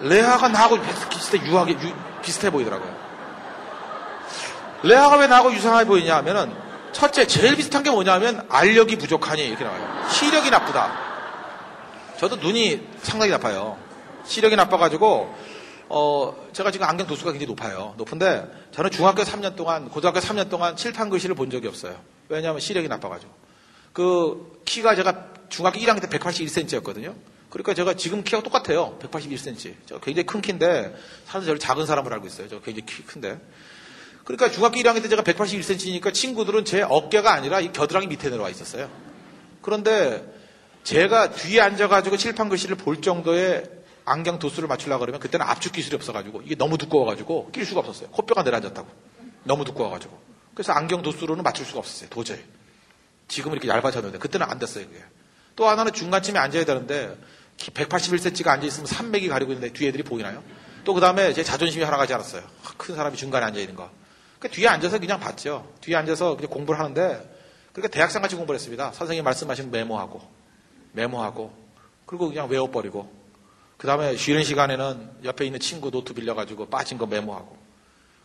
레아가 0.00 0.48
나하고 0.48 0.78
비슷해 1.08 1.46
유하게 1.46 1.74
유, 1.74 1.94
비슷해 2.20 2.50
보이더라고요. 2.50 3.07
레아가 4.82 5.16
왜 5.16 5.26
나하고 5.26 5.52
유상하게 5.52 5.86
보이냐 5.86 6.16
하면은 6.18 6.52
첫째 6.92 7.26
제일 7.26 7.56
비슷한 7.56 7.82
게 7.82 7.90
뭐냐면 7.90 8.46
알력이 8.48 8.96
부족하니 8.96 9.46
이렇게 9.46 9.64
나와요. 9.64 10.08
시력이 10.10 10.50
나쁘다. 10.50 11.08
저도 12.18 12.36
눈이 12.36 12.86
상당히 13.02 13.30
나빠요. 13.32 13.78
시력이 14.24 14.56
나빠가지고 14.56 15.34
어 15.90 16.48
제가 16.52 16.70
지금 16.70 16.86
안경 16.86 17.06
도수가 17.06 17.32
굉장히 17.32 17.48
높아요. 17.48 17.94
높은데 17.96 18.46
저는 18.72 18.90
중학교 18.90 19.22
3년 19.22 19.56
동안 19.56 19.88
고등학교 19.88 20.20
3년 20.20 20.50
동안 20.50 20.76
칠판 20.76 21.10
글씨를 21.10 21.34
본 21.34 21.50
적이 21.50 21.68
없어요. 21.68 21.96
왜냐하면 22.28 22.60
시력이 22.60 22.88
나빠가지고 22.88 23.32
그 23.92 24.60
키가 24.64 24.94
제가 24.94 25.26
중학교 25.48 25.78
1학년 25.78 26.00
때 26.00 26.08
181cm였거든요. 26.18 27.14
그러니까 27.50 27.72
제가 27.74 27.94
지금 27.94 28.22
키가 28.22 28.42
똑같아요. 28.42 28.98
181cm. 29.00 29.74
저 29.86 29.98
굉장히 30.00 30.26
큰 30.26 30.40
키인데 30.42 30.94
사람들 31.26 31.46
저를 31.46 31.58
작은 31.58 31.86
사람으로 31.86 32.14
알고 32.14 32.26
있어요. 32.26 32.48
저 32.48 32.60
굉장히 32.60 32.84
키 32.84 33.02
큰데. 33.04 33.40
그러니까 34.28 34.50
중학교 34.50 34.78
1학년 34.78 35.02
때 35.02 35.08
제가 35.08 35.22
181cm니까 35.22 36.12
친구들은 36.12 36.66
제 36.66 36.82
어깨가 36.82 37.32
아니라 37.32 37.60
이 37.60 37.72
겨드랑이 37.72 38.08
밑에 38.08 38.28
내려와 38.28 38.50
있었어요. 38.50 38.90
그런데 39.62 40.22
제가 40.84 41.30
뒤에 41.30 41.62
앉아가지고 41.62 42.18
칠판 42.18 42.50
글씨를 42.50 42.76
볼 42.76 43.00
정도의 43.00 43.64
안경 44.04 44.38
도수를 44.38 44.68
맞추려고 44.68 45.00
그러면 45.00 45.18
그때는 45.18 45.46
압축 45.46 45.72
기술이 45.72 45.96
없어가지고 45.96 46.42
이게 46.44 46.56
너무 46.56 46.76
두꺼워가지고 46.76 47.52
낄 47.52 47.64
수가 47.64 47.80
없었어요. 47.80 48.10
코뼈가 48.10 48.42
내려앉았다고. 48.42 48.86
너무 49.44 49.64
두꺼워가지고. 49.64 50.20
그래서 50.52 50.74
안경 50.74 51.00
도수로는 51.00 51.42
맞출 51.42 51.64
수가 51.64 51.78
없었어요. 51.78 52.10
도저히. 52.10 52.40
지금은 53.28 53.56
이렇게 53.56 53.68
얇아졌는데 53.68 54.18
그때는 54.18 54.46
안 54.46 54.58
됐어요. 54.58 54.84
그게. 54.88 55.02
또 55.56 55.66
하나는 55.70 55.94
중간쯤에 55.94 56.38
앉아야 56.38 56.66
되는데 56.66 57.16
181cm가 57.56 58.48
앉아있으면 58.48 58.86
300이 58.86 59.30
가리고 59.30 59.54
있는데 59.54 59.72
뒤 59.72 59.86
애들이 59.86 60.02
보이나요? 60.02 60.42
또 60.84 60.92
그 60.92 61.00
다음에 61.00 61.32
제 61.32 61.42
자존심이 61.42 61.82
하나 61.82 61.96
가지 61.96 62.12
않았어요. 62.12 62.42
큰 62.76 62.94
사람이 62.94 63.16
중간에 63.16 63.46
앉아있는 63.46 63.74
거. 63.74 63.90
그 64.38 64.48
뒤에 64.48 64.68
앉아서 64.68 64.98
그냥 64.98 65.18
봤죠. 65.18 65.72
뒤에 65.80 65.96
앉아서 65.96 66.36
그냥 66.36 66.50
공부를 66.50 66.78
하는데 66.78 67.38
그러니까 67.72 67.92
대학생 67.92 68.22
같이 68.22 68.36
공부를 68.36 68.58
했습니다. 68.58 68.92
선생님 68.92 69.24
말씀하신 69.24 69.70
메모하고 69.70 70.20
메모하고 70.92 71.52
그리고 72.06 72.28
그냥 72.28 72.48
외워버리고 72.48 73.12
그 73.76 73.86
다음에 73.86 74.16
쉬는 74.16 74.44
시간에는 74.44 75.10
옆에 75.24 75.44
있는 75.44 75.60
친구 75.60 75.90
노트 75.90 76.12
빌려가지고 76.14 76.66
빠진 76.66 76.98
거 76.98 77.06
메모하고 77.06 77.56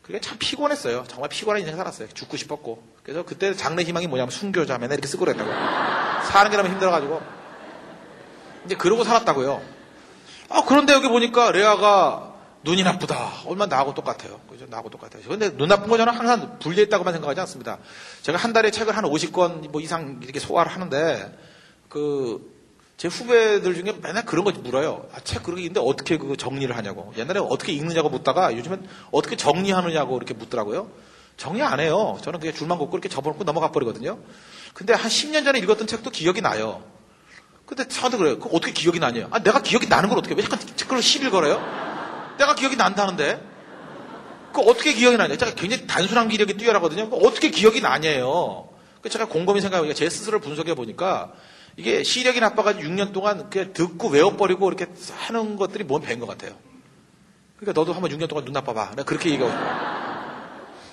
그게 0.01 0.19
참 0.19 0.37
피곤했어요. 0.37 1.05
정말 1.07 1.29
피곤한 1.29 1.61
인생 1.61 1.77
살았어요. 1.77 2.09
죽고 2.09 2.37
싶었고 2.37 2.83
그래서 3.03 3.23
그때 3.23 3.53
장래 3.53 3.83
희망이 3.83 4.07
뭐냐면 4.07 4.31
순교자 4.31 4.77
맨날 4.77 4.93
이렇게 4.95 5.07
쓰고 5.07 5.25
그랬다고 5.25 5.49
사는 6.25 6.51
게 6.51 6.57
너무 6.57 6.69
힘들어가지고 6.69 7.21
이제 8.65 8.75
그러고 8.75 9.03
살았다고요. 9.03 9.61
아 10.49 10.63
그런데 10.67 10.93
여기 10.93 11.07
보니까 11.07 11.51
레아가 11.51 12.32
눈이 12.63 12.83
나쁘다. 12.83 13.43
얼마 13.45 13.65
나하고 13.65 13.93
똑같아요. 13.93 14.39
그죠? 14.49 14.65
나하고 14.69 14.89
똑같아요. 14.89 15.23
근데 15.27 15.55
눈 15.55 15.67
나쁜 15.67 15.89
거 15.89 15.97
저는 15.97 16.13
항상 16.13 16.59
분리했다고만 16.59 17.13
생각하지 17.13 17.41
않습니다. 17.41 17.79
제가 18.21 18.37
한 18.37 18.53
달에 18.53 18.71
책을 18.71 18.95
한 18.95 19.03
50권 19.03 19.69
뭐 19.69 19.81
이상 19.81 20.19
이렇게 20.23 20.39
소화를 20.39 20.71
하는데 20.71 21.37
그 21.89 22.53
제 22.97 23.07
후배들 23.07 23.73
중에 23.75 23.97
맨날 24.01 24.23
그런 24.25 24.45
거 24.45 24.51
물어요. 24.51 25.09
아, 25.13 25.19
책 25.19 25.43
그렇게 25.43 25.63
있는데 25.63 25.81
어떻게 25.83 26.17
그 26.17 26.37
정리를 26.37 26.73
하냐고. 26.75 27.11
옛날에 27.17 27.39
어떻게 27.39 27.73
읽느냐고 27.73 28.09
묻다가 28.09 28.55
요즘엔 28.55 28.87
어떻게 29.11 29.35
정리하느냐고 29.35 30.15
이렇게 30.15 30.33
묻더라고요. 30.33 30.89
정리 31.35 31.61
안 31.63 31.79
해요. 31.79 32.17
저는 32.21 32.39
그냥 32.39 32.55
줄만 32.55 32.77
걷고 32.77 32.95
이렇게 32.95 33.09
접어놓고 33.09 33.43
넘어가 33.43 33.71
버리거든요. 33.71 34.19
근데 34.73 34.93
한 34.93 35.09
10년 35.09 35.43
전에 35.43 35.59
읽었던 35.59 35.87
책도 35.87 36.11
기억이 36.11 36.41
나요. 36.41 36.83
근데 37.65 37.87
저도 37.87 38.19
그래요. 38.19 38.39
그 38.39 38.47
어떻게 38.53 38.71
기억이 38.71 38.99
나냐? 38.99 39.27
아, 39.31 39.39
내가 39.39 39.61
기억이 39.61 39.87
나는 39.87 40.09
걸 40.09 40.19
어떻게 40.19 40.35
왜 40.35 40.43
약간 40.43 40.59
그걸 40.77 41.01
시비를 41.01 41.31
걸어요? 41.31 41.61
내가 42.37 42.55
기억이 42.55 42.75
난다는데? 42.75 43.41
그 44.53 44.61
어떻게 44.61 44.93
기억이 44.93 45.17
나냐? 45.17 45.35
제가 45.35 45.55
굉장히 45.55 45.87
단순한 45.87 46.29
기력이 46.29 46.55
뛰어나거든요. 46.55 47.09
그 47.09 47.15
어떻게 47.17 47.49
기억이 47.49 47.81
나냐예요. 47.81 48.69
그 49.01 49.09
제가 49.09 49.25
곰곰이 49.25 49.61
생각해보니까 49.61 49.95
제 49.95 50.09
스스로를 50.09 50.39
분석해 50.39 50.75
보니까 50.75 51.33
이게 51.75 52.03
시력이 52.03 52.39
나빠가지고 52.39 52.87
6년 52.87 53.13
동안 53.13 53.49
그냥 53.49 53.73
듣고 53.73 54.09
외워버리고 54.09 54.67
이렇게 54.69 54.85
하는 55.15 55.55
것들이 55.55 55.83
몸에 55.83 56.05
배인 56.05 56.19
것 56.19 56.27
같아요. 56.27 56.53
그러니까 57.57 57.79
너도 57.79 57.93
한번 57.93 58.11
6년 58.11 58.29
동안 58.29 58.45
눈 58.45 58.53
나빠봐. 58.53 58.91
내가 58.91 59.03
그렇게 59.03 59.31
얘기하고 59.31 59.51
싶어요. 59.51 60.03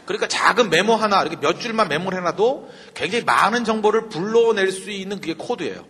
그러니까 0.07 0.27
작은 0.27 0.71
메모 0.71 0.97
하나, 0.97 1.21
이렇게 1.21 1.37
몇 1.39 1.61
줄만 1.61 1.89
메모를 1.89 2.19
해놔도 2.19 2.71
굉장히 2.95 3.25
많은 3.25 3.65
정보를 3.65 4.09
불러낼 4.09 4.73
수 4.73 4.91
있는 4.91 5.21
그게 5.21 5.35
코드예요. 5.35 5.85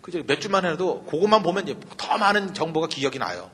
그죠? 0.00 0.22
몇 0.26 0.40
줄만 0.40 0.64
해도 0.64 1.04
그것만 1.04 1.42
보면 1.42 1.78
더 1.98 2.16
많은 2.16 2.54
정보가 2.54 2.86
기억이 2.86 3.18
나요. 3.18 3.50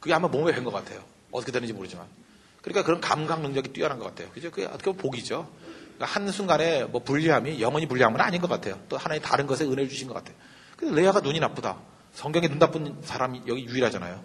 그게 0.00 0.14
아마 0.14 0.28
몸에 0.28 0.52
밴것 0.52 0.72
같아요. 0.72 1.02
어떻게 1.30 1.52
되는지 1.52 1.72
모르지만. 1.72 2.06
그러니까 2.62 2.84
그런 2.84 3.00
감각 3.00 3.40
능력이 3.40 3.72
뛰어난 3.72 3.98
것 3.98 4.06
같아요. 4.06 4.30
그죠? 4.30 4.50
그게 4.50 4.66
어떻게 4.66 4.84
보면 4.84 4.98
복이죠. 4.98 5.48
그러니까 5.96 6.06
한순간에 6.06 6.84
뭐 6.84 7.02
불리함이 7.02 7.60
영원히 7.60 7.86
불리함은 7.86 8.20
아닌 8.20 8.40
것 8.40 8.48
같아요. 8.48 8.78
또 8.88 8.96
하나의 8.96 9.20
다른 9.20 9.46
것에 9.46 9.64
은혜를 9.64 9.88
주신 9.88 10.08
것 10.08 10.14
같아요. 10.14 10.36
근데 10.76 11.00
레아가 11.00 11.20
눈이 11.20 11.40
나쁘다. 11.40 11.76
성경에 12.12 12.48
눈 12.48 12.58
나쁜 12.58 12.98
사람이 13.02 13.42
여기 13.46 13.64
유일하잖아요. 13.64 14.22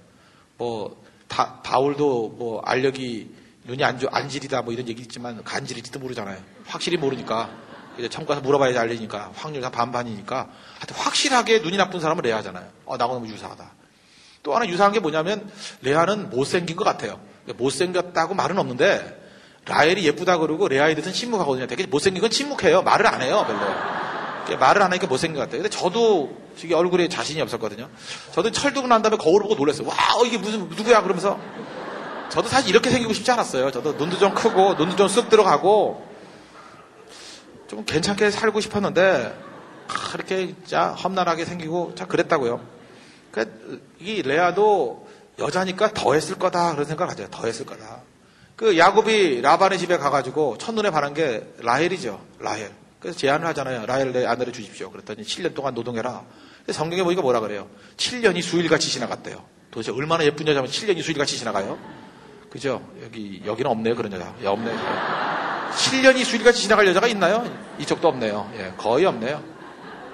뭐, 0.57 1.03
다, 1.27 1.61
바울도 1.63 2.35
뭐 2.37 2.61
알력이 2.61 3.35
눈이 3.65 3.83
안, 3.83 3.97
좋, 3.97 4.07
안질이다 4.13 4.61
뭐 4.61 4.73
이런 4.73 4.87
얘기 4.87 5.01
있지만 5.01 5.43
간질일지도 5.43 5.99
모르잖아요. 5.99 6.39
확실히 6.65 6.97
모르니까. 6.97 7.49
이제 7.97 8.09
청 8.09 8.25
가서 8.25 8.41
물어봐야지 8.41 8.77
알리니까 8.77 9.31
확률 9.35 9.61
다 9.61 9.69
반반이니까 9.69 10.49
하여튼 10.79 10.95
확실하게 10.95 11.59
눈이 11.59 11.77
나쁜 11.77 11.99
사람은 11.99 12.23
레아잖아요. 12.23 12.67
어, 12.85 12.97
나하고 12.97 13.15
너무 13.15 13.27
유사하다. 13.27 13.71
또 14.43 14.53
하나 14.53 14.67
유사한 14.67 14.91
게 14.91 14.99
뭐냐면 14.99 15.49
레아는 15.81 16.29
못생긴 16.29 16.75
것 16.75 16.83
같아요. 16.83 17.19
못생겼다고 17.55 18.33
말은 18.35 18.57
없는데 18.57 19.21
라헬이 19.65 20.05
예쁘다 20.05 20.37
그러고 20.37 20.67
레아에 20.67 20.93
대해서는 20.93 21.13
침묵하거든요. 21.13 21.67
되게 21.67 21.85
못생긴 21.87 22.21
건 22.21 22.29
침묵해요. 22.29 22.81
말을 22.81 23.07
안 23.07 23.21
해요. 23.21 23.45
별로. 23.47 24.59
말을 24.59 24.81
안 24.81 24.91
하니까 24.91 25.07
못생긴 25.07 25.35
것 25.35 25.45
같아요. 25.45 25.61
근데 25.61 25.69
저도 25.69 26.37
되게 26.59 26.75
얼굴에 26.75 27.07
자신이 27.07 27.41
없었거든요. 27.41 27.89
저도 28.33 28.51
철두고 28.51 28.87
난 28.87 29.01
다음에 29.01 29.15
거울을 29.15 29.43
보고 29.43 29.55
놀랐어요. 29.55 29.87
와 29.87 29.95
이게 30.25 30.37
무슨 30.37 30.67
누구야 30.67 31.01
그러면서 31.01 31.39
저도 32.29 32.49
사실 32.49 32.69
이렇게 32.69 32.89
생기고 32.89 33.13
싶지 33.13 33.31
않았어요. 33.31 33.71
저도 33.71 33.93
눈도 33.93 34.17
좀 34.17 34.33
크고 34.33 34.73
눈도 34.73 34.97
좀쑥 34.97 35.29
들어가고 35.29 36.05
좀 37.69 37.85
괜찮게 37.85 38.29
살고 38.29 38.59
싶었는데 38.59 39.33
그렇게 39.87 40.47
진짜 40.47 40.89
험난하게 40.89 41.45
생기고 41.45 41.93
참 41.95 42.09
그랬다고요. 42.09 42.82
그러니까 43.33 43.57
이 43.99 44.21
레아도 44.21 45.07
여자니까 45.39 45.93
더 45.93 46.13
했을 46.13 46.37
거다 46.37 46.73
그런 46.73 46.85
생각을 46.85 47.09
가져요. 47.09 47.27
더 47.31 47.47
했을 47.47 47.65
거다. 47.65 48.01
그 48.55 48.77
야곱이 48.77 49.41
라반의 49.41 49.79
집에 49.79 49.97
가가지고 49.97 50.59
첫눈에 50.59 50.91
반한 50.91 51.15
게 51.15 51.51
라헬이죠. 51.57 52.21
라헬. 52.39 52.71
그래서 52.99 53.17
제안을 53.17 53.47
하잖아요. 53.47 53.87
라헬 53.87 54.13
내 54.13 54.25
아내를 54.25 54.53
주십시오. 54.53 54.91
그랬더니 54.91 55.23
7년 55.23 55.55
동안 55.55 55.73
노동해라. 55.73 56.23
성경에 56.69 57.03
보니까 57.03 57.23
뭐라 57.23 57.39
그래요? 57.39 57.67
7년이 57.97 58.43
수일같이 58.43 58.89
지나갔대요. 58.89 59.43
도대체 59.71 59.91
얼마나 59.91 60.23
예쁜 60.23 60.47
여자면 60.47 60.69
7년이 60.69 61.01
수일같이 61.01 61.37
지나가요? 61.37 61.79
그죠? 62.51 62.87
여기, 63.03 63.41
여기는 63.43 63.69
없네요. 63.71 63.95
그런 63.95 64.13
여자. 64.13 64.33
예, 64.43 64.45
없네요. 64.45 64.77
7년이 65.75 66.23
수일같이 66.23 66.61
지나갈 66.61 66.85
여자가 66.87 67.07
있나요? 67.07 67.43
이쪽도 67.79 68.07
없네요. 68.07 68.51
예, 68.57 68.73
거의 68.77 69.05
없네요. 69.05 69.43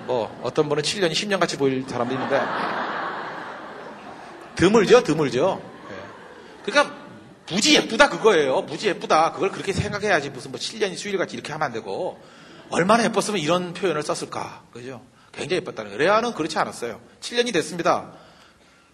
뭐, 0.08 0.40
어떤 0.42 0.70
분은 0.70 0.82
7년이 0.82 1.12
10년같이 1.12 1.60
보일 1.60 1.84
사람도 1.88 2.14
있는데, 2.14 2.40
드물죠? 4.60 5.04
드물죠? 5.04 5.62
예. 5.90 6.64
그러니까, 6.66 6.96
무지 7.50 7.76
예쁘다 7.76 8.10
그거예요. 8.10 8.62
무지 8.62 8.88
예쁘다. 8.90 9.32
그걸 9.32 9.52
그렇게 9.52 9.72
생각해야지 9.74 10.30
무슨 10.30 10.52
뭐 10.52 10.60
7년이 10.60 10.98
수일같이 10.98 11.36
이렇게 11.36 11.52
하면 11.54 11.66
안 11.66 11.72
되고, 11.72 12.22
얼마나 12.70 13.04
예뻤으면 13.06 13.40
이런 13.40 13.74
표현을 13.74 14.04
썼을까. 14.04 14.64
그죠? 14.74 15.02
굉장히 15.32 15.62
예뻤다는 15.62 15.92
거예요. 15.92 16.04
레아는 16.04 16.34
그렇지 16.34 16.60
않았어요. 16.60 17.00
7년이 17.22 17.54
됐습니다. 17.54 18.12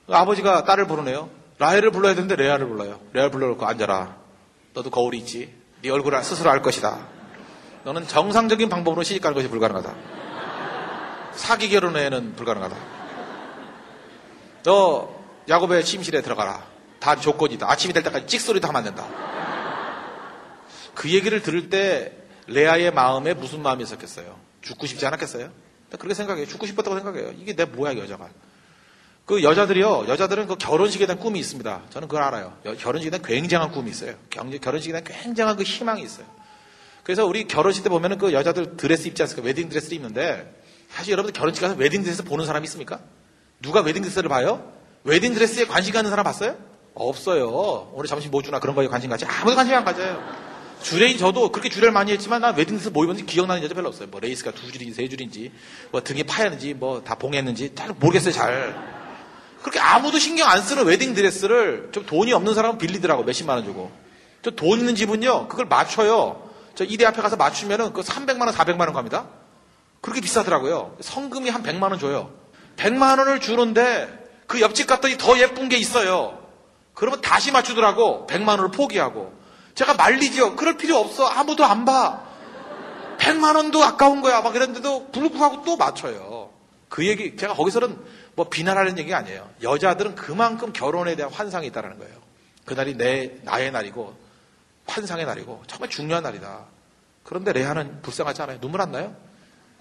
아버지가 0.08 0.64
딸을 0.66 0.88
부르네요. 0.88 1.30
라헬을 1.58 1.92
불러야 1.92 2.14
되는데 2.14 2.36
레아를 2.36 2.68
불러요. 2.68 3.00
레아를 3.14 3.32
불러놓고 3.32 3.66
앉아라. 3.66 4.18
너도 4.74 4.90
거울이 4.90 5.18
있지. 5.20 5.54
네 5.82 5.90
얼굴을 5.90 6.24
스스로 6.24 6.52
알 6.52 6.62
것이다. 6.62 7.08
너는 7.86 8.08
정상적인 8.08 8.70
방법으로 8.70 9.04
시집 9.04 9.22
가는 9.22 9.36
것이 9.36 9.48
불가능하다. 9.48 9.94
사기 11.34 11.70
결혼 11.70 11.96
외에는 11.96 12.36
불가능하다. 12.36 12.76
너 14.64 15.15
야곱의 15.50 15.84
침실에 15.86 16.22
들어가라. 16.22 16.66
다 17.00 17.16
조건이다. 17.16 17.70
아침이 17.70 17.94
될 17.94 18.04
때까지 18.04 18.28
찍소리도 18.28 18.68
하면 18.68 18.80
안 18.80 18.84
된다. 18.84 19.08
그 20.96 21.10
얘기를 21.12 21.42
들을 21.42 21.70
때 21.70 22.14
레아의 22.48 22.92
마음에 22.94 23.34
무슨 23.34 23.62
마음이 23.62 23.84
있었겠어요? 23.84 24.40
죽고 24.62 24.88
싶지 24.88 25.06
않았겠어요? 25.06 25.50
그렇게 25.92 26.14
생각해요. 26.14 26.46
죽고 26.48 26.66
싶었다고 26.66 26.96
생각해요. 26.98 27.34
이게 27.38 27.56
내 27.56 27.66
뭐야, 27.66 27.96
여자가. 27.98 28.30
그 29.26 29.44
여자들이요, 29.44 30.06
여자들은 30.08 30.48
그 30.48 30.56
결혼식에 30.56 31.06
대한 31.06 31.20
꿈이 31.20 31.40
있습니다. 31.40 31.82
저는 31.90 32.08
그걸 32.08 32.24
알아요. 32.24 32.58
여- 32.66 32.76
결혼식에 32.76 33.10
대한 33.12 33.24
굉장한 33.26 33.72
꿈이 33.72 33.90
있어요. 33.92 34.16
경- 34.30 34.50
결혼식에 34.52 34.92
대한 34.92 35.04
굉장한 35.04 35.56
그 35.58 35.64
희망이 35.64 36.02
있어요. 36.04 36.26
그래서 37.04 37.26
우리 37.26 37.48
결혼식 37.48 37.84
때 37.84 37.90
보면은 37.90 38.18
그 38.18 38.34
여자들 38.34 38.78
드레스 38.78 39.08
입지 39.08 39.22
않습니까? 39.24 39.46
웨딩 39.48 39.70
드레스를 39.70 39.98
입는데, 39.98 40.54
사실 40.90 41.12
여러분들 41.14 41.38
결혼식 41.40 41.62
가서 41.62 41.76
웨딩 41.76 42.04
드레스 42.04 42.24
보는 42.24 42.46
사람이 42.46 42.66
있습니까? 42.66 43.00
누가 43.62 43.82
웨딩 43.82 44.02
드레스를 44.04 44.30
봐요? 44.30 44.72
웨딩 45.06 45.34
드레스에 45.36 45.66
관심 45.66 45.94
갖는 45.94 46.10
사람 46.10 46.24
봤어요? 46.24 46.56
없어요. 46.96 47.92
오늘 47.94 48.08
점심 48.08 48.32
뭐 48.32 48.42
주나 48.42 48.60
그런 48.60 48.76
거에 48.76 48.88
관심 48.88 49.10
갖지. 49.10 49.26
아무도 49.26 49.56
관심 49.56 49.76
안 49.76 49.86
가져요. 49.86 50.22
주례인 50.82 51.18
저도 51.18 51.52
그렇게 51.52 51.70
주례를 51.70 51.92
많이 51.92 52.12
했지만 52.12 52.42
나 52.42 52.50
웨딩드레스 52.50 52.90
뭐 52.90 53.04
입었는지 53.06 53.26
기억나는 53.26 53.64
여자 53.64 53.74
별로 53.74 53.88
없어요. 53.90 54.08
뭐 54.10 54.20
레이스가 54.20 54.52
두 54.52 54.72
줄인지 54.72 54.94
세 54.94 55.08
줄인지 55.08 55.52
뭐 55.92 56.02
등에 56.02 56.24
파였는지 56.24 56.74
뭐 56.74 57.02
다 57.04 57.16
봉했는지 57.16 57.74
잘 57.76 57.90
모르겠어요 58.00 58.34
잘. 58.34 58.96
그렇게 59.62 59.80
아무도 59.80 60.20
신경 60.20 60.48
안 60.50 60.62
쓰는 60.62 60.86
웨딩드레스를 60.86 61.90
좀 61.92 62.06
돈이 62.06 62.34
없는 62.34 62.54
사람은 62.54 62.78
빌리더라고 62.78 63.24
몇십만 63.24 63.58
원 63.58 63.66
주고. 63.66 63.92
저 64.42 64.52
돈 64.52 64.80
있는 64.80 64.96
집은요 64.96 65.48
그걸 65.48 65.66
맞춰요. 65.66 66.44
저 66.76 66.84
이대 66.84 67.06
앞에 67.06 67.22
가서 67.22 67.36
맞추면은 67.36 67.94
그 67.94 68.02
300만 68.02 68.42
원 68.42 68.50
400만 68.54 68.82
원 68.82 68.94
갑니다. 68.94 69.28
그렇게 70.02 70.22
비싸더라고요. 70.22 70.98
성금이 71.02 71.50
한 71.50 71.64
100만 71.64 71.84
원 71.90 72.00
줘요. 72.00 72.32
100만 72.78 73.18
원을 73.20 73.40
주는데 73.40 74.25
그 74.48 74.62
옆집 74.62 74.88
갔더니 74.88 75.18
더 75.18 75.38
예쁜 75.40 75.70
게 75.70 75.78
있어요. 75.78 76.40
그러면 76.94 77.22
다시 77.22 77.52
맞추더라고. 77.52 78.28
100만 78.28 78.50
원을 78.50 78.72
포기하고. 78.72 79.34
제가 79.76 79.96
말리죠. 79.96 80.56
그럴 80.56 80.78
필요 80.78 80.98
없어. 80.98 81.26
아무도 81.26 81.66
안 81.66 81.86
봐. 81.86 82.24
100만 83.18 83.56
원도 83.56 83.84
아까운 83.84 84.22
거야. 84.22 84.42
막 84.42 84.56
이랬는데도 84.56 85.12
불구하고 85.12 85.64
또 85.64 85.78
맞춰요. 85.78 86.52
그 86.90 87.06
얘기, 87.08 87.36
제가 87.36 87.54
거기서는 87.54 87.98
뭐 88.36 88.50
비난하는 88.50 88.98
얘기가 88.98 89.18
아니에요. 89.18 89.50
여자들은 89.62 90.16
그만큼 90.16 90.72
결혼에 90.72 91.16
대한 91.16 91.32
환상이 91.32 91.68
있다는 91.68 91.98
거예요. 91.98 92.14
그날이 92.66 92.96
내, 92.96 93.38
나의 93.44 93.72
날이고, 93.72 94.16
환상의 94.88 95.26
날이고, 95.26 95.64
정말 95.68 95.90
중요한 95.90 96.24
날이다. 96.24 96.66
그런데 97.24 97.54
레아는 97.54 98.02
불쌍하지 98.02 98.42
않아요? 98.44 98.60
눈물 98.60 98.82
안 98.82 98.92
나요? 98.92 99.16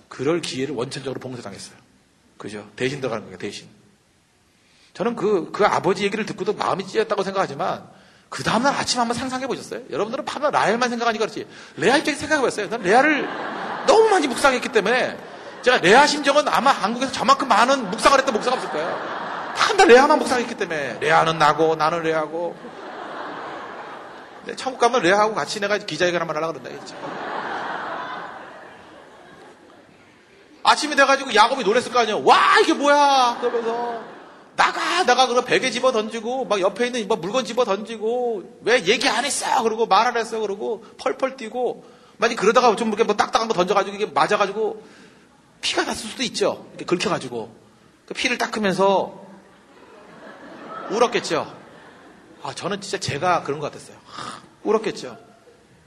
그럴 0.09 0.41
기회를 0.41 0.75
원천적으로 0.75 1.21
봉쇄당했어요. 1.21 1.77
그죠? 2.39 2.69
대신 2.77 3.01
들어가는 3.01 3.25
거예요, 3.25 3.39
대신. 3.39 3.69
저는 4.95 5.17
그, 5.17 5.51
그 5.53 5.67
아버지 5.67 6.05
얘기를 6.05 6.25
듣고도 6.25 6.55
마음이 6.55 6.87
찢었다고 6.87 7.25
생각하지만, 7.25 7.83
그 8.29 8.43
다음날 8.43 8.75
아침 8.75 9.01
한번 9.01 9.17
상상해 9.17 9.47
보셨어요? 9.47 9.81
여러분들은 9.91 10.25
밤낮 10.25 10.51
라헬만 10.51 10.89
생각하니까 10.89 11.27
그렇지. 11.27 11.47
레아 11.77 11.99
입장에 11.99 12.17
생각해 12.17 12.43
봤어요. 12.43 12.71
난 12.71 12.81
레아를 12.83 13.29
너무 13.87 14.09
많이 14.09 14.29
묵상했기 14.29 14.69
때문에, 14.71 15.19
제가 15.63 15.79
레아 15.79 16.07
심정은 16.07 16.47
아마 16.49 16.71
한국에서 16.71 17.13
저만큼 17.13 17.49
많은 17.49 17.91
묵상을 17.91 18.17
했던 18.19 18.35
목사가 18.35 18.57
없을 18.57 18.71
거예요. 18.71 19.53
한날 19.57 19.89
레아만 19.89 20.19
묵상했기 20.21 20.55
때문에, 20.55 20.99
레아는 21.01 21.39
나고, 21.39 21.75
나는 21.75 22.03
레아고. 22.03 22.57
네, 24.47 24.55
천국 24.57 24.79
가면 24.79 25.03
레아하고 25.03 25.35
같이 25.35 25.59
내가 25.59 25.79
기자회견 25.79 26.21
한번 26.21 26.37
하려고 26.37 26.61
그런다, 26.61 26.85
진짜. 26.85 26.95
아침이 30.63 30.95
돼가지고 30.97 31.35
야곱이 31.35 31.65
놀랬을 31.65 31.93
거 31.93 31.99
아니에요. 31.99 32.23
와, 32.25 32.59
이게 32.63 32.73
뭐야! 32.75 33.39
그러면서. 33.41 34.14
나가, 34.57 35.05
나가, 35.05 35.27
그러 35.27 35.43
베개 35.45 35.71
집어 35.71 35.91
던지고, 35.93 36.45
막 36.45 36.61
옆에 36.61 36.87
있는 36.87 37.09
뭐 37.09 37.17
물건 37.17 37.45
집어 37.45 37.65
던지고, 37.65 38.59
왜 38.63 38.85
얘기 38.87 39.09
안 39.09 39.25
했어? 39.25 39.63
그러고 39.63 39.87
말 39.87 40.07
안 40.07 40.17
했어? 40.17 40.39
그러고 40.39 40.85
펄펄 40.99 41.37
뛰고, 41.37 41.85
만약 42.19 42.37
그러다가 42.37 42.75
좀 42.77 42.89
이렇게 42.89 43.03
뭐 43.05 43.17
딱딱한 43.17 43.49
거 43.49 43.55
던져가지고 43.55 43.97
이게 43.97 44.07
맞아가지고 44.07 44.83
피가 45.61 45.85
났을 45.85 46.09
수도 46.09 46.23
있죠. 46.23 46.67
이렇게 46.71 46.85
긁혀가지고. 46.85 47.65
그 48.07 48.15
피를 48.15 48.39
닦으면서 48.39 49.25
울었겠죠. 50.91 51.53
아, 52.43 52.55
저는 52.55 52.81
진짜 52.81 52.99
제가 52.99 53.43
그런 53.43 53.59
것 53.59 53.73
같았어요. 53.73 53.97
하, 54.05 54.41
울었겠죠. 54.63 55.17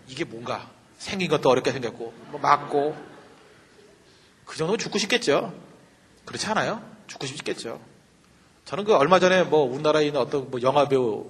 이게 0.08 0.24
뭔가 0.26 0.70
생긴 0.98 1.30
것도 1.30 1.50
어렵게 1.50 1.72
생겼고, 1.72 2.14
뭐 2.32 2.40
맞고, 2.42 2.98
그 4.46 4.58
정도면 4.58 4.80
죽고 4.80 4.98
싶겠죠. 4.98 5.54
그렇지 6.26 6.48
않아요? 6.48 6.82
죽고 7.08 7.28
싶겠죠. 7.28 7.80
저는 8.68 8.84
그 8.84 8.94
얼마 8.94 9.18
전에 9.18 9.44
뭐 9.44 9.62
우리나라에 9.62 10.08
있는 10.08 10.20
어떤 10.20 10.52
뭐 10.52 10.62
영화 10.62 10.90
배우 10.90 11.28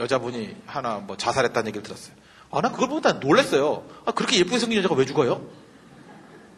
여자분이 0.00 0.56
하나 0.66 0.96
뭐 0.96 1.16
자살했다는 1.16 1.68
얘기를 1.68 1.84
들었어요. 1.84 2.16
아, 2.50 2.60
난 2.60 2.72
그걸 2.72 2.88
보고 2.88 3.00
난 3.00 3.20
놀랐어요. 3.20 3.84
아, 4.04 4.10
그렇게 4.10 4.36
예쁘게 4.40 4.58
생긴 4.58 4.78
여자가 4.80 4.96
왜 4.96 5.04
죽어요? 5.04 5.46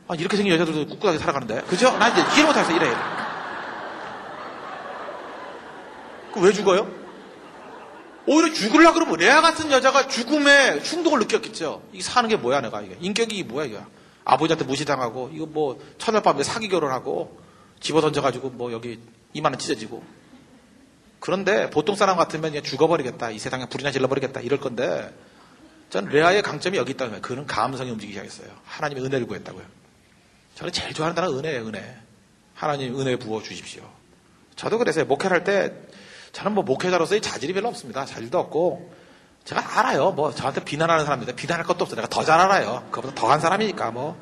아, 0.09 0.15
이렇게 0.15 0.39
생긴 0.39 0.55
여자들도 0.55 0.95
꿋꿋하게 0.95 1.19
살아가는데. 1.19 1.61
그죠? 1.65 1.95
난 1.99 2.13
이제 2.13 2.23
이해 2.23 2.47
못해서 2.47 2.73
이래. 2.73 2.91
그왜 6.33 6.53
죽어요? 6.55 6.91
오히려 8.27 8.51
죽으려 8.55 8.95
그러면 8.95 9.19
레아 9.19 9.43
같은 9.43 9.71
여자가 9.71 10.09
죽음에 10.09 10.83
충동을 10.83 11.19
느꼈겠죠. 11.19 11.83
이게 11.93 12.03
사는 12.03 12.27
게 12.31 12.37
뭐야, 12.37 12.63
내가 12.63 12.81
이게. 12.81 12.97
인격이 12.99 13.43
뭐야, 13.43 13.67
이게. 13.67 13.79
아버지한테 14.25 14.65
무시당하고, 14.65 15.31
이거 15.35 15.45
뭐, 15.45 15.79
첫날 15.99 16.23
밤에 16.23 16.43
사기 16.43 16.69
결혼하고, 16.69 17.44
집어 17.85 18.01
던져가지고, 18.01 18.51
뭐, 18.51 18.73
여기 18.73 18.99
이만원 19.35 19.59
찢어지고. 19.59 20.03
그런데 21.21 21.71
보통 21.71 21.95
사람 21.95 22.17
같으면 22.17 22.51
그냥 22.51 22.63
죽어버리겠다. 22.65 23.31
이 23.31 23.39
세상에 23.39 23.67
불이나 23.67 23.93
질러버리겠다. 23.93 24.41
이럴 24.41 24.59
건데, 24.59 25.15
전 25.91 26.07
레아의 26.07 26.43
강점이 26.43 26.77
여기 26.79 26.95
거예요. 26.95 27.21
그는 27.21 27.47
감성이 27.47 27.91
움직이기 27.91 28.15
시작했어요. 28.15 28.55
하나님의 28.65 29.05
은혜를 29.05 29.27
구했다고요. 29.27 29.65
저는 30.57 30.73
제일 30.73 30.95
좋아하는 30.95 31.15
단어가 31.15 31.37
은혜예요, 31.39 31.67
은혜. 31.67 31.97
하나님 32.55 32.99
은혜 32.99 33.17
부어 33.17 33.43
주십시오. 33.43 33.89
저도 34.57 34.79
그래서요. 34.79 35.05
목회를 35.05 35.37
할 35.37 35.45
때, 35.45 35.75
저는 36.33 36.53
뭐 36.53 36.65
목회자로서의 36.65 37.21
자질이 37.21 37.53
별로 37.53 37.69
없습니다. 37.69 38.07
자질도 38.07 38.39
없고, 38.39 38.93
제가 39.45 39.79
알아요. 39.79 40.13
뭐 40.13 40.35
저한테 40.35 40.65
비난하는 40.65 41.05
사람인데 41.05 41.37
비난할 41.37 41.67
것도 41.67 41.85
없어. 41.85 41.97
내가 41.97 42.09
더 42.09 42.25
잘 42.25 42.41
알아요. 42.41 42.89
그보다 42.91 43.15
더한 43.15 43.41
사람이니까 43.41 43.91
뭐. 43.91 44.17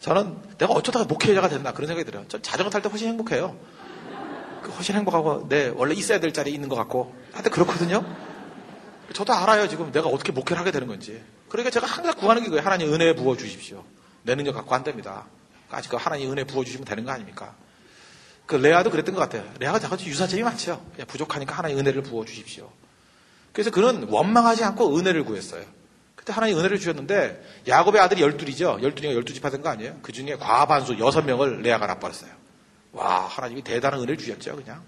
저는 0.00 0.36
내가 0.58 0.72
어쩌다가 0.72 1.04
목회자가 1.04 1.48
됐나 1.48 1.72
그런 1.72 1.86
생각이 1.86 2.10
들어요. 2.10 2.26
전 2.28 2.42
자전거 2.42 2.70
탈 2.70 2.82
때 2.82 2.88
훨씬 2.88 3.08
행복해요. 3.08 3.56
그 4.62 4.70
훨씬 4.70 4.94
행복하고, 4.96 5.46
네, 5.48 5.72
원래 5.74 5.94
있어야 5.94 6.20
될 6.20 6.32
자리에 6.32 6.52
있는 6.52 6.68
것 6.68 6.76
같고. 6.76 7.14
하여튼 7.32 7.50
그렇거든요. 7.50 8.04
저도 9.12 9.32
알아요. 9.32 9.68
지금 9.68 9.92
내가 9.92 10.08
어떻게 10.08 10.32
목회를 10.32 10.58
하게 10.58 10.70
되는 10.70 10.86
건지. 10.86 11.22
그러니까 11.48 11.70
제가 11.70 11.86
항상 11.86 12.14
구하는 12.14 12.42
게 12.42 12.48
그거예요. 12.48 12.64
하나님 12.64 12.92
은혜 12.92 13.14
부어 13.14 13.36
주십시오. 13.36 13.84
내 14.22 14.34
능력 14.34 14.54
갖고 14.54 14.74
안 14.74 14.84
됩니다. 14.84 15.26
아직 15.70 15.90
그 15.90 15.96
하나님 15.96 16.30
은혜 16.32 16.44
부어 16.44 16.64
주시면 16.64 16.84
되는 16.84 17.04
거 17.04 17.10
아닙니까? 17.10 17.54
그 18.46 18.56
레아도 18.56 18.90
그랬던 18.90 19.14
것 19.14 19.20
같아요. 19.20 19.44
레아가 19.58 19.78
자꾸 19.78 19.96
유사점이 20.02 20.42
많죠. 20.42 20.84
부족하니까 21.08 21.54
하나님 21.54 21.78
은혜를 21.78 22.02
부어 22.02 22.24
주십시오. 22.24 22.70
그래서 23.52 23.70
그는 23.70 24.06
원망하지 24.08 24.64
않고 24.64 24.96
은혜를 24.96 25.24
구했어요. 25.24 25.64
그때 26.30 26.32
하나님 26.32 26.58
은혜를 26.58 26.78
주셨는데 26.78 27.42
야곱의 27.66 28.00
아들이 28.00 28.22
열둘이죠. 28.22 28.78
열둘이가 28.82 29.14
열두 29.14 29.34
집 29.34 29.44
하던 29.44 29.62
거 29.62 29.68
아니에요? 29.68 29.96
그 30.02 30.12
중에 30.12 30.36
과반수 30.36 30.98
여섯 31.00 31.22
명을 31.22 31.62
레아가 31.62 31.86
납버렸어요. 31.86 32.30
와 32.92 33.26
하나님이 33.26 33.62
대단한 33.62 34.00
은혜를 34.00 34.16
주셨죠. 34.16 34.56
그냥. 34.56 34.82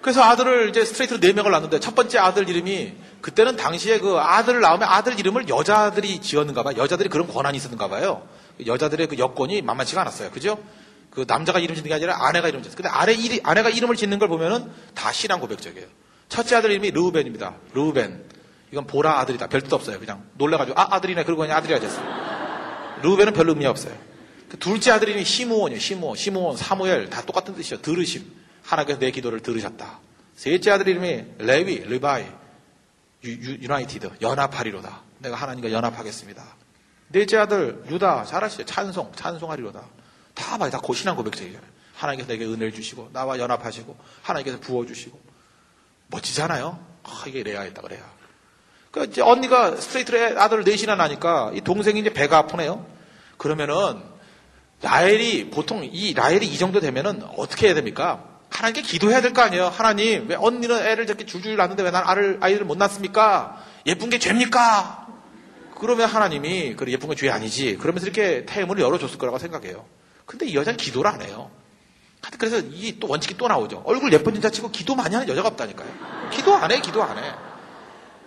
그래서 0.00 0.22
아들을 0.22 0.70
이제 0.70 0.84
스트레이트로 0.84 1.20
네 1.20 1.32
명을 1.32 1.52
낳는데 1.52 1.78
첫 1.78 1.94
번째 1.94 2.18
아들 2.18 2.48
이름이 2.48 2.94
그때는 3.20 3.56
당시에 3.56 4.00
그 4.00 4.18
아들을 4.18 4.60
낳으면 4.60 4.88
아들 4.88 5.18
이름을 5.18 5.48
여자들이 5.48 6.20
지었는가 6.20 6.62
봐요. 6.64 6.74
여자들이 6.76 7.08
그런 7.08 7.28
권한이 7.28 7.56
있었는가 7.56 7.88
봐요. 7.88 8.26
여자들의 8.66 9.06
그 9.06 9.18
여건이 9.18 9.62
만만치가 9.62 10.00
않았어요. 10.00 10.30
그죠? 10.30 10.58
그 11.10 11.24
남자가 11.28 11.60
이름 11.60 11.76
짓는 11.76 11.88
게 11.88 11.94
아니라 11.94 12.26
아내가 12.26 12.48
이름 12.48 12.62
짓어요. 12.62 12.76
근데 12.76 12.88
아내 12.88 13.12
이리, 13.12 13.40
아내가 13.44 13.68
이름을 13.68 13.96
짓는 13.96 14.18
걸 14.18 14.28
보면은 14.28 14.70
다 14.94 15.12
신앙 15.12 15.40
고백적이에요. 15.40 15.86
첫째 16.28 16.56
아들 16.56 16.70
이름이 16.70 16.90
르우벤입니다. 16.90 17.54
르우벤. 17.74 18.31
이건 18.72 18.86
보라 18.86 19.20
아들이다. 19.20 19.46
별 19.48 19.60
뜻 19.62 19.72
없어요. 19.72 19.98
그냥 20.00 20.24
놀래가지고 20.34 20.80
아 20.80 20.96
아들이네. 20.96 21.24
그러고 21.24 21.42
그냥 21.42 21.56
아들이라 21.58 21.78
됐어요. 21.78 22.04
르우벤은 23.02 23.32
별로 23.34 23.52
의미 23.52 23.66
없어요. 23.66 23.96
그 24.48 24.58
둘째 24.58 24.90
아들 24.90 25.08
이름이 25.08 25.24
시므온이에요. 25.24 25.78
시므온, 25.80 26.16
시므온, 26.16 26.56
사무엘 26.56 27.10
다 27.10 27.22
똑같은 27.22 27.54
뜻이에요. 27.54 27.80
들으심. 27.82 28.24
하나님께서 28.62 28.98
내 29.00 29.10
기도를 29.10 29.40
들으셨다. 29.40 30.00
셋째 30.36 30.70
아들 30.70 30.88
이름이 30.88 31.24
레위, 31.38 31.78
Levi, 31.80 32.24
u, 33.24 33.30
u, 33.30 33.54
united, 33.62 34.10
연합하리로다. 34.20 35.02
내가 35.18 35.36
하나님과 35.36 35.72
연합하겠습니다. 35.72 36.42
넷째 37.08 37.36
아들 37.38 37.82
유다, 37.90 38.24
잘하시죠. 38.24 38.64
찬송, 38.64 39.12
찬송하리로다. 39.14 39.82
다 40.34 40.58
봐요. 40.58 40.70
다 40.70 40.78
고신한 40.78 41.16
고백적이잖아요. 41.16 41.70
하나님께서 41.94 42.28
내게 42.32 42.44
은혜를 42.46 42.72
주시고 42.72 43.10
나와 43.12 43.38
연합하시고 43.38 43.96
하나님께서 44.22 44.60
부어주시고 44.60 45.20
멋지잖아요. 46.08 46.78
아, 47.04 47.24
이게 47.26 47.42
레아였다 47.42 47.82
그래요. 47.82 48.02
그 48.92 49.04
이제 49.04 49.22
언니가 49.22 49.74
스트레이트로 49.74 50.38
아들 50.40 50.64
넷이나 50.64 50.94
나니까 50.96 51.50
이 51.54 51.60
동생이 51.62 51.98
이제 52.00 52.12
배가 52.12 52.38
아프네요. 52.38 52.86
그러면은 53.38 54.02
라헬이 54.82 55.50
보통 55.50 55.82
이 55.90 56.12
라헬이 56.14 56.46
이 56.46 56.58
정도 56.58 56.78
되면은 56.80 57.22
어떻게 57.38 57.66
해야 57.66 57.74
됩니까? 57.74 58.22
하나님께 58.50 58.82
기도해야 58.82 59.22
될 59.22 59.32
거 59.32 59.40
아니에요. 59.42 59.68
하나님 59.68 60.28
왜 60.28 60.36
언니는 60.36 60.84
애를 60.86 61.06
저렇게 61.06 61.24
줄줄 61.24 61.56
낳는데 61.56 61.82
왜 61.82 61.90
난 61.90 62.02
아를 62.06 62.36
아이를 62.42 62.66
못 62.66 62.76
낳습니까? 62.76 63.62
예쁜 63.86 64.10
게 64.10 64.18
죄입니까? 64.18 65.06
그러면 65.80 66.06
하나님이 66.08 66.74
그래 66.76 66.92
예쁜 66.92 67.08
건 67.08 67.16
죄 67.16 67.30
아니지. 67.30 67.78
그러면서 67.78 68.06
이렇게 68.06 68.44
태문을 68.44 68.82
열어줬을 68.82 69.16
거라고 69.18 69.38
생각해요. 69.38 69.84
근데 70.26 70.46
이 70.46 70.54
여자는 70.54 70.76
기도를 70.76 71.10
안 71.10 71.22
해요. 71.22 71.50
그래서 72.38 72.58
이 72.58 72.98
또 73.00 73.08
원칙이 73.08 73.36
또 73.38 73.48
나오죠. 73.48 73.82
얼굴 73.86 74.12
예쁜 74.12 74.36
여자 74.36 74.50
치고 74.50 74.70
기도 74.70 74.94
많이 74.94 75.14
하는 75.14 75.28
여자가 75.28 75.48
없다니까요. 75.48 75.88
기도 76.30 76.54
안 76.54 76.70
해, 76.70 76.80
기도 76.80 77.02
안 77.02 77.16
해. 77.18 77.22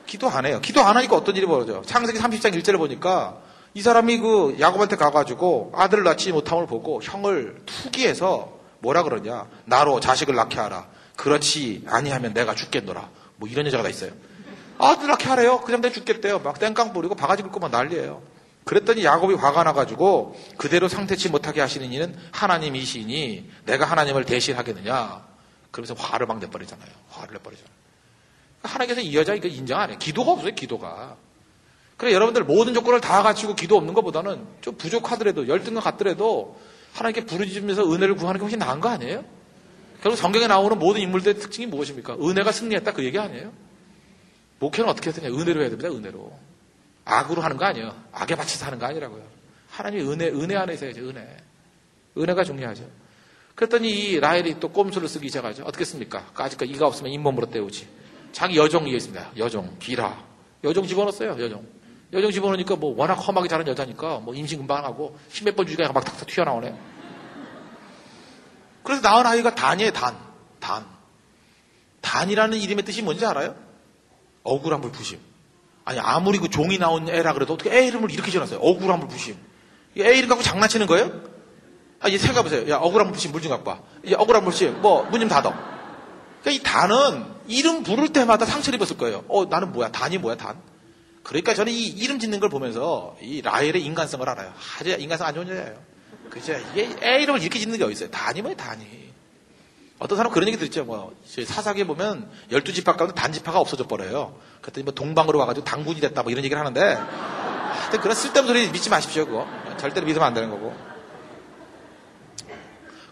기도 0.06 0.30
안 0.30 0.46
해요. 0.46 0.60
기도 0.62 0.82
안 0.82 0.96
하니까 0.98 1.16
어떤 1.16 1.36
일이 1.36 1.46
벌어져. 1.46 1.82
창세기 1.84 2.20
30장 2.20 2.54
1절을 2.56 2.78
보니까 2.78 3.38
이 3.74 3.82
사람이 3.82 4.20
그 4.20 4.56
야곱한테 4.60 4.96
가가지고 4.96 5.74
아들을 5.76 6.04
낳지 6.04 6.32
못함을 6.32 6.68
보고 6.68 7.02
형을 7.02 7.62
투기해서 7.66 8.54
뭐라 8.80 9.04
그러냐. 9.04 9.48
나로 9.66 10.00
자식을 10.00 10.36
낳게 10.36 10.60
하라. 10.60 10.88
그렇지 11.16 11.84
아니하면 11.88 12.34
내가 12.34 12.56
죽겠노라. 12.56 13.10
뭐 13.38 13.50
이런 13.50 13.66
여자가 13.66 13.84
다 13.84 13.90
있어요. 13.90 14.12
아들 14.78 15.08
낳게 15.08 15.26
하래요. 15.28 15.60
그냥 15.62 15.82
내 15.82 15.92
죽겠대요. 15.92 16.40
막 16.40 16.60
땡깡 16.60 16.94
부리고 16.94 17.16
바가지 17.16 17.44
긁고 17.44 17.60
막 17.60 17.72
난리예요. 17.72 18.22
그랬더니 18.66 19.06
야곱이 19.06 19.36
화가 19.36 19.64
나가지고 19.64 20.36
그대로 20.58 20.88
상태치 20.88 21.30
못하게 21.30 21.62
하시는 21.62 21.92
이는 21.92 22.16
하나님이시니 22.32 23.50
내가 23.66 23.86
하나님을 23.86 24.26
대신하겠느냐. 24.26 25.24
그러면서 25.72 25.94
화를 25.96 26.26
막 26.26 26.40
내버리잖아요. 26.40 26.90
화를 27.10 27.34
내버리잖아요. 27.34 27.85
하나님께서 28.68 29.02
이 29.02 29.16
여자 29.16 29.34
이거 29.34 29.48
인정 29.48 29.80
안 29.80 29.90
해요. 29.90 29.98
기도가 30.00 30.32
없어요, 30.32 30.54
기도가. 30.54 31.18
그래, 31.98 32.14
여러분들 32.14 32.44
모든 32.44 32.74
조건을 32.74 33.02
다 33.02 33.24
갖추고 33.24 33.56
기도 33.56 33.78
없는 33.78 33.94
것보다는 33.94 34.46
좀 34.62 34.76
부족하더라도, 34.76 35.48
열등과 35.48 35.82
같더라도 35.82 36.60
하나님께 36.94 37.26
부르짖으면서 37.26 37.92
은혜를 37.92 38.16
구하는 38.16 38.40
게 38.40 38.44
훨씬 38.44 38.60
나은 38.60 38.80
거 38.82 38.90
아니에요? 38.90 39.24
결국 40.02 40.18
성경에 40.18 40.48
나오는 40.48 40.78
모든 40.78 41.02
인물들의 41.02 41.40
특징이 41.40 41.66
무엇입니까? 41.68 42.16
은혜가 42.16 42.52
승리했다 42.52 42.94
그 42.94 43.04
얘기 43.04 43.18
아니에요? 43.18 43.52
목회는 44.60 44.90
어떻게 44.90 45.10
해야 45.10 45.16
되냐? 45.16 45.30
은혜로 45.30 45.62
해야 45.62 45.70
됩니다, 45.70 45.90
은혜로. 45.90 46.38
악으로 47.06 47.42
하는 47.42 47.58
거 47.58 47.66
아니에요. 47.66 47.96
악에 48.12 48.36
바쳐서 48.36 48.66
하는 48.66 48.80
거 48.80 48.86
아니라고요. 48.86 49.24
하나님의 49.70 50.10
은혜, 50.10 50.28
은혜 50.28 50.56
안에서 50.56 50.86
해야죠, 50.86 51.10
은혜. 51.10 51.38
은혜가 52.18 52.44
중요하죠. 52.44 52.90
그랬더니 53.56 53.90
이 53.90 54.20
라헬이 54.20 54.60
또 54.60 54.70
꼼수를 54.70 55.08
쓰기 55.08 55.28
시작하죠. 55.28 55.64
어떻게 55.64 55.86
씁니까? 55.86 56.30
아직까지 56.36 56.72
이가 56.72 56.88
없으면 56.88 57.12
잇몸으로 57.12 57.48
때우지. 57.50 57.88
자기 58.36 58.58
여종이 58.58 58.92
있습니다. 58.94 59.32
여종, 59.38 59.78
비라. 59.80 60.22
여종 60.62 60.86
집어넣었어요, 60.86 61.38
여종. 61.40 61.66
여종 62.12 62.32
집어넣으니까 62.32 62.76
뭐 62.76 62.94
워낙 62.98 63.14
험하게 63.14 63.48
자란 63.48 63.66
여자니까 63.66 64.20
뭐 64.20 64.36
임신 64.36 64.58
금방 64.60 64.84
하고 64.84 65.18
십몇 65.30 65.56
번 65.56 65.66
주기가 65.66 65.90
막 65.94 66.04
탁탁 66.04 66.28
튀어나오네. 66.28 66.76
그래서 68.84 69.02
낳은 69.02 69.26
아이가 69.26 69.56
단이에요, 69.56 69.92
단. 69.92 70.18
단. 70.60 70.86
단이라는 72.02 72.58
이름의 72.58 72.84
뜻이 72.84 73.02
뭔지 73.04 73.26
알아요? 73.26 73.56
억울함을 74.44 74.92
부심. 74.92 75.18
아니, 75.86 75.98
아무리 76.00 76.38
그 76.38 76.50
종이 76.50 76.78
나온 76.78 77.08
애라 77.08 77.32
그래도 77.34 77.54
어떻게 77.54 77.72
애 77.72 77.88
이름을 77.88 78.12
이렇게 78.12 78.32
지어놨어요? 78.32 78.60
억울함을 78.60 79.08
부심. 79.08 79.38
애 79.98 80.14
이름 80.18 80.28
갖고 80.28 80.44
장난치는 80.44 80.88
거예요? 80.88 81.22
아, 82.02 82.10
이제 82.10 82.18
생각해보세요. 82.18 82.70
야, 82.70 82.80
억울함을 82.80 83.14
부심, 83.14 83.32
물 83.32 83.42
좀 83.42 83.52
갖고 83.52 83.70
와. 83.70 83.80
이제 84.04 84.14
억울함을 84.14 84.44
부심, 84.52 84.82
뭐, 84.82 85.04
문 85.06 85.22
좀 85.22 85.30
닫어. 85.30 85.75
그러니까 86.46 86.52
이 86.52 86.60
단은 86.60 87.26
이름 87.48 87.82
부를 87.82 88.10
때마다 88.10 88.46
상처를 88.46 88.78
입었을 88.78 88.98
거예요. 88.98 89.26
어, 89.28 89.46
나는 89.46 89.72
뭐야? 89.72 89.92
단이 89.92 90.20
뭐야, 90.20 90.36
단? 90.36 90.62
그러니까 91.24 91.56
저는 91.56 91.74
이 91.74 91.88
이름 91.88 92.20
짓는 92.20 92.40
걸 92.40 92.50
보면서 92.50 93.18
이 93.20 93.42
라헬의 93.42 93.84
인간성을 93.84 94.30
알아요. 94.30 94.54
아주 94.80 94.92
인간성 94.92 95.26
안 95.26 95.34
좋은 95.34 95.50
여자예요. 95.50 95.76
그죠? 96.30 96.54
이게 96.74 96.96
애 97.02 97.22
이름을 97.24 97.42
이렇게 97.42 97.58
짓는 97.58 97.80
게 97.80 97.84
어딨어요? 97.84 98.12
단이 98.12 98.44
뭐야, 98.44 98.56
단이. 98.56 98.86
어떤 99.98 100.18
사람 100.18 100.32
그런 100.32 100.48
얘기 100.48 100.58
듣죠. 100.60 100.86
뭐, 100.86 101.16
사사기에 101.26 101.86
보면 101.88 102.30
12지파 102.52 102.96
가운데 102.96 103.16
단지파가 103.16 103.60
없어져 103.60 103.88
버려요. 103.88 104.38
그랬더니 104.62 104.84
뭐 104.84 104.94
동방으로 104.94 105.40
와가지고 105.40 105.66
단군이 105.66 106.00
됐다 106.00 106.22
뭐 106.22 106.32
이런 106.32 106.44
얘기를 106.44 106.60
하는데, 106.60 106.82
하여튼 106.94 108.02
그런 108.02 108.16
쓸데없는 108.16 108.54
소리 108.54 108.72
믿지 108.72 108.92
마십시오, 108.92 109.26
그거. 109.26 109.48
절대로 109.78 110.06
믿으면 110.06 110.28
안 110.28 110.36
되는 110.36 110.52
거고. 110.52 110.76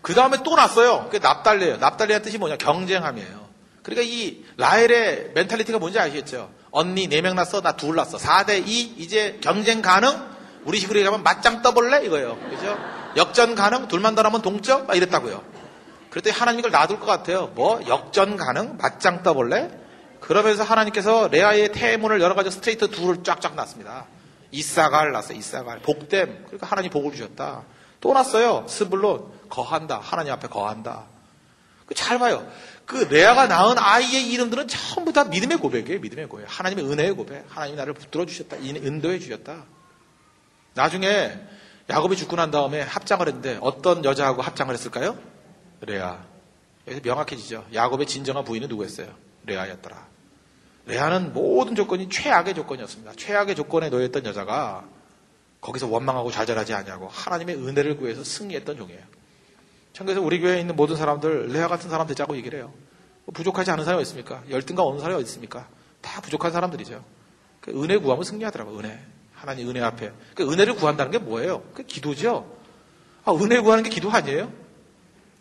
그 0.04 0.14
다음에 0.14 0.38
또 0.44 0.56
났어요. 0.56 1.06
그게 1.06 1.18
납달리예요. 1.18 1.78
납달리의 1.78 2.22
뜻이 2.22 2.38
뭐냐? 2.38 2.58
경쟁함이에요. 2.58 3.48
그러니까 3.82 4.06
이 4.08 4.44
라헬의 4.58 5.32
mentality가 5.34 5.80
뭔지 5.80 5.98
아시겠죠? 5.98 6.52
언니 6.72 7.08
4명 7.08 7.34
났어, 7.36 7.62
나 7.62 7.72
둘 7.72 7.96
났어. 7.96 8.18
4대 8.18 8.68
2, 8.68 8.96
이제 8.98 9.40
경쟁 9.42 9.82
가능? 9.82 10.14
우리 10.66 10.78
식으로 10.80 11.00
얘기하면 11.00 11.24
맞짱 11.24 11.62
떠볼래? 11.62 12.06
이거예요. 12.06 12.38
그죠? 12.50 12.78
역전 13.16 13.56
가능? 13.56 13.88
둘만 13.88 14.16
더 14.16 14.22
나면 14.24 14.42
동점? 14.42 14.88
막 14.88 14.96
이랬다고요. 14.96 15.42
그랬더니 16.10 16.36
하나님 16.36 16.60
이걸 16.60 16.72
놔둘 16.72 17.00
것 17.00 17.06
같아요. 17.06 17.48
뭐? 17.56 17.82
역전 17.88 18.38
가능? 18.38 18.78
맞짱 18.78 19.24
떠볼래? 19.24 19.72
그러면서 20.20 20.64
하나님께서 20.64 21.28
레아의 21.30 21.72
태문을 21.72 22.22
여러 22.22 22.36
가지 22.36 22.52
스트레이트 22.52 22.90
둘을 22.90 23.24
쫙쫙 23.24 23.56
놨습니다. 23.56 24.06
잇사갈 24.52 25.12
났어요. 25.12 25.38
잇사갈. 25.38 25.80
복됨. 25.80 26.44
그러니까 26.46 26.68
하나님 26.68 26.92
복을 26.92 27.12
주셨다. 27.12 27.64
또 28.00 28.14
났어요. 28.14 28.66
스불론. 28.68 29.26
거한다. 29.54 30.00
하나님 30.00 30.34
앞에 30.34 30.48
거한다. 30.48 31.06
잘 31.96 32.18
봐요. 32.18 32.50
그 32.86 32.96
레아가 33.12 33.46
낳은 33.46 33.78
아이의 33.78 34.32
이름들은 34.32 34.68
전부 34.68 35.14
다 35.14 35.26
믿음의 35.26 35.58
고백이에요. 35.58 36.00
믿음의 36.00 36.28
고백. 36.28 36.46
하나님의 36.48 36.86
은혜의 36.86 37.14
고백. 37.14 37.46
하나님이 37.50 37.78
나를 37.78 37.94
붙들어 37.94 38.26
주셨다. 38.26 38.58
인도해 38.58 39.20
주셨다. 39.20 39.66
나중에 40.74 41.38
야곱이 41.90 42.16
죽고 42.16 42.36
난 42.36 42.50
다음에 42.50 42.82
합장을 42.82 43.28
했는데 43.28 43.60
어떤 43.62 44.04
여자하고 44.04 44.42
합장을 44.42 44.74
했을까요? 44.74 45.20
레아. 45.82 46.24
여기서 46.88 47.02
명확해지죠. 47.04 47.68
야곱의 47.74 48.08
진정한 48.08 48.44
부인은 48.44 48.70
누구였어요? 48.70 49.08
레아였더라. 49.46 50.08
레아는 50.86 51.34
모든 51.34 51.76
조건이 51.76 52.10
최악의 52.10 52.56
조건이었습니다. 52.56 53.14
최악의 53.18 53.56
조건에 53.56 53.90
놓였던 53.90 54.26
여자가 54.26 54.86
거기서 55.62 55.88
원망하고 55.88 56.32
좌절하지 56.32 56.74
않냐고 56.74 57.08
하나님의 57.08 57.56
은혜를 57.56 57.98
구해서 57.98 58.24
승리했던 58.24 58.78
종이에요. 58.78 59.02
그래서 60.00 60.22
우리 60.22 60.40
교회에 60.40 60.60
있는 60.60 60.76
모든 60.76 60.96
사람들 60.96 61.50
레아 61.50 61.68
같은 61.68 61.90
사람 61.90 62.08
되자고 62.08 62.36
얘기를 62.36 62.60
해요. 62.60 62.74
뭐 63.26 63.34
부족하지 63.34 63.72
않은 63.72 63.86
사람이 63.86 64.02
있습니까? 64.04 64.44
열등감 64.50 64.86
없는 64.88 65.02
사람이 65.02 65.22
어디 65.22 65.30
있습니까? 65.30 65.68
다 66.02 66.20
부족한 66.22 66.52
사람들이죠. 66.52 67.04
그 67.62 67.72
은혜 67.84 67.98
구하면 67.98 68.24
승리하더라고 68.24 68.78
은혜. 68.80 69.00
하나님 69.34 69.70
은혜 69.70 69.82
앞에. 69.82 70.12
그 70.36 70.52
은혜를 70.52 70.76
구한다는 70.76 71.12
게 71.12 71.20
뭐예요? 71.20 71.64
그 71.74 71.84
기도죠. 71.84 72.58
아, 73.24 73.32
은혜 73.34 73.60
구하는 73.60 73.84
게 73.84 73.90
기도 73.90 74.12
아니에요? 74.12 74.52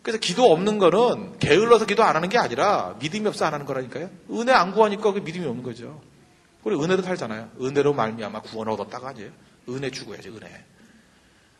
그래서 0.03 0.19
기도 0.19 0.51
없는 0.51 0.77
거는 0.77 1.39
게을러서 1.39 1.85
기도 1.85 2.03
안 2.03 2.15
하는 2.15 2.29
게 2.29 2.37
아니라 2.37 2.95
믿음이 2.99 3.25
없어 3.27 3.45
안 3.45 3.53
하는 3.53 3.65
거라니까요. 3.65 4.09
은혜 4.31 4.51
안 4.51 4.73
구하니까 4.73 5.11
그 5.13 5.19
믿음이 5.19 5.45
없는 5.45 5.63
거죠. 5.63 6.01
우리 6.63 6.75
은혜도 6.75 7.01
살잖아요. 7.01 7.49
은혜로 7.61 7.93
말미암아 7.93 8.41
구원을 8.41 8.73
얻었다가 8.73 9.09
아니에요. 9.09 9.31
은혜 9.69 9.89
주고야지 9.89 10.29
은혜. 10.29 10.65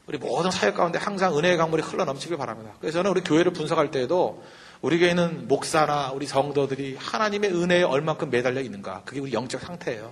우리 0.06 0.18
모든 0.18 0.51
사역 0.51 0.76
가운데 0.76 0.99
항상 0.99 1.38
은혜의 1.38 1.58
강물이 1.58 1.82
흘러 1.82 2.04
넘치길 2.04 2.38
바랍니다. 2.38 2.74
그래서 2.80 2.99
저는 2.99 3.12
우리 3.12 3.22
교회를 3.22 3.54
분석할 3.54 3.89
때에도 3.89 4.43
우리 4.82 4.99
교회는 4.99 5.47
목사나 5.47 6.12
우리 6.12 6.26
성도들이 6.26 6.97
하나님의 6.99 7.54
은혜에 7.54 7.84
얼만큼 7.84 8.30
매달려 8.30 8.60
있는가. 8.60 9.04
그게 9.06 9.22
우리 9.22 9.32
영적 9.32 9.62
상태예요. 9.62 10.12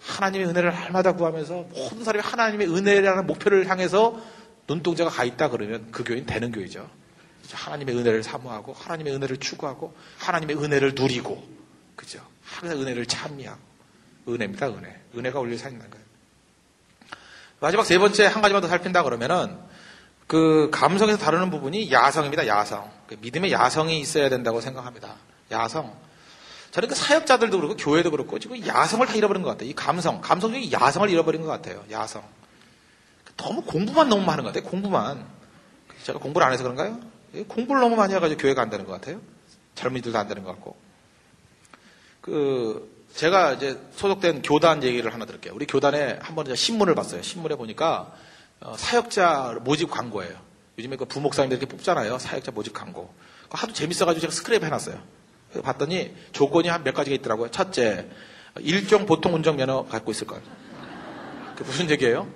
하나님의 0.00 0.48
은혜를 0.48 0.70
날마다 0.70 1.12
구하면서 1.12 1.66
모든 1.74 2.02
사람이 2.02 2.24
하나님의 2.24 2.68
은혜라는 2.74 3.26
목표를 3.26 3.68
향해서 3.68 4.18
눈동자가 4.66 5.10
가 5.10 5.24
있다 5.24 5.50
그러면 5.50 5.88
그 5.90 6.02
교회는 6.02 6.24
되는 6.24 6.50
교회죠. 6.50 6.88
하나님의 7.52 7.96
은혜를 7.96 8.22
사모하고 8.22 8.72
하나님의 8.72 9.14
은혜를 9.14 9.36
추구하고 9.36 9.94
하나님의 10.18 10.56
은혜를 10.56 10.94
누리고 10.94 11.46
그죠? 11.94 12.24
항상 12.42 12.80
은혜를 12.80 13.04
찬미하고 13.04 13.60
은혜입니다. 14.28 14.68
은혜. 14.68 14.98
은혜가 15.14 15.38
올릴 15.40 15.58
산다는 15.58 15.90
거예요. 15.90 16.09
마지막 17.60 17.84
세 17.84 17.98
번째 17.98 18.26
한 18.26 18.42
가지만 18.42 18.62
더 18.62 18.68
살핀다 18.68 19.02
그러면은 19.02 19.58
그 20.26 20.70
감성에서 20.72 21.18
다루는 21.18 21.50
부분이 21.50 21.90
야성입니다. 21.92 22.46
야성. 22.46 22.90
그 23.06 23.16
믿음의 23.20 23.52
야성이 23.52 24.00
있어야 24.00 24.28
된다고 24.28 24.60
생각합니다. 24.60 25.16
야성. 25.50 25.92
저는 26.70 26.88
그 26.88 26.94
사역자들도 26.94 27.56
그렇고 27.60 27.76
교회도 27.76 28.10
그렇고 28.10 28.38
지금 28.38 28.64
야성을 28.64 29.06
다 29.06 29.14
잃어버린 29.14 29.42
것 29.42 29.50
같아요. 29.50 29.68
이 29.68 29.74
감성, 29.74 30.20
감성 30.20 30.52
중에 30.52 30.70
야성을 30.72 31.10
잃어버린 31.10 31.42
것 31.42 31.48
같아요. 31.48 31.84
야성. 31.90 32.22
너무 33.36 33.62
공부만 33.62 34.08
너무 34.08 34.24
많은 34.24 34.44
것 34.44 34.54
같아요. 34.54 34.70
공부만. 34.70 35.26
제가 36.04 36.18
공부를 36.18 36.46
안 36.46 36.52
해서 36.52 36.62
그런가요? 36.62 36.98
공부를 37.48 37.80
너무 37.80 37.96
많이 37.96 38.14
해가지고 38.14 38.40
교회가 38.40 38.62
안 38.62 38.70
되는 38.70 38.86
것 38.86 38.92
같아요. 38.92 39.20
젊은이들도 39.74 40.16
안 40.16 40.28
되는 40.28 40.44
것 40.44 40.52
같고. 40.52 40.76
그 42.20 42.99
제가 43.14 43.52
이제 43.54 43.78
소속된 43.92 44.42
교단 44.42 44.82
얘기를 44.82 45.12
하나 45.12 45.26
들을게요. 45.26 45.52
우리 45.54 45.66
교단에 45.66 46.18
한번 46.22 46.54
신문을 46.54 46.94
봤어요. 46.94 47.22
신문에 47.22 47.56
보니까 47.56 48.14
어, 48.60 48.74
사역자 48.76 49.58
모집 49.62 49.90
광고예요. 49.90 50.34
요즘에 50.78 50.96
그 50.96 51.04
부목사님들 51.04 51.58
이렇게 51.58 51.70
뽑잖아요. 51.74 52.18
사역자 52.18 52.52
모집 52.52 52.72
광고. 52.72 53.12
하도 53.50 53.72
재밌어가지고 53.72 54.20
제가 54.20 54.32
스크랩 54.32 54.62
해놨어요. 54.64 55.00
봤더니 55.62 56.14
조건이 56.32 56.68
한 56.68 56.84
몇 56.84 56.94
가지가 56.94 57.14
있더라고요. 57.16 57.50
첫째, 57.50 58.08
일종 58.60 59.04
보통 59.06 59.34
운전 59.34 59.56
면허 59.56 59.84
갖고 59.86 60.12
있을 60.12 60.26
거예요. 60.26 60.42
그 61.56 61.64
무슨 61.64 61.90
얘기예요? 61.90 62.28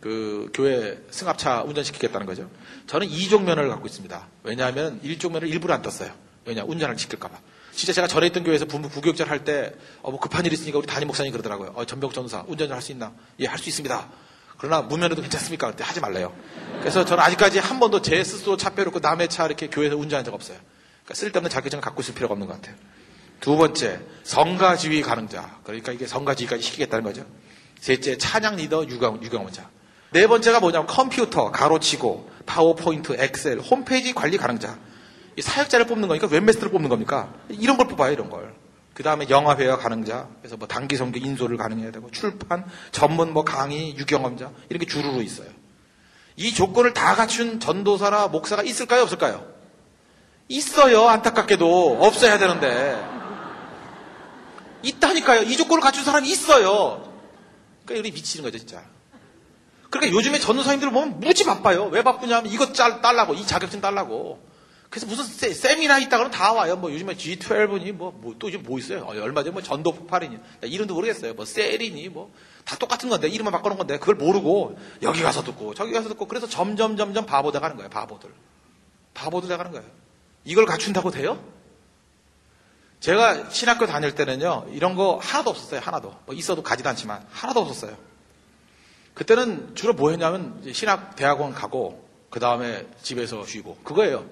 그 0.00 0.50
교회 0.54 0.98
승합차 1.10 1.62
운전시키겠다는 1.64 2.26
거죠. 2.26 2.48
저는 2.86 3.08
이종 3.08 3.44
면허를 3.44 3.68
갖고 3.68 3.86
있습니다. 3.86 4.26
왜냐하면 4.44 5.00
일종 5.02 5.32
면허를 5.32 5.52
일부러 5.52 5.74
안 5.74 5.82
떴어요. 5.82 6.10
왜냐 6.46 6.64
운전을 6.64 6.98
시킬까봐. 6.98 7.38
진짜 7.76 7.92
제가 7.92 8.06
전에 8.08 8.26
있던 8.28 8.42
교회에서 8.42 8.64
부부 8.64 8.88
부교육자를 8.88 9.30
할 9.30 9.44
때, 9.44 9.72
어, 10.02 10.10
뭐 10.10 10.18
급한 10.18 10.44
일이 10.46 10.54
있으니까 10.54 10.78
우리 10.78 10.86
담임 10.86 11.08
목사님 11.08 11.30
그러더라고요. 11.30 11.72
어, 11.74 11.84
전병 11.84 12.10
전사, 12.10 12.42
운전을 12.48 12.74
할수 12.74 12.90
있나? 12.92 13.12
예, 13.38 13.46
할 13.46 13.58
수 13.58 13.68
있습니다. 13.68 14.08
그러나 14.56 14.80
무면허도 14.80 15.20
괜찮습니까? 15.20 15.70
그때 15.70 15.84
하지 15.84 16.00
말래요. 16.00 16.34
그래서 16.80 17.04
저는 17.04 17.22
아직까지 17.22 17.58
한 17.58 17.78
번도 17.78 18.00
제 18.00 18.24
스스로 18.24 18.56
차 18.56 18.70
빼놓고 18.70 19.00
남의 19.00 19.28
차 19.28 19.44
이렇게 19.44 19.68
교회에서 19.68 19.96
운전한 19.96 20.24
적 20.24 20.32
없어요. 20.32 20.56
그러니까 21.04 21.14
쓸데없는 21.14 21.50
자격증을 21.50 21.82
갖고 21.82 22.00
있을 22.00 22.14
필요가 22.14 22.32
없는 22.32 22.48
것 22.48 22.54
같아요. 22.54 22.74
두 23.40 23.56
번째, 23.58 24.00
성가지휘 24.24 25.02
가능자. 25.02 25.58
그러니까 25.62 25.92
이게 25.92 26.06
성가지휘까지 26.06 26.62
시키겠다는 26.62 27.04
거죠. 27.04 27.26
셋째, 27.78 28.16
찬양 28.16 28.56
리더 28.56 28.86
유경, 28.86 29.22
유경험자. 29.22 29.68
네 30.12 30.26
번째가 30.26 30.60
뭐냐면 30.60 30.86
컴퓨터, 30.86 31.50
가로치고, 31.50 32.30
PowerPoint, 32.46 33.16
Excel, 33.18 33.58
홈페이지 33.60 34.14
관리 34.14 34.38
가능자. 34.38 34.78
이 35.36 35.42
사역자를 35.42 35.86
뽑는 35.86 36.08
거니까 36.08 36.26
webmaster를 36.28 36.72
뽑는 36.72 36.88
겁니까? 36.88 37.32
이런 37.48 37.76
걸 37.76 37.88
뽑아요, 37.88 38.12
이런 38.12 38.30
걸. 38.30 38.54
그 38.94 39.02
다음에 39.02 39.28
영화배우 39.28 39.76
가능자, 39.78 40.28
그래서 40.40 40.56
뭐 40.56 40.66
단기 40.66 40.96
성교 40.96 41.18
인솔을 41.18 41.58
가능해야 41.58 41.90
되고, 41.90 42.10
출판, 42.10 42.64
전문 42.92 43.34
뭐 43.34 43.44
강의, 43.44 43.94
유경험자, 43.98 44.50
이렇게 44.70 44.86
주루로 44.86 45.20
있어요. 45.20 45.48
이 46.36 46.54
조건을 46.54 46.94
다 46.94 47.14
갖춘 47.14 47.60
전도사나 47.60 48.28
목사가 48.28 48.62
있을까요, 48.62 49.02
없을까요? 49.02 49.46
있어요, 50.48 51.08
안타깝게도. 51.08 51.98
없어야 52.00 52.38
되는데. 52.38 53.04
있다니까요. 54.82 55.42
이 55.42 55.56
조건을 55.56 55.82
갖춘 55.82 56.04
사람이 56.04 56.30
있어요. 56.30 57.12
그러니까 57.84 58.00
우리 58.00 58.12
미치는 58.12 58.44
거죠, 58.44 58.58
진짜. 58.58 58.82
그러니까 59.90 60.16
요즘에 60.16 60.38
전도사님들 60.38 60.90
보면 60.90 61.20
무지 61.20 61.44
바빠요. 61.44 61.84
왜 61.86 62.02
바쁘냐면 62.02 62.50
이것 62.50 62.72
짤, 62.74 63.02
딸라고, 63.02 63.34
이 63.34 63.46
자격증 63.46 63.82
딸라고. 63.82 64.45
그래서 64.90 65.06
무슨 65.06 65.24
세, 65.24 65.52
세미나 65.52 65.98
있다 65.98 66.16
그러면 66.16 66.30
다 66.30 66.52
와요. 66.52 66.76
뭐 66.76 66.92
요즘에 66.92 67.14
G12니 67.14 67.92
뭐, 67.92 68.12
뭐, 68.12 68.34
또 68.38 68.50
지금 68.50 68.64
뭐 68.64 68.78
있어요. 68.78 69.04
어, 69.04 69.08
얼마 69.08 69.42
전에 69.42 69.52
뭐 69.52 69.62
전도 69.62 69.92
폭발이니. 69.92 70.38
이름도 70.62 70.94
모르겠어요. 70.94 71.34
뭐 71.34 71.44
셀이니 71.44 72.08
뭐. 72.08 72.32
다 72.66 72.76
똑같은 72.76 73.08
건데, 73.08 73.28
이름만 73.28 73.52
바꿔놓은 73.52 73.78
건데, 73.78 73.96
그걸 73.98 74.16
모르고, 74.16 74.76
여기 75.02 75.22
가서 75.22 75.44
듣고, 75.44 75.72
저기 75.74 75.92
가서 75.92 76.08
듣고, 76.08 76.26
그래서 76.26 76.48
점점, 76.48 76.96
점점 76.96 77.24
바보 77.24 77.52
돼가는 77.52 77.76
거예요, 77.76 77.88
바보들. 77.88 78.28
바보들 79.14 79.48
돼가는 79.48 79.70
거예요. 79.70 79.86
이걸 80.44 80.66
갖춘다고 80.66 81.12
돼요? 81.12 81.40
제가 82.98 83.50
신학교 83.50 83.86
다닐 83.86 84.16
때는요, 84.16 84.66
이런 84.72 84.96
거 84.96 85.20
하나도 85.22 85.50
없었어요, 85.50 85.80
하나도. 85.80 86.12
뭐 86.26 86.34
있어도 86.34 86.64
가지도 86.64 86.88
않지만, 86.88 87.24
하나도 87.30 87.60
없었어요. 87.60 87.96
그때는 89.14 89.76
주로 89.76 89.92
뭐 89.92 90.10
했냐면, 90.10 90.60
신학 90.72 91.14
대학원 91.14 91.52
가고, 91.52 92.04
그 92.30 92.40
다음에 92.40 92.84
집에서 93.00 93.46
쉬고, 93.46 93.76
그거예요. 93.84 94.28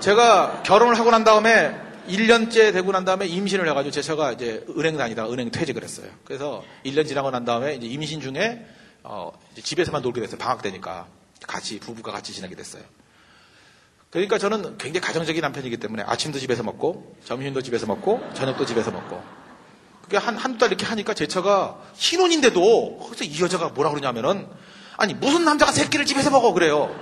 제가 0.00 0.62
결혼을 0.64 0.98
하고 0.98 1.10
난 1.10 1.24
다음에 1.24 1.74
1년째 2.08 2.72
되고 2.72 2.90
난 2.92 3.04
다음에 3.04 3.26
임신을 3.26 3.68
해가지고 3.68 3.90
제가 4.00 4.32
이제 4.32 4.64
은행 4.76 4.96
다니다가 4.96 5.30
은행 5.30 5.50
퇴직을 5.50 5.82
했어요. 5.82 6.06
그래서 6.24 6.64
1년 6.84 7.06
지나고 7.06 7.30
난 7.30 7.44
다음에 7.44 7.74
이제 7.74 7.86
임신 7.86 8.20
중에 8.20 8.64
어 9.02 9.30
이제 9.52 9.62
집에서만 9.62 10.02
놀게 10.02 10.20
됐어요. 10.20 10.38
방학 10.38 10.62
되니까 10.62 11.06
같이 11.46 11.78
부부가 11.80 12.12
같이 12.12 12.32
지내게 12.32 12.56
됐어요. 12.56 12.82
그러니까 14.10 14.38
저는 14.38 14.78
굉장히 14.78 15.00
가정적인 15.00 15.42
남편이기 15.42 15.76
때문에 15.76 16.02
아침도 16.06 16.38
집에서 16.38 16.62
먹고 16.62 17.16
점심도 17.24 17.60
집에서 17.60 17.86
먹고 17.86 18.22
저녁도 18.34 18.64
집에서 18.64 18.90
먹고 18.90 19.22
그게 20.02 20.16
한 20.16 20.38
한두 20.38 20.58
달 20.58 20.70
이렇게 20.70 20.86
하니까 20.86 21.12
제 21.12 21.26
처가 21.26 21.78
신혼인데도 21.94 22.98
거기서 22.98 23.24
이 23.24 23.42
여자가 23.42 23.68
뭐라 23.68 23.90
그러냐면은 23.90 24.48
아니 24.96 25.12
무슨 25.12 25.44
남자가 25.44 25.72
새끼를 25.72 26.06
집에서 26.06 26.30
먹어 26.30 26.52
그래요. 26.52 26.94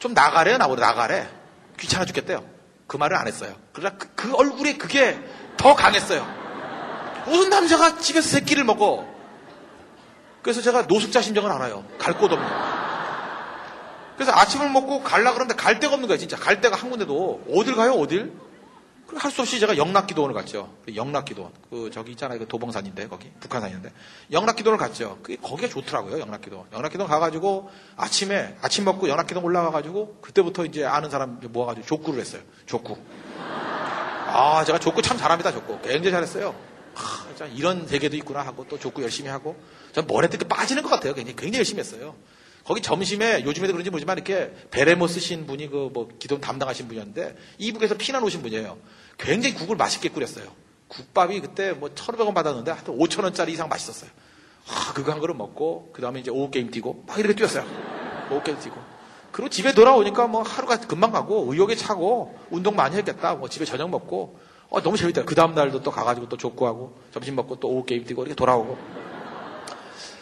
좀 0.00 0.14
나가래요 0.14 0.58
나보다 0.58 0.84
나가래. 0.84 1.41
귀찮아 1.82 2.04
죽겠대요. 2.04 2.44
그 2.86 2.96
말을 2.96 3.16
안 3.16 3.26
했어요. 3.26 3.54
그러나 3.72 3.96
그, 3.98 4.08
그 4.14 4.34
얼굴에 4.34 4.76
그게 4.76 5.18
더 5.56 5.74
강했어요. 5.74 6.26
무슨 7.26 7.50
남자가 7.50 7.98
집에서 7.98 8.28
새끼를 8.28 8.64
먹어? 8.64 9.06
그래서 10.42 10.60
제가 10.62 10.82
노숙자 10.82 11.20
심정을 11.22 11.50
알아요. 11.50 11.84
갈 11.98 12.14
곳 12.14 12.32
없는. 12.32 12.48
그래서 14.16 14.32
아침을 14.32 14.70
먹고 14.70 15.02
갈라 15.02 15.32
그러는데 15.32 15.54
갈 15.56 15.80
데가 15.80 15.94
없는 15.94 16.06
거예요, 16.08 16.18
진짜. 16.18 16.36
갈 16.36 16.60
데가 16.60 16.76
한 16.76 16.90
군데도. 16.90 17.42
어딜 17.54 17.74
가요, 17.74 17.92
어딜? 17.92 18.32
할 19.16 19.30
수 19.30 19.42
없이 19.42 19.60
제가 19.60 19.76
영락기도원을 19.76 20.34
갔죠. 20.34 20.72
영락기도원. 20.94 21.52
그, 21.70 21.90
저기 21.92 22.12
있잖아요. 22.12 22.38
그 22.38 22.46
도봉산인데, 22.48 23.08
거기. 23.08 23.30
북한산인데. 23.40 23.92
영락기도원을 24.30 24.78
갔죠. 24.78 25.18
그게 25.22 25.36
거기가 25.36 25.68
좋더라고요, 25.68 26.20
영락기도원. 26.20 26.66
영락기도원 26.72 27.10
가가지고 27.10 27.70
아침에, 27.96 28.56
아침 28.60 28.84
먹고 28.84 29.08
영락기도원 29.08 29.44
올라가가지고 29.44 30.18
그때부터 30.20 30.64
이제 30.64 30.84
아는 30.84 31.10
사람 31.10 31.40
모아가지고 31.42 31.86
족구를 31.86 32.20
했어요. 32.20 32.42
족구. 32.66 32.96
아, 33.38 34.64
제가 34.64 34.78
족구 34.78 35.02
참 35.02 35.16
잘합니다, 35.18 35.52
족구. 35.52 35.80
굉장히 35.82 36.10
잘했어요. 36.10 36.54
하, 36.94 37.26
진짜 37.28 37.46
이런 37.46 37.86
세계도 37.86 38.16
있구나 38.16 38.40
하고 38.42 38.66
또 38.68 38.78
족구 38.78 39.02
열심히 39.02 39.28
하고. 39.28 39.56
전뭘 39.92 40.24
했든 40.24 40.48
빠지는 40.48 40.82
것 40.82 40.88
같아요. 40.88 41.14
굉장히, 41.14 41.36
굉장히 41.36 41.58
열심히 41.58 41.80
했어요. 41.80 42.14
거기 42.64 42.80
점심에 42.80 43.42
요즘에도 43.44 43.72
그런지 43.72 43.90
모르지만 43.90 44.16
이렇게 44.16 44.52
베레모 44.70 45.08
쓰신 45.08 45.46
분이 45.46 45.68
그 45.68 45.90
뭐 45.92 46.08
기도 46.18 46.40
담당하신 46.40 46.86
분이었는데 46.86 47.36
이북에서 47.58 47.96
피난 47.96 48.22
오신 48.22 48.40
분이에요. 48.42 48.78
굉장히 49.18 49.54
국을 49.54 49.76
맛있게 49.76 50.08
끓였어요. 50.08 50.46
국밥이 50.88 51.40
그때 51.40 51.72
뭐 51.72 51.88
1,500원 51.90 52.34
받았는데 52.34 52.70
하여튼 52.70 52.98
5,000원짜리 52.98 53.50
이상 53.50 53.68
맛있었어요. 53.68 54.10
아, 54.68 54.92
그거 54.92 55.12
한 55.12 55.20
그릇 55.20 55.34
먹고 55.34 55.90
그 55.92 56.02
다음에 56.02 56.20
이제 56.20 56.30
오후 56.30 56.50
게임 56.50 56.70
뛰고 56.70 57.04
막 57.06 57.18
이렇게 57.18 57.34
뛰었어요. 57.34 57.64
오후 58.30 58.42
게임 58.42 58.58
뛰고. 58.58 58.76
그리고 59.32 59.48
집에 59.48 59.72
돌아오니까 59.72 60.26
뭐 60.26 60.42
하루가 60.42 60.76
금방 60.78 61.10
가고 61.10 61.50
의욕에 61.50 61.74
차고 61.74 62.38
운동 62.50 62.76
많이 62.76 62.96
했겠다. 62.96 63.34
뭐 63.34 63.48
집에 63.48 63.64
저녁 63.64 63.88
먹고 63.90 64.38
어, 64.68 64.82
너무 64.82 64.96
재밌다. 64.96 65.24
그 65.24 65.34
다음 65.34 65.54
날도 65.54 65.82
또 65.82 65.90
가가지고 65.90 66.28
또 66.28 66.36
족구하고 66.36 66.98
점심 67.12 67.36
먹고 67.36 67.56
또 67.56 67.68
오후 67.68 67.84
게임 67.84 68.04
뛰고 68.04 68.22
이렇게 68.22 68.34
돌아오고 68.34 68.76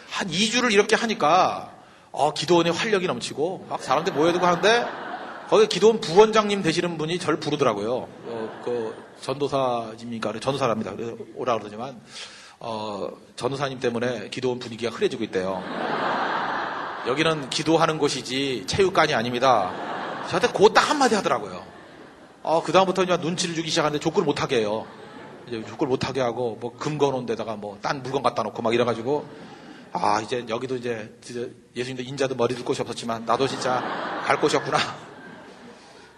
한 0.09 0.27
2주를 0.27 0.71
이렇게 0.73 0.95
하니까 0.95 1.73
어, 2.11 2.33
기도원에 2.33 2.69
활력이 2.69 3.07
넘치고 3.07 3.67
막 3.69 3.81
사람들 3.83 4.13
모여들고 4.13 4.45
하는데 4.45 5.10
거기 5.51 5.67
기도원 5.67 5.99
부원장님 5.99 6.61
되시는 6.63 6.97
분이 6.97 7.19
저를 7.19 7.37
부르더라고요. 7.41 7.93
어, 7.93 8.61
그 8.63 8.95
전도사입니까? 9.19 10.39
전도사랍니다. 10.39 10.93
오라 11.35 11.59
그러지만 11.59 11.99
어, 12.59 13.09
전도사님 13.35 13.81
때문에 13.81 14.29
기도원 14.29 14.59
분위기가 14.59 14.89
흐려지고 14.95 15.25
있대요. 15.25 15.61
여기는 17.05 17.49
기도하는 17.49 17.97
곳이지 17.97 18.63
체육관이 18.65 19.13
아닙니다. 19.13 20.23
저한테 20.29 20.47
그딱 20.53 20.89
한마디 20.89 21.15
하더라고요. 21.15 21.65
어, 22.43 22.63
그다음부터 22.63 23.03
이제 23.03 23.17
눈치를 23.17 23.53
주기 23.53 23.69
시작하는데 23.69 23.99
족구를 24.01 24.25
못하게 24.25 24.59
해요. 24.59 24.85
이제 25.47 25.61
족구를 25.65 25.89
못하게 25.89 26.21
하고 26.21 26.55
뭐 26.61 26.71
금 26.77 26.97
거 26.97 27.11
놓은 27.11 27.25
데다가 27.25 27.57
뭐 27.57 27.77
딴 27.81 28.01
물건 28.03 28.23
갖다 28.23 28.41
놓고 28.43 28.61
막 28.61 28.73
이래가지고 28.73 29.25
아, 29.91 30.21
이제 30.21 30.45
여기도 30.47 30.77
이제 30.77 31.13
예수님도 31.75 32.03
인자도 32.03 32.35
머리 32.35 32.55
둘 32.55 32.63
곳이 32.63 32.81
없었지만 32.81 33.25
나도 33.25 33.47
진짜 33.49 33.81
갈 34.23 34.39
곳이 34.39 34.55
없구나. 34.55 34.77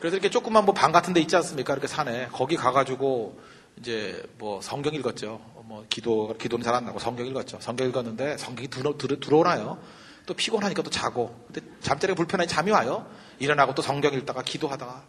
그래서 0.03 0.17
이렇게 0.17 0.29
조그만 0.29 0.65
뭐 0.65 0.75
방 0.75 0.91
같은 0.91 1.13
데 1.13 1.21
있지 1.21 1.33
않습니까? 1.37 1.71
이렇게 1.71 1.87
산에. 1.87 2.27
거기 2.33 2.57
가가지고 2.57 3.39
이제 3.77 4.21
뭐 4.37 4.59
성경 4.61 4.93
읽었죠. 4.95 5.39
뭐 5.63 5.85
기도, 5.87 6.35
기도는 6.37 6.61
잘 6.61 6.75
안 6.75 6.83
나고 6.83 6.99
성경 6.99 7.25
읽었죠. 7.25 7.59
성경 7.61 7.87
읽었는데 7.87 8.35
성경이 8.35 8.67
들어, 8.67 8.97
들어, 8.97 9.17
들어오나요? 9.17 9.77
또 10.25 10.33
피곤하니까 10.33 10.81
또 10.81 10.89
자고. 10.89 11.33
근데 11.47 11.61
잠자리가 11.79 12.17
불편하니 12.17 12.49
잠이 12.49 12.71
와요. 12.71 13.09
일어나고 13.39 13.75
또 13.75 13.81
성경 13.81 14.13
읽다가 14.13 14.41
기도하다가. 14.41 15.05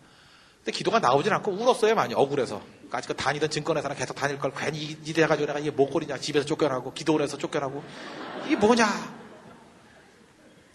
근데 0.58 0.70
기도가 0.70 1.00
나오진 1.00 1.32
않고 1.32 1.50
울었어요, 1.50 1.96
많이. 1.96 2.14
억울해서. 2.14 2.62
아직 2.92 3.08
그 3.08 3.16
다니던 3.16 3.50
증권회사나 3.50 3.96
계속 3.96 4.14
다닐 4.14 4.38
걸 4.38 4.52
괜히 4.56 4.96
이래가지고 5.04 5.48
내가 5.48 5.58
이게 5.58 5.72
목걸이냐. 5.72 6.18
집에서 6.18 6.46
쫓겨나고, 6.46 6.94
기도원에서 6.94 7.36
쫓겨나고. 7.36 7.82
이게 8.46 8.54
뭐냐? 8.54 8.86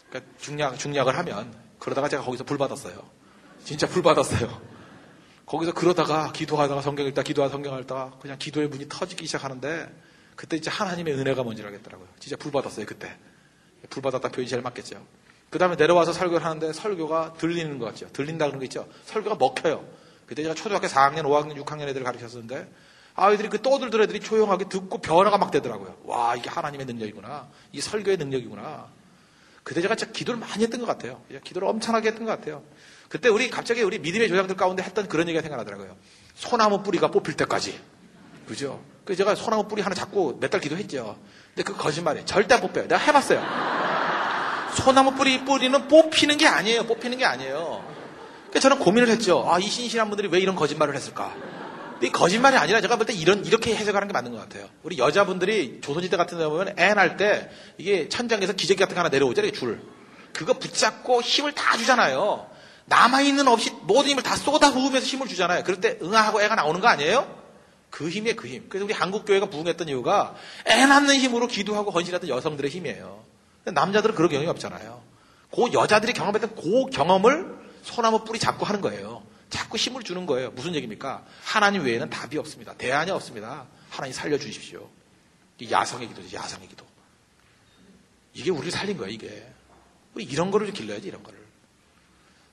그러니까 0.09 0.33
중략, 0.41 0.77
중략을 0.77 1.17
하면 1.19 1.55
그러다가 1.79 2.09
제가 2.09 2.21
거기서 2.21 2.43
불 2.43 2.57
받았어요. 2.57 3.17
진짜 3.63 3.87
불 3.87 4.01
받았어요. 4.01 4.61
거기서 5.45 5.73
그러다가 5.73 6.31
기도하다가 6.31 6.81
성경 6.81 7.07
읽다 7.07 7.23
기도하다 7.23 7.51
성경 7.51 7.79
읽다가 7.79 8.11
그냥 8.21 8.37
기도의 8.37 8.67
문이 8.67 8.87
터지기 8.87 9.25
시작하는데 9.25 9.89
그때 10.35 10.57
이제 10.57 10.69
하나님의 10.69 11.15
은혜가 11.15 11.43
뭔지 11.43 11.63
알겠더라고요. 11.63 12.07
진짜 12.19 12.37
불 12.37 12.51
받았어요, 12.51 12.85
그때. 12.85 13.17
불 13.89 14.01
받았다 14.01 14.29
표현이 14.29 14.47
제일 14.47 14.61
맞겠죠. 14.61 15.03
그 15.49 15.57
다음에 15.57 15.75
내려와서 15.75 16.13
설교를 16.13 16.45
하는데 16.45 16.71
설교가 16.71 17.33
들리는 17.33 17.79
것 17.79 17.85
같죠. 17.85 18.07
들린다 18.13 18.45
그런 18.45 18.59
거 18.59 18.65
있죠. 18.65 18.87
설교가 19.05 19.35
먹혀요. 19.35 19.83
그때 20.27 20.43
제가 20.43 20.53
초등학교 20.53 20.85
4학년, 20.87 21.23
5학년, 21.23 21.59
6학년 21.63 21.87
애들 21.87 22.03
가르쳤었는데 22.03 22.71
아이들이 23.15 23.49
그 23.49 23.61
떠들던 23.61 24.01
애들이 24.03 24.19
조용하게 24.19 24.69
듣고 24.69 24.99
변화가 24.99 25.37
막 25.39 25.49
되더라고요. 25.51 25.97
와, 26.03 26.35
이게 26.35 26.49
하나님의 26.49 26.85
능력이구나. 26.85 27.49
이 27.73 27.81
설교의 27.81 28.17
능력이구나. 28.17 28.87
그때 29.63 29.81
제가 29.81 29.95
진짜 29.95 30.13
기도를 30.13 30.39
많이 30.39 30.63
했던 30.63 30.79
것 30.79 30.85
같아요. 30.85 31.21
기도를 31.43 31.67
엄청나게 31.67 32.09
했던 32.09 32.25
것 32.25 32.31
같아요. 32.31 32.63
그때 33.09 33.27
우리 33.27 33.49
갑자기 33.49 33.81
우리 33.81 33.99
믿음의 33.99 34.27
조상들 34.29 34.55
가운데 34.55 34.83
했던 34.83 35.07
그런 35.07 35.27
얘기가 35.27 35.41
생각나더라고요. 35.41 35.97
소나무 36.35 36.83
뿌리가 36.83 37.09
뽑힐 37.11 37.35
때까지. 37.35 37.79
그죠? 38.47 38.81
그래서 39.03 39.17
제가 39.23 39.35
소나무 39.35 39.67
뿌리 39.67 39.81
하나 39.81 39.95
잡고 39.95 40.37
몇 40.39 40.49
달 40.51 40.61
기도했죠. 40.61 41.17
근데 41.55 41.63
그 41.63 41.75
거짓말이에요. 41.75 42.25
절대 42.25 42.53
안 42.55 42.61
뽑혀요. 42.61 42.83
내가 42.87 42.97
해봤어요. 42.97 43.43
소나무 44.75 45.13
뿌리 45.15 45.43
뿌리는 45.43 45.87
뽑히는 45.87 46.37
게 46.37 46.47
아니에요. 46.47 46.83
뽑히는 46.83 47.17
게 47.17 47.25
아니에요. 47.25 47.83
그래서 48.49 48.69
저는 48.69 48.79
고민을 48.83 49.09
했죠. 49.09 49.43
아, 49.47 49.59
이 49.59 49.63
신실한 49.63 50.09
분들이 50.09 50.27
왜 50.27 50.39
이런 50.39 50.55
거짓말을 50.55 50.95
했을까? 50.95 51.35
이 52.01 52.11
거짓말이 52.11 52.55
아니라 52.55 52.79
제가 52.79 52.95
볼 52.95 53.05
때 53.05 53.13
이런, 53.13 53.43
이렇게 53.45 53.75
해석하는 53.75 54.07
게 54.07 54.13
맞는 54.13 54.31
것 54.31 54.39
같아요. 54.39 54.69
우리 54.83 54.97
여자분들이 54.97 55.79
조선시대 55.81 56.15
같은 56.15 56.37
데 56.37 56.45
보면 56.47 56.75
애 56.79 56.93
낳을 56.93 57.17
때 57.17 57.49
이게 57.77 58.07
천장에서 58.07 58.53
기저귀 58.53 58.79
같은 58.79 58.93
거 58.95 58.99
하나 59.01 59.09
내려오잖아요, 59.09 59.51
줄. 59.51 59.81
그거 60.33 60.53
붙잡고 60.53 61.21
힘을 61.21 61.51
다 61.51 61.75
주잖아요. 61.77 62.47
남아있는 62.89 63.47
없이 63.47 63.71
모든 63.83 64.11
힘을 64.11 64.23
다 64.23 64.35
쏟아 64.35 64.73
부으면서 64.73 65.05
힘을 65.05 65.27
주잖아요. 65.27 65.63
그럴 65.63 65.79
때 65.79 65.97
응아하고 66.01 66.41
애가 66.41 66.55
나오는 66.55 66.79
거 66.81 66.87
아니에요? 66.87 67.39
그 67.89 68.09
힘이에요, 68.09 68.35
그 68.35 68.47
힘. 68.47 68.67
그래서 68.69 68.85
우리 68.85 68.93
한국교회가 68.93 69.47
부흥했던 69.47 69.87
이유가 69.89 70.35
애 70.67 70.85
낳는 70.85 71.15
힘으로 71.15 71.47
기도하고 71.47 71.91
헌신했던 71.91 72.29
여성들의 72.29 72.69
힘이에요. 72.69 73.23
남자들은 73.65 74.15
그런 74.15 74.29
경험이 74.29 74.49
없잖아요. 74.49 75.01
그 75.51 75.73
여자들이 75.73 76.13
경험했던 76.13 76.55
그 76.55 76.89
경험을 76.91 77.57
소나무 77.83 78.23
뿌리 78.23 78.39
잡고 78.39 78.65
하는 78.65 78.81
거예요. 78.81 79.23
자꾸 79.49 79.77
힘을 79.77 80.03
주는 80.03 80.25
거예요. 80.25 80.51
무슨 80.51 80.75
얘기입니까? 80.75 81.23
하나님 81.43 81.83
외에는 81.83 82.09
답이 82.09 82.37
없습니다. 82.37 82.73
대안이 82.73 83.09
없습니다. 83.11 83.65
하나님 83.89 84.13
살려주십시오. 84.13 84.87
이 85.59 85.71
야성의 85.71 86.07
기도죠, 86.09 86.35
야성의 86.35 86.67
기도. 86.69 86.85
이게 88.33 88.51
우리를 88.51 88.71
살린 88.71 88.97
거예요, 88.97 89.11
이게. 89.11 89.45
우리 90.13 90.23
이런 90.23 90.51
거를 90.51 90.71
길러야지, 90.71 91.07
이런 91.07 91.23
거를. 91.23 91.38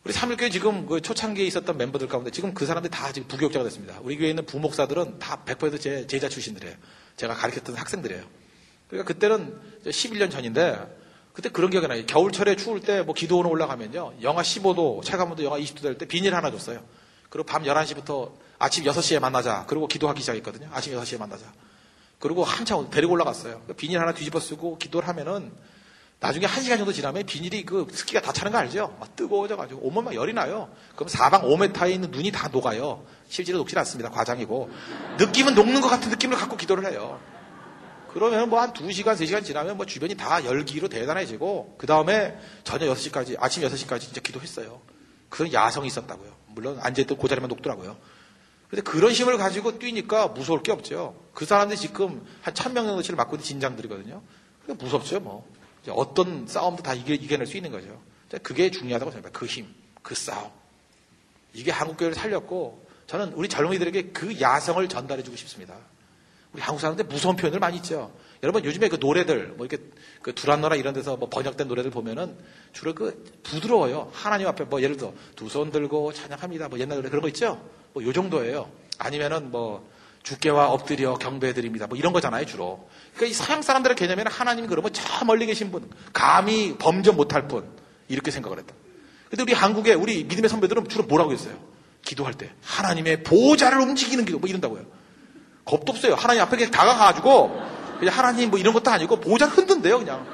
우리 0.07 0.13
삼일교회 0.13 0.51
지금 0.51 0.87
그 0.87 1.01
초창기에 1.01 1.45
있었던 1.47 1.77
멤버들 1.77 2.07
가운데 2.07 2.31
지금 2.31 2.55
그 2.55 2.65
사람들이 2.65 2.93
다 2.93 3.11
지금 3.11 3.27
부교육자가 3.27 3.65
됐습니다. 3.65 3.99
우리 4.05 4.17
교회에 4.17 4.31
있는 4.31 4.47
부목사들은 4.47 5.19
다 5.19 5.43
100%제 5.45 6.07
제자 6.07 6.29
출신들이에요. 6.29 6.77
제가 7.17 7.35
가르쳤던 7.35 7.75
학생들이에요. 7.75 8.23
그러니까 8.87 9.13
그때는 9.13 9.59
11년 9.85 10.31
전인데 10.31 10.79
그때 11.33 11.49
그런 11.49 11.71
기억이 11.71 11.89
나요. 11.89 12.07
겨울철에 12.07 12.55
추울 12.55 12.81
때 12.83 13.03
뭐 13.03 13.15
기도원에 13.15 13.51
올라가면요. 13.51 14.19
영하 14.23 14.43
15도, 14.43 15.03
체감온도 15.03 15.43
영하 15.43 15.59
20도 15.59 15.83
될 15.83 15.99
때 15.99 16.07
비닐 16.07 16.37
하나 16.37 16.53
줬어요. 16.53 16.85
그리고 17.29 17.45
밤 17.45 17.65
11시부터 17.65 18.31
아침 18.61 18.85
6시에 18.85 19.19
만나자. 19.19 19.67
그리고 19.67 19.89
기도하기 19.89 20.21
시작했거든요. 20.21 20.69
아침 20.73 20.95
6시에 20.95 21.19
만나자. 21.19 21.53
그리고 22.21 22.45
한참 22.45 22.91
데리고 22.91 23.15
올라갔어요. 23.15 23.61
비닐 23.77 23.99
하나 23.99 24.15
뒤집어 24.15 24.39
쓰고 24.39 24.79
기도를 24.79 25.09
하면은 25.09 25.51
나중에 26.19 26.47
한 26.47 26.63
시간 26.63 26.79
정도 26.79 26.93
지나면 26.93 27.27
비닐이 27.27 27.65
그 27.67 27.87
습기가 27.93 28.21
다 28.23 28.33
차는 28.33 28.53
거 28.53 28.59
알죠? 28.59 28.97
막 28.99 29.15
뜨거워져가지고 29.17 29.81
온몸 29.83 30.05
막 30.05 30.15
열이 30.15 30.33
나요. 30.33 30.71
그럼 30.95 31.09
사방 31.09 31.43
5m에 31.43 31.93
있는 31.93 32.11
눈이 32.11 32.33
다 32.33 32.49
녹아요. 32.49 33.05
실제로 33.29 33.59
녹지 33.59 33.79
않습니다. 33.79 34.11
과장이고. 34.11 34.71
느낌은 35.19 35.55
녹는 35.55 35.81
것 35.83 35.89
같은 35.89 36.11
느낌을 36.11 36.37
갖고 36.37 36.57
기도를 36.57 36.91
해요. 36.91 37.21
그러면 38.13 38.49
뭐 38.49 38.61
한 38.61 38.73
2시간, 38.73 39.15
3시간 39.15 39.45
지나면 39.45 39.77
뭐 39.77 39.85
주변이 39.85 40.15
다 40.15 40.43
열기로 40.43 40.89
대단해지고, 40.89 41.75
그 41.77 41.87
다음에 41.87 42.39
저녁 42.65 42.95
6시까지, 42.95 43.37
아침 43.39 43.63
6시까지 43.65 44.01
진짜 44.01 44.23
기도했어요. 44.23 44.81
그런 45.29 45.53
야성이 45.53 45.89
있었다고요. 45.89 46.35
물론 46.47 46.79
앉아있던 46.81 47.19
그 47.19 47.29
자리만 47.29 47.49
녹더라고요. 47.49 47.95
근데 48.71 48.81
그런 48.83 49.13
힘을 49.13 49.37
가지고 49.37 49.79
뛰니까 49.79 50.29
무서울 50.29 50.63
게 50.63 50.73
없죠. 50.73 51.15
그 51.35 51.45
사람들이 51.45 51.79
지금 51.79 52.27
한 52.41 52.55
천명 52.55 52.87
정도치를 52.87 53.17
맡고 53.17 53.37
있는 53.37 53.45
진장들이거든요. 53.45 54.23
무섭죠, 54.79 55.21
뭐. 55.21 55.47
어떤 55.95 56.47
싸움도 56.47 56.83
다 56.83 56.95
이겨, 56.95 57.15
이겨낼 57.15 57.47
수 57.47 57.57
있는 57.57 57.71
거죠. 57.71 58.01
그게 58.43 58.71
중요하다고 58.71 59.11
생각합니다. 59.13 59.39
그 59.39 59.47
힘, 59.47 59.67
그 60.03 60.15
싸움. 60.15 60.51
이게 61.53 61.71
한국교회를 61.71 62.15
살렸고, 62.15 62.87
저는 63.07 63.33
우리 63.35 63.49
젊은이들에게 63.49 64.11
그 64.11 64.41
야성을 64.41 64.87
전달해주고 64.89 65.37
싶습니다. 65.37 65.77
우리 66.53 66.61
한국 66.63 66.81
사람들 66.81 67.05
무서운 67.05 67.37
표현들 67.37 67.61
많이 67.61 67.77
있죠. 67.77 68.13
여러분 68.43 68.65
요즘에 68.65 68.89
그 68.89 68.97
노래들 68.99 69.55
뭐 69.57 69.67
이렇게 69.67 69.83
그 70.23 70.35
두란노라 70.35 70.77
이런 70.77 70.95
데서 70.95 71.17
뭐 71.17 71.29
번역된 71.29 71.69
노래들 71.69 71.91
보면은 71.91 72.37
주로 72.73 72.95
그 72.95 73.25
부드러워요. 73.43 74.11
하나님 74.13 74.47
앞에 74.49 74.65
뭐 74.65 74.81
예를 74.83 74.97
들어 74.97 75.13
두 75.37 75.49
손 75.49 75.71
들고 75.71 76.13
찬양합니다. 76.13 76.69
뭐 76.69 76.79
옛날 76.79 76.97
노래 76.97 77.09
그런 77.11 77.23
거 77.23 77.29
있죠. 77.29 77.63
뭐 77.93 78.03
요 78.05 78.13
정도예요. 78.13 78.71
아니면은 78.99 79.51
뭐 79.51 79.89
주께와 80.27 80.71
엎드려 80.71 81.15
경배드립니다. 81.15 81.87
뭐 81.87 81.97
이런 81.97 82.13
거잖아요 82.13 82.45
주로. 82.47 82.89
그러니까 83.15 83.31
이 83.31 83.33
서양 83.33 83.63
사람들의 83.63 83.95
개념에는 83.97 84.31
하나님 84.31 84.67
그러면 84.67 84.93
저 84.93 85.25
멀리 85.25 85.47
계신 85.47 85.71
분, 85.71 85.89
감히 86.13 86.77
범접 86.79 87.15
못할 87.15 87.47
분 87.47 87.65
이렇게 88.09 88.33
생각을 88.33 88.59
했다. 88.59 88.75
근데 89.31 89.43
우리 89.45 89.53
한국의 89.53 89.95
우리 89.95 90.25
믿음의 90.25 90.49
선배들은 90.51 90.89
주로 90.89 91.05
뭐라고 91.05 91.33
했어요? 91.33 91.55
기도할 92.03 92.35
때 92.35 92.51
하나님의 92.65 93.23
보좌를 93.23 93.79
움직이는 93.81 94.25
기도 94.25 94.41
뭐 94.41 94.49
이런다고요. 94.49 94.85
겁도 95.65 95.93
없어요. 95.93 96.15
하나님 96.17 96.43
앞에 96.43 96.57
그냥 96.57 96.73
다가가가지고 96.73 97.63
그냥 98.01 98.19
하나님 98.19 98.51
뭐 98.51 98.59
이런 98.59 98.75
것도 98.75 98.91
아니고 98.91 99.21
보좌를 99.21 99.53
흔든대요 99.57 99.99
그냥. 100.01 100.27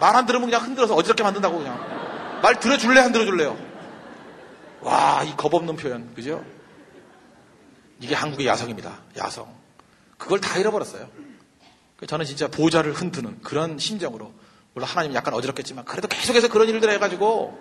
말 0.00 0.16
안 0.16 0.26
들으면 0.26 0.48
그냥 0.50 0.62
흔들어서 0.64 0.94
어지럽게 0.96 1.22
만든다고 1.22 1.58
그냥. 1.58 2.40
말 2.42 2.58
들어줄래 2.58 3.00
안 3.00 3.12
들어줄래요? 3.12 3.56
와, 4.82 5.22
이 5.24 5.32
겁 5.36 5.54
없는 5.54 5.76
표현. 5.76 6.12
그죠? 6.14 6.44
이게 8.00 8.14
한국의 8.14 8.46
야성입니다. 8.46 9.02
야성. 9.16 9.52
그걸 10.18 10.40
다 10.40 10.58
잃어버렸어요. 10.58 11.08
저는 12.06 12.26
진짜 12.26 12.48
보좌를 12.48 12.92
흔드는 12.92 13.40
그런 13.42 13.78
심정으로 13.78 14.32
물론 14.74 14.88
하나님 14.88 15.14
약간 15.14 15.32
어지럽겠지만 15.32 15.86
그래도 15.86 16.08
계속해서 16.08 16.48
그런 16.48 16.68
일들 16.68 16.90
해가지고 16.90 17.58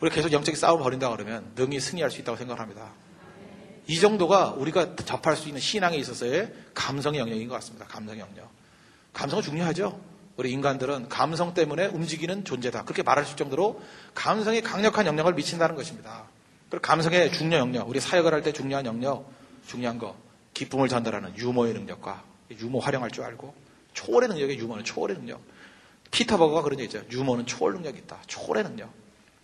우리 0.00 0.10
계속 0.10 0.32
영적인 0.32 0.58
싸움을 0.58 0.82
벌인다 0.82 1.08
그러면 1.10 1.52
능히 1.54 1.78
승리할 1.78 2.10
수 2.10 2.20
있다고 2.20 2.36
생각합니다. 2.36 2.90
이 3.86 4.00
정도가 4.00 4.54
우리가 4.56 4.96
접할 4.96 5.36
수 5.36 5.48
있는 5.48 5.60
신앙에 5.60 5.96
있어서의 5.96 6.52
감성의 6.74 7.20
영역인 7.20 7.48
것 7.48 7.54
같습니다. 7.56 7.86
감성의 7.86 8.20
영역. 8.20 8.50
감성은 9.12 9.42
중요하죠. 9.42 10.00
우리 10.36 10.50
인간들은 10.50 11.08
감성 11.08 11.54
때문에 11.54 11.86
움직이는 11.86 12.44
존재다. 12.44 12.82
그렇게 12.82 13.02
말할 13.04 13.24
수 13.24 13.36
정도로 13.36 13.80
감성이 14.14 14.62
강력한 14.62 15.06
영향을 15.06 15.34
미친다는 15.34 15.76
것입니다. 15.76 16.24
그리고 16.74 16.82
감성의 16.82 17.32
중요 17.32 17.56
영역, 17.56 17.88
우리 17.88 18.00
사역을 18.00 18.34
할 18.34 18.42
때 18.42 18.52
중요한 18.52 18.84
영역, 18.84 19.30
중요한 19.64 19.96
거, 19.96 20.16
기쁨을 20.54 20.88
전달하는 20.88 21.36
유머의 21.36 21.72
능력과 21.72 22.24
유머 22.50 22.80
활용할 22.80 23.12
줄 23.12 23.22
알고 23.22 23.54
초월의 23.92 24.28
능력의 24.30 24.58
유머는 24.58 24.82
초월의 24.82 25.16
능력. 25.16 25.40
피터버거가 26.10 26.62
그런 26.62 26.80
얘기 26.80 26.92
있죠. 26.96 27.06
유머는 27.12 27.46
초월 27.46 27.74
능력이 27.74 27.98
있다. 27.98 28.20
초월의 28.26 28.64
능력. 28.64 28.90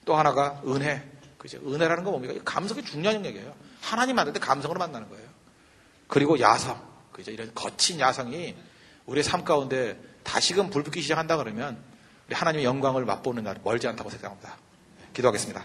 또 0.05 0.17
하나가 0.17 0.61
은혜. 0.67 1.09
그죠? 1.39 1.59
은혜라는 1.59 2.03
건 2.03 2.15
뭡니까? 2.15 2.35
감성이 2.45 2.83
중요한 2.83 3.17
영역이에요. 3.17 3.55
하나님 3.81 4.17
만날 4.17 4.33
때 4.33 4.41
감성으로 4.41 4.81
만나는 4.81 5.09
거예요. 5.09 5.29
그리고 6.09 6.41
야성. 6.41 6.83
그죠? 7.13 7.31
이런 7.31 7.53
거친 7.55 8.01
야성이 8.01 8.57
우리의 9.07 9.23
삶 9.23 9.45
가운데 9.45 9.97
다시금 10.25 10.71
불붙기 10.71 11.01
시작한다 11.01 11.37
그러면 11.37 11.79
우리 12.27 12.35
하나님의 12.35 12.65
영광을 12.65 13.05
맛보는 13.05 13.45
날 13.45 13.57
멀지 13.63 13.87
않다고 13.87 14.11
생각합니다. 14.11 14.57
기도하겠습니다. 15.13 15.65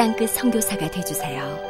땅끝 0.00 0.30
성교사가 0.30 0.90
되주세요 0.90 1.69